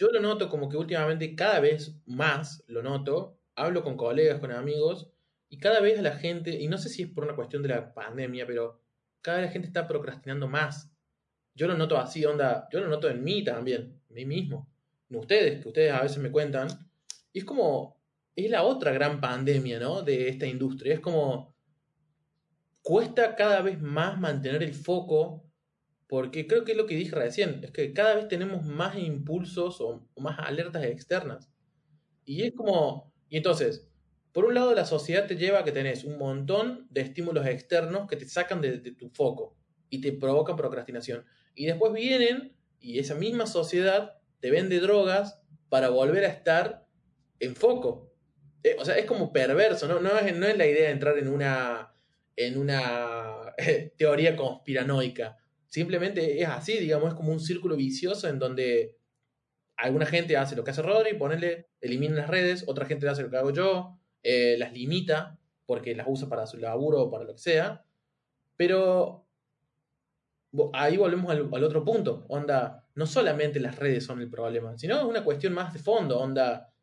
yo 0.00 0.08
lo 0.10 0.20
noto 0.20 0.48
como 0.48 0.70
que 0.70 0.78
últimamente 0.78 1.34
cada 1.34 1.60
vez 1.60 1.94
más 2.06 2.64
lo 2.68 2.82
noto, 2.82 3.38
hablo 3.54 3.84
con 3.84 3.98
colegas, 3.98 4.40
con 4.40 4.50
amigos, 4.50 5.10
y 5.50 5.58
cada 5.58 5.80
vez 5.80 6.00
la 6.00 6.16
gente, 6.16 6.58
y 6.58 6.68
no 6.68 6.78
sé 6.78 6.88
si 6.88 7.02
es 7.02 7.10
por 7.10 7.24
una 7.24 7.36
cuestión 7.36 7.62
de 7.62 7.68
la 7.68 7.92
pandemia, 7.92 8.46
pero 8.46 8.80
cada 9.20 9.38
vez 9.38 9.48
la 9.48 9.52
gente 9.52 9.68
está 9.68 9.86
procrastinando 9.86 10.48
más. 10.48 10.90
Yo 11.54 11.66
lo 11.66 11.76
noto 11.76 11.98
así, 11.98 12.24
onda, 12.24 12.66
yo 12.72 12.80
lo 12.80 12.88
noto 12.88 13.10
en 13.10 13.22
mí 13.22 13.44
también, 13.44 14.00
en 14.08 14.14
mí 14.14 14.24
mismo, 14.24 14.70
en 15.10 15.16
ustedes, 15.18 15.60
que 15.60 15.68
ustedes 15.68 15.92
a 15.92 16.00
veces 16.00 16.16
me 16.16 16.30
cuentan, 16.30 16.68
y 17.34 17.40
es 17.40 17.44
como, 17.44 18.00
es 18.34 18.50
la 18.50 18.62
otra 18.62 18.92
gran 18.92 19.20
pandemia, 19.20 19.78
¿no? 19.78 20.00
De 20.00 20.30
esta 20.30 20.46
industria, 20.46 20.94
es 20.94 21.00
como 21.00 21.54
cuesta 22.80 23.36
cada 23.36 23.60
vez 23.60 23.78
más 23.82 24.18
mantener 24.18 24.62
el 24.62 24.72
foco, 24.72 25.44
porque 26.10 26.48
creo 26.48 26.64
que 26.64 26.72
es 26.72 26.76
lo 26.76 26.86
que 26.86 26.96
dije 26.96 27.14
recién, 27.14 27.60
es 27.62 27.70
que 27.70 27.92
cada 27.92 28.16
vez 28.16 28.26
tenemos 28.26 28.64
más 28.64 28.98
impulsos 28.98 29.80
o, 29.80 30.08
más 30.16 30.40
alertas 30.40 30.82
externas. 30.82 31.48
Y 32.24 32.42
es 32.42 32.52
como, 32.52 33.14
y 33.28 33.36
entonces, 33.36 33.88
por 34.32 34.44
un 34.44 34.54
lado 34.54 34.74
la 34.74 34.86
sociedad 34.86 35.28
te 35.28 35.36
lleva 35.36 35.60
a 35.60 35.64
que 35.64 35.70
tenés 35.70 36.02
un 36.02 36.18
montón 36.18 36.88
de 36.90 37.02
estímulos 37.02 37.46
externos 37.46 38.08
que 38.08 38.16
te 38.16 38.24
sacan 38.24 38.60
de, 38.60 38.78
tu 38.78 39.08
foco 39.10 39.56
y 39.88 40.00
te 40.00 40.12
provocan 40.12 40.56
procrastinación. 40.56 41.24
Y 41.54 41.66
después 41.66 41.92
vienen 41.92 42.56
y 42.80 42.98
esa 42.98 43.14
misma 43.14 43.46
sociedad 43.46 44.18
te 44.40 44.50
vende 44.50 44.80
drogas 44.80 45.40
para 45.68 45.90
volver 45.90 46.24
a 46.24 46.28
estar 46.28 46.88
en 47.38 47.54
foco. 47.54 48.12
Eh, 48.64 48.74
o 48.80 48.84
sea, 48.84 48.98
es 48.98 49.06
como 49.06 49.32
perverso, 49.32 49.86
¿no? 49.86 50.00
No 50.00 50.18
es, 50.18 50.36
no 50.36 50.46
es 50.46 50.58
la 50.58 50.66
idea 50.66 50.86
de 50.86 50.90
entrar 50.90 51.16
en 51.18 51.28
una, 51.28 51.94
en 52.34 52.58
una 52.58 53.54
teoría 53.96 54.34
conspiranoica. 54.34 55.36
Simplemente 55.70 56.42
es 56.42 56.48
así, 56.48 56.78
digamos, 56.78 57.10
es 57.10 57.14
como 57.14 57.32
un 57.32 57.38
círculo 57.40 57.76
vicioso 57.76 58.28
en 58.28 58.40
donde 58.40 58.96
alguna 59.76 60.04
gente 60.04 60.36
hace 60.36 60.56
lo 60.56 60.64
que 60.64 60.72
hace 60.72 60.82
Rodri, 60.82 61.14
ponele, 61.14 61.68
elimina 61.80 62.16
las 62.16 62.28
redes, 62.28 62.64
otra 62.66 62.86
gente 62.86 63.08
hace 63.08 63.22
lo 63.22 63.30
que 63.30 63.36
hago 63.36 63.52
yo, 63.52 63.96
eh, 64.22 64.56
las 64.58 64.72
limita 64.72 65.38
porque 65.66 65.94
las 65.94 66.08
usa 66.08 66.28
para 66.28 66.48
su 66.48 66.58
laburo 66.58 67.02
o 67.02 67.10
para 67.10 67.22
lo 67.22 67.34
que 67.34 67.38
sea. 67.38 67.84
Pero 68.56 69.28
ahí 70.72 70.96
volvemos 70.96 71.30
al, 71.30 71.64
otro 71.64 71.84
punto. 71.84 72.26
Onda, 72.28 72.84
no 72.96 73.06
solamente 73.06 73.60
las 73.60 73.76
redes 73.76 74.04
son 74.04 74.20
el 74.20 74.28
problema, 74.28 74.76
sino 74.76 74.98
es 74.98 75.04
una 75.04 75.22
cuestión 75.22 75.52
más 75.52 75.72
de 75.72 75.78
fondo. 75.78 76.18
Onda, 76.18 76.74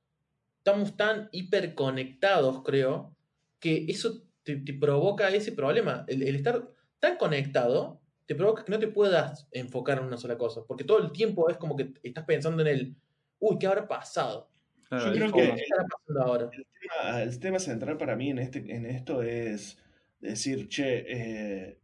estamos 0.59 0.95
tan 0.95 1.27
hiperconectados, 1.33 2.63
creo, 2.63 3.13
que 3.59 3.85
eso 3.89 4.23
te, 4.43 4.55
provoca 4.79 5.27
ese 5.27 5.51
problema. 5.51 6.05
El 6.07 6.23
estar 6.23 6.69
tan 6.99 7.17
conectado 7.17 7.99
te 8.28 8.36
provoca 8.36 8.63
que 8.65 8.71
no 8.71 8.78
te 8.80 8.89
puedas 8.89 9.47
enfocar 9.51 9.97
en 9.97 10.03
una 10.05 10.17
sola 10.17 10.38
cosa, 10.38 10.61
porque 10.67 10.84
todo 10.84 10.99
el 10.99 11.11
tiempo 11.11 11.49
es 11.49 11.57
como 11.57 11.75
que 11.75 11.93
estás 12.03 12.25
pensando 12.25 12.61
en 12.61 12.67
el, 12.67 12.95
uy, 13.39 13.57
¿qué 13.57 13.67
habrá 13.67 13.88
pasado? 13.88 14.51
Claro, 14.89 15.05
Yo 15.05 15.11
el 15.25 15.32
creo 15.32 15.34
que- 15.34 15.55
¿Qué 15.55 15.61
estará 15.63 15.86
pasando 15.88 16.21
ahora? 16.21 16.49
El 16.53 16.65
tema, 16.80 17.21
el 17.23 17.39
tema 17.39 17.59
central 17.59 17.97
para 17.97 18.15
mí 18.15 18.30
en, 18.30 18.39
este, 18.39 18.59
en 18.75 18.86
esto 18.86 19.23
es 19.23 19.78
decir, 20.19 20.67
che, 20.67 21.05
eh, 21.07 21.80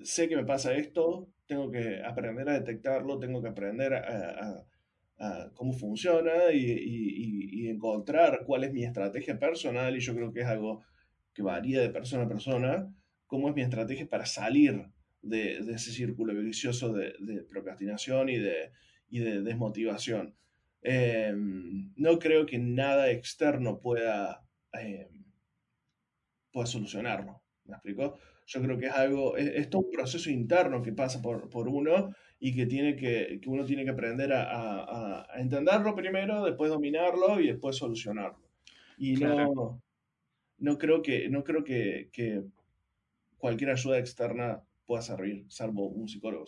sé 0.00 0.28
que 0.28 0.36
me 0.36 0.44
pasa 0.44 0.74
esto, 0.74 1.28
tengo 1.46 1.70
que 1.70 2.02
aprender 2.04 2.48
a 2.48 2.54
detectarlo, 2.54 3.18
tengo 3.18 3.40
que 3.42 3.48
aprender 3.48 3.94
a, 3.94 3.98
a- 3.98 4.66
a 5.22 5.50
cómo 5.54 5.72
funciona 5.74 6.50
y, 6.52 6.58
y- 6.58 7.14
y- 7.62 7.66
y 7.66 7.68
encontrar 7.68 8.44
cuál 8.46 8.64
es 8.64 8.72
mi 8.72 8.84
estrategia 8.84 9.38
personal, 9.38 9.94
y 9.96 10.00
yo 10.00 10.14
creo 10.14 10.32
que 10.32 10.40
es 10.40 10.46
algo 10.46 10.82
que 11.34 11.42
varía 11.42 11.80
de 11.80 11.90
persona 11.90 12.24
a 12.24 12.28
persona, 12.28 12.92
cómo 13.26 13.48
es 13.48 13.54
mi 13.54 13.62
estrategia 13.62 14.08
para 14.08 14.24
salir 14.26 14.86
de, 15.22 15.60
de 15.60 15.72
ese 15.74 15.92
círculo 15.92 16.34
vicioso 16.34 16.92
de, 16.92 17.14
de 17.18 17.42
procrastinación 17.42 18.28
y 18.28 18.38
de, 18.38 18.72
y 19.08 19.18
de 19.20 19.42
desmotivación. 19.42 20.34
Eh, 20.82 21.32
no 21.36 22.18
creo 22.18 22.46
que 22.46 22.58
nada 22.58 23.10
externo 23.10 23.80
pueda, 23.80 24.42
eh, 24.72 25.10
pueda 26.52 26.66
solucionarlo. 26.66 27.42
¿Me 27.64 27.74
explico? 27.74 28.18
Yo 28.46 28.62
creo 28.62 28.78
que 28.78 28.86
es 28.86 28.92
algo, 28.92 29.36
es, 29.36 29.46
es 29.54 29.70
todo 29.70 29.82
un 29.82 29.90
proceso 29.92 30.30
interno 30.30 30.82
que 30.82 30.92
pasa 30.92 31.22
por, 31.22 31.48
por 31.50 31.68
uno 31.68 32.14
y 32.40 32.54
que, 32.54 32.66
tiene 32.66 32.96
que, 32.96 33.38
que 33.40 33.48
uno 33.48 33.64
tiene 33.64 33.84
que 33.84 33.90
aprender 33.90 34.32
a, 34.32 34.42
a- 34.44 35.26
a 35.30 35.40
entenderlo 35.40 35.94
primero, 35.94 36.44
después 36.44 36.70
dominarlo 36.70 37.38
y 37.40 37.48
después 37.48 37.76
solucionarlo. 37.76 38.48
Y 38.96 39.16
no, 39.16 39.82
no 40.58 40.78
creo 40.78 41.02
que, 41.02 41.28
no 41.28 41.44
creo 41.44 41.62
que, 41.62 42.08
que 42.12 42.42
cualquier 43.38 43.70
ayuda 43.70 43.98
externa 43.98 44.62
pueda 44.90 45.02
servir, 45.02 45.46
salvo 45.48 45.86
un 45.86 46.08
psicólogo. 46.08 46.46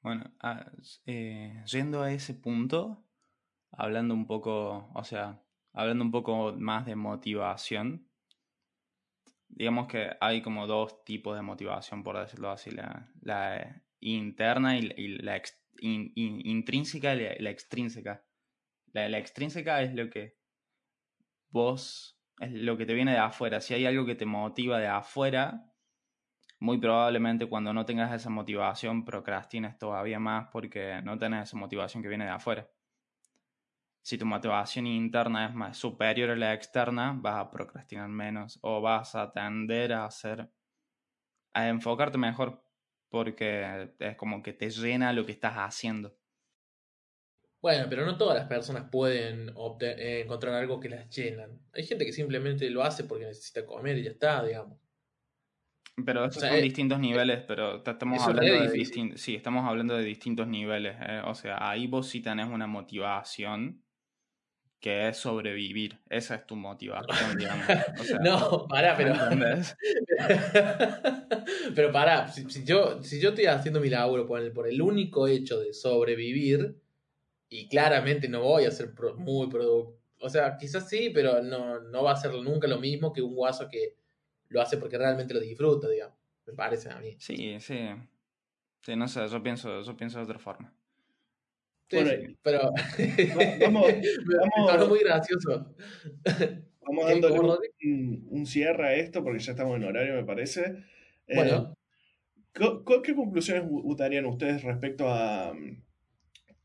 Bueno, 0.00 0.32
ah, 0.40 0.64
eh, 1.04 1.62
yendo 1.66 2.00
a 2.00 2.10
ese 2.10 2.32
punto, 2.32 3.04
hablando 3.70 4.14
un 4.14 4.26
poco, 4.26 4.90
o 4.94 5.04
sea, 5.04 5.42
hablando 5.74 6.02
un 6.02 6.10
poco 6.10 6.54
más 6.54 6.86
de 6.86 6.96
motivación, 6.96 8.08
digamos 9.48 9.88
que 9.88 10.08
hay 10.22 10.40
como 10.40 10.66
dos 10.66 11.04
tipos 11.04 11.36
de 11.36 11.42
motivación, 11.42 12.02
por 12.02 12.18
decirlo 12.18 12.50
así, 12.50 12.70
la, 12.70 13.82
interna 14.00 14.78
y, 14.78 15.18
la- 15.18 15.42
intrínseca 15.82 17.14
y 17.14 17.42
la, 17.42 17.50
extrínseca. 17.50 18.24
La 18.94 19.18
extrínseca 19.18 19.82
es 19.82 19.94
lo 19.94 20.08
que 20.08 20.38
vos, 21.50 22.18
es 22.40 22.52
lo 22.52 22.78
que 22.78 22.86
te 22.86 22.94
viene 22.94 23.12
de 23.12 23.18
afuera. 23.18 23.60
Si 23.60 23.74
hay 23.74 23.84
algo 23.84 24.06
que 24.06 24.14
te 24.14 24.24
motiva 24.24 24.78
de 24.78 24.86
afuera, 24.86 25.75
muy 26.58 26.78
probablemente 26.78 27.46
cuando 27.46 27.72
no 27.72 27.84
tengas 27.84 28.12
esa 28.12 28.30
motivación 28.30 29.04
procrastines 29.04 29.78
todavía 29.78 30.18
más 30.18 30.48
porque 30.50 31.00
no 31.02 31.18
tenés 31.18 31.48
esa 31.48 31.56
motivación 31.56 32.02
que 32.02 32.08
viene 32.08 32.24
de 32.24 32.30
afuera. 32.30 32.68
Si 34.02 34.16
tu 34.16 34.24
motivación 34.24 34.86
interna 34.86 35.46
es 35.46 35.54
más 35.54 35.76
superior 35.76 36.30
a 36.30 36.36
la 36.36 36.54
externa, 36.54 37.12
vas 37.16 37.36
a 37.36 37.50
procrastinar 37.50 38.08
menos 38.08 38.58
o 38.62 38.80
vas 38.80 39.14
a 39.16 39.32
tender 39.32 39.92
a 39.92 40.04
hacer, 40.04 40.48
a 41.52 41.68
enfocarte 41.68 42.16
mejor 42.16 42.62
porque 43.08 43.90
es 43.98 44.16
como 44.16 44.42
que 44.42 44.52
te 44.52 44.70
llena 44.70 45.12
lo 45.12 45.26
que 45.26 45.32
estás 45.32 45.54
haciendo. 45.56 46.16
Bueno, 47.60 47.86
pero 47.90 48.06
no 48.06 48.16
todas 48.16 48.38
las 48.38 48.46
personas 48.46 48.88
pueden 48.90 49.52
eh, 49.80 50.22
encontrar 50.24 50.54
algo 50.54 50.78
que 50.78 50.88
las 50.88 51.10
llenan. 51.10 51.58
Hay 51.72 51.84
gente 51.84 52.06
que 52.06 52.12
simplemente 52.12 52.70
lo 52.70 52.84
hace 52.84 53.04
porque 53.04 53.24
necesita 53.24 53.66
comer 53.66 53.98
y 53.98 54.04
ya 54.04 54.10
está, 54.10 54.44
digamos. 54.44 54.78
Pero 56.04 56.24
esos 56.26 56.40
sea, 56.40 56.50
son 56.50 56.58
eh, 56.58 56.62
distintos 56.62 56.98
niveles, 57.00 57.42
pero 57.46 57.76
estamos 57.78 58.22
hablando 58.22 58.54
de 58.54 58.62
difícil. 58.68 59.10
distin- 59.10 59.16
sí, 59.16 59.34
estamos 59.34 59.64
hablando 59.66 59.96
de 59.96 60.04
distintos 60.04 60.46
niveles. 60.46 60.96
eh, 61.00 61.22
O 61.24 61.34
sea, 61.34 61.68
ahí 61.70 61.86
vos 61.86 62.08
sí 62.08 62.20
tenés 62.20 62.48
una 62.48 62.66
motivación 62.66 63.82
que 64.78 65.08
es 65.08 65.16
sobrevivir. 65.16 65.98
Esa 66.10 66.34
es 66.36 66.46
tu 66.46 66.54
motivación, 66.54 67.36
digamos. 67.38 67.64
O 67.98 68.04
sea, 68.04 68.18
No, 68.22 68.66
pará, 68.68 68.94
pero. 68.96 69.14
pero 71.74 71.92
pará, 71.92 72.28
si, 72.28 72.48
si 72.50 72.64
yo, 72.64 73.02
si 73.02 73.20
yo 73.20 73.30
estoy 73.30 73.46
haciendo 73.46 73.80
mi 73.80 73.88
laburo 73.88 74.26
por 74.26 74.40
el, 74.40 74.52
por 74.52 74.68
el 74.68 74.80
único 74.82 75.26
hecho 75.28 75.58
de 75.60 75.72
sobrevivir, 75.72 76.76
y 77.48 77.68
claramente 77.68 78.28
no 78.28 78.42
voy 78.42 78.64
a 78.64 78.70
ser 78.70 78.94
pro- 78.94 79.16
muy 79.16 79.48
productivo. 79.48 79.96
O 80.20 80.30
sea, 80.30 80.56
quizás 80.56 80.88
sí, 80.88 81.10
pero 81.12 81.42
no, 81.42 81.80
no 81.80 82.02
va 82.02 82.12
a 82.12 82.16
ser 82.16 82.32
nunca 82.32 82.66
lo 82.66 82.78
mismo 82.78 83.12
que 83.12 83.20
un 83.22 83.34
guaso 83.34 83.68
que 83.68 83.96
lo 84.48 84.60
hace 84.60 84.76
porque 84.76 84.98
realmente 84.98 85.34
lo 85.34 85.40
disfruta, 85.40 85.88
digamos. 85.88 86.16
Me 86.46 86.52
parece 86.52 86.90
a 86.90 86.98
mí. 87.00 87.16
Sí, 87.18 87.58
sí. 87.60 87.88
Sí, 88.82 88.94
no 88.94 89.08
sé, 89.08 89.26
yo 89.28 89.42
pienso, 89.42 89.82
yo 89.82 89.96
pienso 89.96 90.18
de 90.18 90.24
otra 90.24 90.38
forma. 90.38 90.72
Sí, 91.88 91.98
sí, 91.98 92.36
pero. 92.42 92.72
vamos- 93.60 93.84
vamos- 94.66 94.88
muy 94.88 95.00
gracioso. 95.00 95.74
Vamos 96.80 97.04
¿Cómo, 97.28 97.58
un, 97.82 98.26
un- 98.30 98.46
cierre 98.46 98.86
a 98.88 98.94
esto 98.94 99.22
porque 99.24 99.40
ya 99.40 99.52
estamos 99.52 99.76
en 99.76 99.84
horario, 99.84 100.14
me 100.14 100.24
parece. 100.24 100.84
Eh, 101.26 101.34
Bueno, 101.34 101.76
¿co- 102.54 102.84
co- 102.84 103.02
¿Qué 103.02 103.14
conclusiones 103.14 103.64
darían 103.96 104.26
ustedes 104.26 104.62
respecto 104.62 105.08
a, 105.08 105.50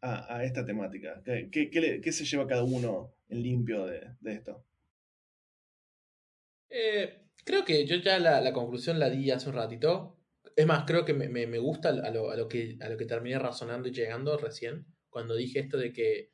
a, 0.02 0.36
a 0.38 0.44
esta 0.44 0.64
temática? 0.66 1.22
¿Qué, 1.24 1.50
qué- 1.52 1.70
qué 1.70 1.82
le- 1.82 2.02
qué 2.02 2.12
se 2.12 2.26
lleva 2.26 2.48
cada 2.48 2.64
uno 2.64 3.14
en 3.30 3.42
limpio 3.42 3.86
de, 3.86 4.16
de 4.20 4.34
esto? 4.34 4.64
Eh, 6.70 7.21
creo 7.46 7.66
que 7.66 7.86
yo 7.86 7.98
ya 7.98 8.20
la, 8.20 8.54
conclusión 8.54 9.00
la 9.00 9.10
di 9.10 9.32
hace 9.32 9.50
un 9.50 9.56
ratito. 9.56 10.18
Es 10.56 10.66
más, 10.66 10.84
creo 10.86 11.06
que 11.06 11.14
me, 11.14 11.30
me, 11.30 11.48
me 11.48 11.60
gusta 11.60 11.89
a 11.89 12.12
lo, 12.12 12.32
a 12.32 12.36
lo, 12.36 12.48
que, 12.48 12.78
a 12.82 12.89
lo 12.89 12.98
que 12.98 13.06
terminé 13.06 13.39
razonando 13.39 13.88
y 13.88 13.92
llegando 13.92 14.38
recién, 14.38 14.86
cuando 15.10 15.36
dije 15.36 15.60
esto 15.60 15.78
de 15.78 15.94
que 15.94 16.32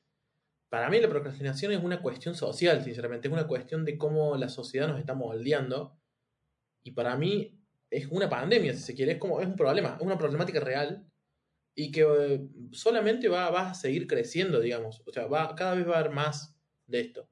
para 0.69 0.89
mí 0.89 0.99
la 0.99 1.09
procrastinación 1.09 1.71
es 1.71 1.83
una 1.83 2.01
cuestión 2.01 2.35
social, 2.35 2.83
sinceramente, 2.83 3.27
es 3.27 3.33
una 3.33 3.47
cuestión 3.47 3.85
de 3.85 3.97
cómo 3.97 4.35
la 4.37 4.49
sociedad 4.49 4.87
nos 4.87 4.99
está 4.99 5.13
moldeando. 5.13 5.97
Y 6.83 6.91
para 6.91 7.15
mí 7.15 7.57
es 7.89 8.07
una 8.07 8.29
pandemia, 8.29 8.73
si 8.73 8.81
se 8.81 8.95
quiere, 8.95 9.13
es 9.13 9.17
como 9.17 9.39
es 9.39 9.47
un 9.47 9.55
problema, 9.55 9.95
es 9.99 10.05
una 10.05 10.17
problemática 10.17 10.59
real 10.59 11.05
y 11.73 11.91
que 11.91 12.01
eh, 12.01 12.41
solamente 12.71 13.29
va, 13.29 13.49
va, 13.49 13.69
a 13.69 13.73
seguir 13.75 14.07
creciendo, 14.07 14.59
digamos. 14.59 15.03
O 15.05 15.11
sea, 15.11 15.27
va, 15.27 15.53
cada 15.55 15.75
vez 15.75 15.87
va 15.87 15.95
a 15.95 15.99
haber 15.99 16.11
más 16.11 16.55
de 16.87 17.01
esto. 17.01 17.29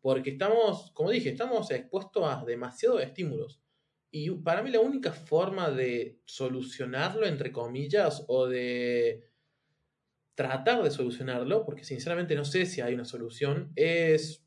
Porque 0.00 0.30
estamos, 0.30 0.90
como 0.92 1.10
dije, 1.10 1.30
estamos 1.30 1.70
expuestos 1.70 2.24
a 2.24 2.44
demasiados 2.44 3.02
estímulos. 3.02 3.60
Y 4.10 4.30
para 4.30 4.62
mí 4.62 4.70
la 4.70 4.80
única 4.80 5.12
forma 5.12 5.70
de 5.70 6.20
solucionarlo, 6.24 7.26
entre 7.26 7.52
comillas, 7.52 8.24
o 8.28 8.46
de 8.46 9.30
tratar 10.34 10.82
de 10.82 10.90
solucionarlo, 10.90 11.64
porque 11.64 11.84
sinceramente 11.84 12.34
no 12.34 12.44
sé 12.44 12.66
si 12.66 12.80
hay 12.80 12.94
una 12.94 13.04
solución, 13.04 13.72
es 13.76 14.44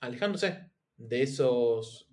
alejándose 0.00 0.70
de 0.96 1.22
esos, 1.22 2.08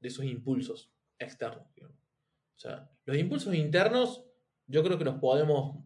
de 0.00 0.08
esos 0.08 0.24
impulsos 0.24 0.92
externos. 1.18 1.66
O 1.78 2.58
sea, 2.58 2.90
los 3.04 3.16
impulsos 3.16 3.54
internos 3.54 4.24
yo 4.66 4.82
creo 4.82 4.98
que 4.98 5.04
los 5.04 5.16
podemos 5.16 5.84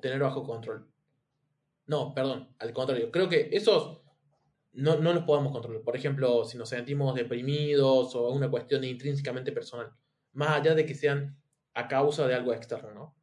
tener 0.00 0.20
bajo 0.20 0.42
control. 0.42 0.90
No, 1.86 2.14
perdón, 2.14 2.54
al 2.58 2.72
contrario, 2.72 3.10
creo 3.10 3.28
que 3.28 3.48
esos 3.52 3.97
no, 4.78 4.96
no 4.96 5.12
los 5.12 5.24
podemos 5.24 5.52
controlar. 5.52 5.82
Por 5.82 5.96
ejemplo, 5.96 6.44
si 6.44 6.56
nos 6.56 6.68
sentimos 6.68 7.14
deprimidos 7.14 8.14
o 8.14 8.30
una 8.30 8.48
cuestión 8.48 8.84
intrínsecamente 8.84 9.50
personal, 9.50 9.90
más 10.34 10.60
allá 10.60 10.74
de 10.74 10.86
que 10.86 10.94
sean 10.94 11.36
a 11.74 11.88
causa 11.88 12.28
de 12.28 12.34
algo 12.34 12.52
externo, 12.52 12.94
¿no? 12.94 13.16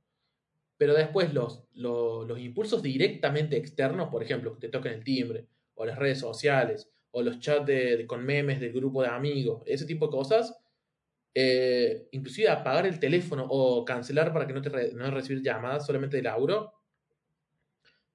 Pero 0.78 0.94
después 0.94 1.34
los, 1.34 1.64
los, 1.74 2.38
impulsos 2.40 2.84
directamente 2.84 3.56
externos, 3.56 4.10
por 4.10 4.22
ejemplo, 4.22 4.54
que 4.54 4.60
te 4.60 4.70
toquen 4.70 4.94
el 4.94 5.04
timbre, 5.06 5.48
o 5.76 5.86
las 5.86 5.98
redes 5.98 6.20
sociales, 6.20 6.92
o 7.12 7.22
los 7.22 7.40
chats 7.40 7.66
de, 7.66 8.06
con 8.06 8.26
memes 8.26 8.60
del 8.60 8.74
grupo 8.74 9.02
de 9.02 9.08
amigos, 9.08 9.64
ese 9.66 9.86
tipo 9.86 10.08
de 10.08 10.12
cosas, 10.12 10.58
eh, 11.34 12.10
inclusive 12.12 12.50
apagar 12.50 12.86
el 12.86 13.00
teléfono 13.00 13.46
o 13.50 13.86
cancelar 13.86 14.34
para 14.34 14.46
que 14.46 14.54
no 14.54 14.62
te 14.62 14.92
no 14.94 15.10
recibir 15.10 15.42
llamadas 15.42 15.86
solamente 15.86 16.18
de 16.18 16.24
Lauro, 16.24 16.74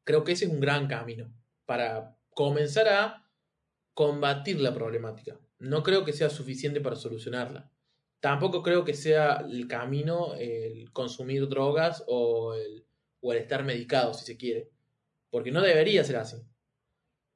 creo 0.04 0.24
que 0.24 0.32
ese 0.32 0.44
es 0.44 0.50
un 0.50 0.60
gran 0.60 0.86
camino 0.86 1.32
para 1.64 2.16
comenzar 2.34 2.88
a 2.88 3.29
combatir 3.94 4.60
la 4.60 4.74
problemática. 4.74 5.38
No 5.58 5.82
creo 5.82 6.04
que 6.04 6.12
sea 6.12 6.30
suficiente 6.30 6.80
para 6.80 6.96
solucionarla. 6.96 7.70
Tampoco 8.20 8.62
creo 8.62 8.84
que 8.84 8.94
sea 8.94 9.44
el 9.48 9.66
camino 9.66 10.34
el 10.34 10.92
consumir 10.92 11.48
drogas 11.48 12.04
o 12.06 12.54
el, 12.54 12.86
o 13.20 13.32
estar 13.32 13.64
medicado, 13.64 14.14
si 14.14 14.24
se 14.24 14.36
quiere. 14.36 14.70
Porque 15.30 15.50
no 15.50 15.62
debería 15.62 16.04
ser 16.04 16.16
así. 16.16 16.36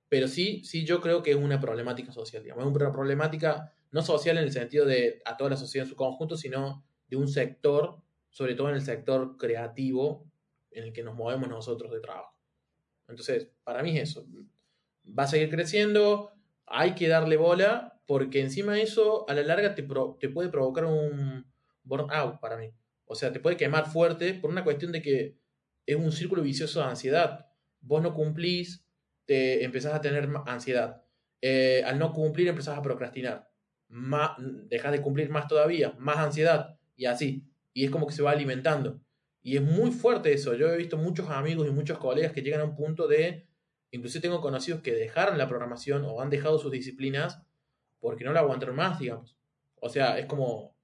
Pero 0.09 0.28
sí, 0.28 0.62
sí, 0.64 0.84
yo 0.84 1.00
creo 1.00 1.22
que 1.22 1.32
es 1.32 1.36
una 1.36 1.61
problemática 1.61 2.12
social. 2.12 2.46
Es 2.46 2.55
una 2.55 2.92
problemática 2.92 3.72
no 3.90 4.02
social 4.02 4.38
en 4.38 4.44
el 4.44 4.52
sentido 4.52 4.84
de 4.84 5.22
a 5.24 5.36
toda 5.36 5.50
la 5.50 5.57
sociedad 5.57 5.86
en 5.86 5.90
su 5.90 5.96
conjunto, 5.96 6.36
sino 6.36 6.84
de 7.09 7.16
un 7.16 7.28
sector, 7.28 8.02
sobre 8.28 8.55
todo 8.55 8.68
en 8.68 8.74
el 8.74 8.82
sector 8.82 9.36
creativo 9.36 10.30
en 10.70 10.84
el 10.84 10.92
que 10.92 11.02
nos 11.02 11.14
movemos 11.14 11.48
nosotros 11.48 11.92
de 11.92 12.00
trabajo. 12.00 12.36
Entonces, 13.09 13.50
para 13.62 13.82
mí 13.82 13.96
es 13.96 14.11
eso. 14.11 14.26
Va 15.07 15.24
a 15.24 15.28
seguir 15.28 15.50
creciendo, 15.50 16.32
hay 16.67 16.95
que 16.95 17.09
darle 17.09 17.37
bola, 17.37 18.01
porque 18.07 18.41
encima 18.41 18.81
eso 18.81 19.29
a 19.29 19.35
la 19.35 19.43
larga 19.43 19.75
te, 19.75 19.87
te 20.21 20.29
puede 20.29 20.49
provocar 20.49 20.85
un 20.85 21.47
burnout 21.83 22.41
para 22.41 22.57
mí. 22.57 22.71
O 23.07 23.15
sea, 23.15 23.33
te 23.33 23.41
puede 23.41 23.57
quemar 23.57 23.87
fuerte 23.87 24.35
por 24.35 24.51
una 24.51 24.65
cuestión 24.65 24.93
de 24.93 25.03
que 25.03 25.37
es 25.87 25.97
un 25.97 26.12
círculo 26.12 26.43
vicioso 26.43 26.81
de 26.81 26.87
ansiedad. 26.87 27.47
Vos 27.81 28.03
no 28.03 28.15
cumplís, 28.15 28.85
te 29.27 29.65
empezás 29.65 29.95
a 29.95 30.01
tener 30.01 30.29
ansiedad. 30.47 31.03
Eh, 31.41 31.83
al 31.85 31.99
no 31.99 32.12
cumplir 32.12 32.49
empezás 32.49 32.79
a 32.79 32.83
procrastinar. 32.83 33.51
Más, 33.89 34.31
dejas 34.39 34.93
de 34.93 35.03
cumplir 35.03 35.29
más 35.29 35.47
todavía, 35.47 35.95
más 35.99 36.17
ansiedad 36.19 36.79
y 36.97 37.05
así. 37.05 37.45
Y 37.73 37.85
es 37.85 37.91
como 37.91 38.07
que 38.07 38.15
se 38.15 38.23
va 38.23 38.31
alimentando. 38.31 39.01
Y 39.43 39.57
es 39.57 39.62
muy 39.62 39.91
fuerte 39.91 40.33
eso. 40.33 40.55
Yo 40.55 40.69
he 40.69 40.77
visto 40.79 40.97
muchos 40.97 41.29
amigos 41.29 41.67
y 41.69 41.71
muchos 41.71 41.99
colegas 41.99 42.33
que 42.33 42.41
llegan 42.41 42.62
a 42.62 42.65
un 42.65 42.75
punto 42.75 43.07
de, 43.07 43.47
incluso 43.97 44.20
tengo 44.20 44.40
conocidos 44.40 44.80
que 44.80 44.92
dejaron 44.92 45.38
la 45.38 45.49
programación 45.49 46.05
o 46.05 46.20
han 46.20 46.30
dejado 46.30 46.59
sus 46.59 46.72
disciplinas 46.72 47.42
porque 48.01 48.24
no 48.24 48.32
la 48.32 48.40
aguantaron 48.40 48.76
más, 48.76 48.99
digamos. 48.99 49.36
O 49.80 49.88
sea, 49.88 50.18
es 50.18 50.26
como, 50.26 50.74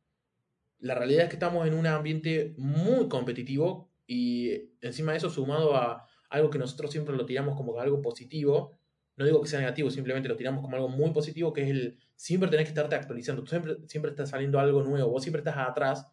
la 0.78 0.94
realidad 0.94 1.24
es 1.24 1.28
que 1.30 1.36
estamos 1.36 1.66
en 1.66 1.74
un 1.74 1.86
ambiente 1.86 2.54
muy 2.56 3.08
competitivo 3.08 3.90
y 4.06 4.70
encima 4.80 5.12
de 5.12 5.18
eso 5.18 5.28
sumado 5.28 5.76
a 5.76 6.06
algo 6.28 6.50
que 6.50 6.58
nosotros 6.58 6.90
siempre 6.90 7.16
lo 7.16 7.26
tiramos 7.26 7.56
como 7.56 7.78
algo 7.80 8.00
positivo, 8.00 8.78
no 9.16 9.24
digo 9.24 9.42
que 9.42 9.48
sea 9.48 9.60
negativo, 9.60 9.90
simplemente 9.90 10.28
lo 10.28 10.36
tiramos 10.36 10.62
como 10.62 10.76
algo 10.76 10.88
muy 10.88 11.10
positivo, 11.10 11.52
que 11.52 11.62
es 11.64 11.70
el 11.70 11.98
siempre 12.14 12.48
tenés 12.48 12.66
que 12.66 12.70
estarte 12.70 12.94
actualizando, 12.94 13.42
tú 13.42 13.50
siempre, 13.50 13.76
siempre 13.86 14.12
estás 14.12 14.30
saliendo 14.30 14.60
algo 14.60 14.82
nuevo, 14.82 15.10
vos 15.10 15.22
siempre 15.22 15.40
estás 15.40 15.56
atrás, 15.58 16.06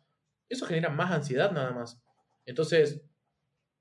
eso 0.49 0.65
genera 0.65 0.89
más 0.89 1.11
ansiedad 1.11 1.51
nada 1.51 1.71
más. 1.71 2.01
Entonces, 2.45 3.01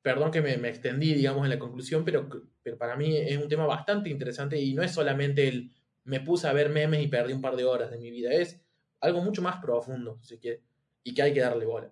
perdón 0.06 0.30
que 0.30 0.40
me, 0.40 0.56
me 0.56 0.68
extendí, 0.68 1.14
digamos, 1.14 1.42
en 1.42 1.50
la 1.50 1.58
conclusión, 1.58 2.04
pero, 2.04 2.28
pero 2.62 2.78
para 2.78 2.94
mí 2.94 3.16
es 3.16 3.36
un 3.38 3.48
tema 3.48 3.66
bastante 3.66 4.08
interesante 4.08 4.56
y 4.56 4.72
no 4.72 4.84
es 4.84 4.92
solamente 4.92 5.48
el 5.48 5.72
me 6.04 6.20
puse 6.20 6.46
a 6.46 6.52
ver 6.52 6.68
memes 6.68 7.02
y 7.02 7.08
perdí 7.08 7.32
un 7.32 7.40
par 7.40 7.56
de 7.56 7.64
horas 7.64 7.90
de 7.90 7.98
mi 7.98 8.12
vida. 8.12 8.30
Es 8.32 8.64
algo 9.00 9.20
mucho 9.20 9.42
más 9.42 9.56
profundo, 9.56 10.20
si 10.22 10.38
quiere, 10.38 10.62
y 11.02 11.12
que 11.12 11.22
hay 11.22 11.34
que 11.34 11.40
darle 11.40 11.66
bola. 11.66 11.90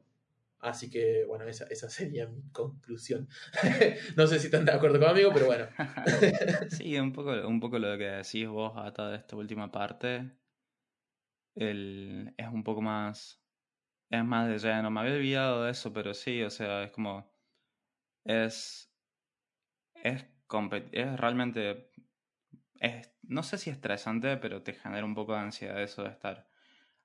Así 0.61 0.89
que, 0.89 1.25
bueno, 1.25 1.45
esa, 1.49 1.65
esa 1.65 1.91
sería 1.91 2.29
mi 2.29 2.41
conclusión. 2.53 3.29
no 4.17 4.29
sé 4.29 4.39
si 4.39 4.47
están 4.47 4.65
de 4.65 4.71
acuerdo 4.71 5.05
conmigo, 5.05 5.33
pero 5.35 5.47
bueno. 5.47 5.67
sí, 6.71 6.97
un 6.97 7.13
poco, 7.13 7.33
un 7.33 7.59
poco 7.59 7.81
lo 7.81 7.99
que 7.99 8.05
decís 8.05 8.47
vos, 8.47 8.75
hasta 8.77 9.11
de 9.11 9.17
esta 9.17 9.35
última 9.35 9.73
parte. 9.73 10.31
El, 11.57 12.33
es 12.37 12.47
un 12.47 12.63
poco 12.63 12.81
más. 12.81 13.43
Es 14.09 14.25
más 14.25 14.49
de 14.49 14.59
lleno. 14.59 14.93
Me 14.93 15.01
había 15.01 15.15
olvidado 15.15 15.65
de 15.65 15.73
eso, 15.73 15.93
pero 15.93 16.15
sí, 16.15 16.45
o 16.45 16.51
sea, 16.51 16.85
es 16.85 16.93
como. 16.93 17.34
Es. 18.25 18.91
Es, 20.03 20.27
es 20.93 21.21
realmente 21.21 21.91
no 23.23 23.43
sé 23.43 23.59
si 23.59 23.71
estresante, 23.71 24.37
pero 24.37 24.63
te 24.63 24.75
genera 24.75 25.05
un 25.05 25.15
poco 25.15 25.33
de 25.33 25.41
ansiedad 25.41 25.83
eso 25.83 26.03
de 26.03 26.11
estar 26.11 26.47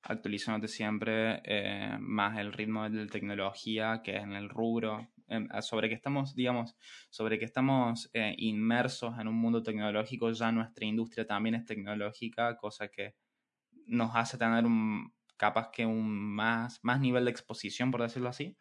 actualizándote 0.01 0.67
siempre, 0.67 1.41
eh, 1.43 1.97
más 1.99 2.37
el 2.37 2.53
ritmo 2.53 2.89
de 2.89 3.05
la 3.05 3.11
tecnología 3.11 4.01
que 4.03 4.15
es 4.15 4.23
en 4.23 4.33
el 4.33 4.49
rubro, 4.49 5.07
sobre 5.61 5.89
que 5.89 5.95
estamos, 5.95 6.33
digamos, 6.35 6.75
sobre 7.11 7.37
que 7.37 7.45
estamos 7.45 8.09
eh, 8.13 8.33
inmersos 8.37 9.19
en 9.19 9.27
un 9.27 9.35
mundo 9.35 9.61
tecnológico, 9.61 10.31
ya 10.31 10.51
nuestra 10.51 10.85
industria 10.85 11.27
también 11.27 11.55
es 11.55 11.65
tecnológica, 11.65 12.57
cosa 12.57 12.87
que 12.87 13.15
nos 13.85 14.15
hace 14.15 14.37
tener 14.37 14.65
un, 14.65 15.13
capaz 15.37 15.69
que 15.71 15.85
un 15.85 16.09
más, 16.09 16.79
más 16.83 16.99
nivel 16.99 17.25
de 17.25 17.31
exposición, 17.31 17.91
por 17.91 18.01
decirlo 18.01 18.29
así. 18.29 18.57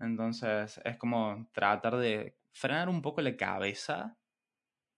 Entonces 0.00 0.80
es 0.84 0.96
como 0.96 1.48
tratar 1.52 1.96
de 1.96 2.36
frenar 2.52 2.88
un 2.88 3.02
poco 3.02 3.20
la 3.22 3.36
cabeza 3.36 4.16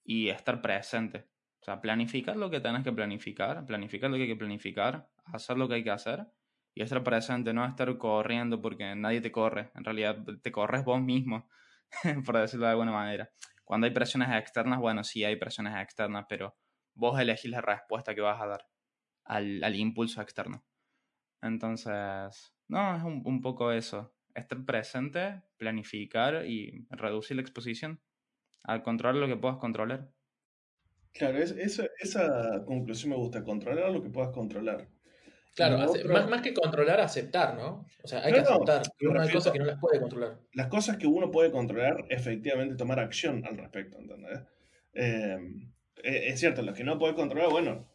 y 0.05 0.29
estar 0.29 0.63
presente. 0.63 1.29
O 1.61 1.65
sea, 1.65 1.81
planificar 1.81 2.37
lo 2.37 2.51
que 2.51 2.61
tenés 2.61 2.85
que 2.85 2.93
planificar, 2.93 3.65
planificar 3.67 4.11
lo 4.11 4.17
que 4.17 4.23
hay 4.23 4.29
que 4.29 4.37
planificar, 4.37 5.09
hacer 5.25 5.59
lo 5.59 5.69
que 5.69 5.75
hay 5.75 5.85
que 5.85 5.91
hacer 5.91 6.27
y 6.75 6.83
estar 6.83 7.03
presente, 7.03 7.53
no 7.53 7.65
estar 7.65 7.97
corriendo 7.99 8.61
porque 8.63 8.95
nadie 8.95 9.21
te 9.21 9.33
corre. 9.33 9.71
En 9.75 9.85
realidad 9.85 10.19
te 10.43 10.53
corres 10.53 10.85
vos 10.85 11.01
mismo, 11.01 11.49
por 12.25 12.39
decirlo 12.39 12.67
de 12.67 12.73
alguna 12.73 12.93
manera. 12.93 13.31
Cuando 13.65 13.87
hay 13.87 13.93
presiones 13.93 14.31
externas, 14.31 14.79
bueno, 14.79 15.03
sí 15.03 15.25
hay 15.25 15.37
presiones 15.37 15.75
externas, 15.77 16.27
pero 16.29 16.57
vos 16.95 17.19
elegís 17.19 17.51
la 17.51 17.61
respuesta 17.61 18.15
que 18.15 18.21
vas 18.21 18.41
a 18.41 18.47
dar 18.47 18.67
al, 19.25 19.65
al 19.65 19.75
impulso 19.77 20.23
externo. 20.23 20.65
Entonces, 21.43 22.55
no, 22.69 22.97
es 22.97 23.03
un, 23.03 23.23
un 23.25 23.41
poco 23.41 23.73
eso. 23.73 24.16
Estar 24.37 24.65
presente, 24.65 25.43
planificar 25.57 26.47
y 26.47 26.87
reducir 26.91 27.37
la 27.37 27.43
exposición 27.43 28.01
al 28.63 28.83
controlar 28.83 29.17
lo 29.17 29.27
que 29.27 29.37
puedas 29.37 29.57
controlar. 29.57 30.11
Claro, 31.13 31.39
es, 31.39 31.53
esa 31.53 32.65
conclusión 32.67 33.11
me 33.11 33.17
gusta, 33.17 33.43
controlar 33.43 33.91
lo 33.91 34.03
que 34.03 34.11
puedas 34.11 34.31
controlar. 34.31 34.89
Claro, 35.55 35.79
más, 35.79 36.29
más, 36.29 36.43
que 36.43 36.53
controlar, 36.53 37.01
aceptar, 37.01 37.57
¿no? 37.57 37.87
O 38.05 38.07
sea, 38.07 38.23
hay 38.23 38.35
que 38.35 38.41
aceptar 38.41 38.83
no, 39.01 39.19
hay 39.23 39.33
cosas 39.33 39.53
que 39.55 39.59
no 39.59 39.65
las 39.65 39.81
puede 39.81 39.99
controlar. 40.01 40.39
Las 40.53 40.67
cosas 40.67 40.99
que 40.99 41.07
uno 41.07 41.31
puede 41.31 41.51
controlar, 41.51 42.05
efectivamente 42.11 42.77
tomar 42.77 43.01
acción 43.01 43.43
al 43.47 43.57
respecto, 43.57 43.99
¿entendés? 43.99 44.41
Em, 44.93 45.73
e, 46.03 46.29
es 46.29 46.41
cierto, 46.41 46.61
las 46.61 46.75
que 46.75 46.85
no 46.85 46.99
puedes 46.99 47.17
controlar, 47.17 47.49
bueno, 47.49 47.89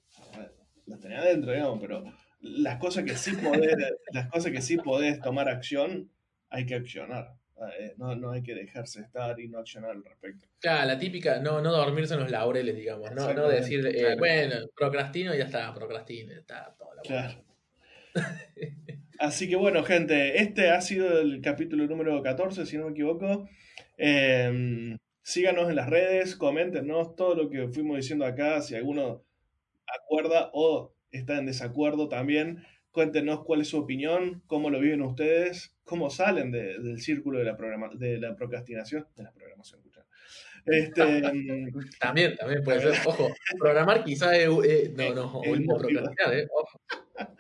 las 0.88 1.00
tenés 1.00 1.20
adentro, 1.20 1.52
digamos, 1.52 1.80
pero 1.80 2.04
las 2.40 2.80
cosas 2.80 3.04
que 3.04 3.16
sí 3.16 3.34
podés, 3.34 3.76
las 4.12 4.28
cosas 4.32 4.52
que 4.52 4.62
sí 4.64 4.78
podés 4.78 5.22
tomar 5.22 5.48
acción, 5.48 6.10
hay 6.52 6.66
que 6.66 6.76
accionar. 6.76 7.34
Eh, 7.80 7.94
no, 7.98 8.16
no 8.16 8.32
hay 8.32 8.42
que 8.42 8.56
dejarse 8.56 9.02
estar 9.02 9.40
y 9.40 9.48
no 9.48 9.60
accionar 9.60 9.92
al 9.92 10.04
respecto. 10.04 10.48
Claro, 10.60 10.88
la 10.88 10.98
típica, 10.98 11.40
no, 11.40 11.62
no 11.62 11.72
dormirse 11.72 12.16
en 12.16 12.22
los 12.22 12.32
laureles, 12.32 12.76
digamos, 12.76 13.12
no, 13.12 13.34
no 13.34 13.48
decir, 13.48 13.86
eh, 13.86 13.94
Claro. 14.00 14.18
bueno, 14.18 14.56
procrastino 14.76 15.34
y 15.34 15.38
ya 15.38 15.46
está, 15.46 15.74
procrastino, 15.74 16.34
ya 16.34 16.40
está, 16.40 16.76
toda 16.78 16.96
la 16.96 17.02
Claro. 17.04 17.44
Así 19.20 19.48
que 19.48 19.56
bueno, 19.56 19.84
gente, 19.84 20.42
este 20.42 20.72
ha 20.72 20.82
sido 20.82 21.22
el 21.22 21.42
capítulo 21.42 21.86
número 21.86 22.22
14, 22.24 22.66
si 22.66 22.78
no 22.78 22.86
me 22.86 22.92
equivoco. 22.92 23.48
Eh, 23.98 24.98
síganos 25.22 25.70
en 25.70 25.76
las 25.76 25.90
redes, 25.90 26.36
coméntenos 26.36 27.16
todo 27.16 27.36
lo 27.36 27.50
que 27.50 27.68
fuimos 27.68 27.98
diciendo 27.98 28.26
acá, 28.26 28.62
si 28.62 28.76
alguno 28.76 29.24
acuerda 29.86 30.50
o 30.54 30.96
está 31.12 31.38
en 31.38 31.46
desacuerdo 31.46 32.10
también. 32.10 32.66
Cuéntenos 32.92 33.44
cuál 33.46 33.62
es 33.62 33.70
su 33.70 33.78
opinión, 33.78 34.44
cómo 34.48 34.70
lo 34.70 34.80
viven 34.80 35.02
ustedes, 35.02 35.76
cómo 35.84 36.10
salen 36.10 36.52
de- 36.52 36.78
del 36.80 37.00
círculo 37.02 37.40
de 37.40 37.46
la, 37.46 37.56
programa, 37.58 37.90
de 37.94 38.18
la 38.20 38.36
procrastinación. 38.36 39.08
De 39.16 39.24
la 39.24 39.32
programación. 39.32 39.82
Este, 40.66 41.22
También, 42.00 42.36
también 42.36 42.64
puede 42.64 42.82
ser. 42.82 42.94
Ojo, 43.08 43.30
programar 43.60 44.04
quizás 44.04 44.34
es. 44.38 44.48
eh, 44.66 44.94
no, 44.96 45.16
no, 45.16 45.42
El 45.44 45.60
mismo 45.60 45.74
motivo. 45.78 46.02
procrastinar, 46.02 46.34
¿eh? 46.38 46.48
Ojo. 46.54 46.80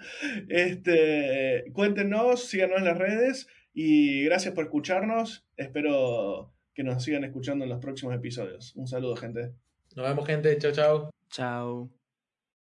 Este, 0.49 1.65
cuéntenos, 1.73 2.45
síganos 2.45 2.79
en 2.79 2.85
las 2.85 2.97
redes 2.97 3.47
y 3.73 4.23
gracias 4.25 4.53
por 4.53 4.65
escucharnos. 4.65 5.45
Espero 5.57 6.53
que 6.73 6.83
nos 6.83 7.03
sigan 7.03 7.23
escuchando 7.23 7.63
en 7.65 7.69
los 7.69 7.79
próximos 7.79 8.15
episodios. 8.15 8.75
Un 8.75 8.87
saludo, 8.87 9.15
gente. 9.15 9.53
Nos 9.95 10.07
vemos, 10.07 10.25
gente. 10.25 10.57
Chau, 10.57 10.71
chau. 10.71 11.09
Chao. 11.29 12.00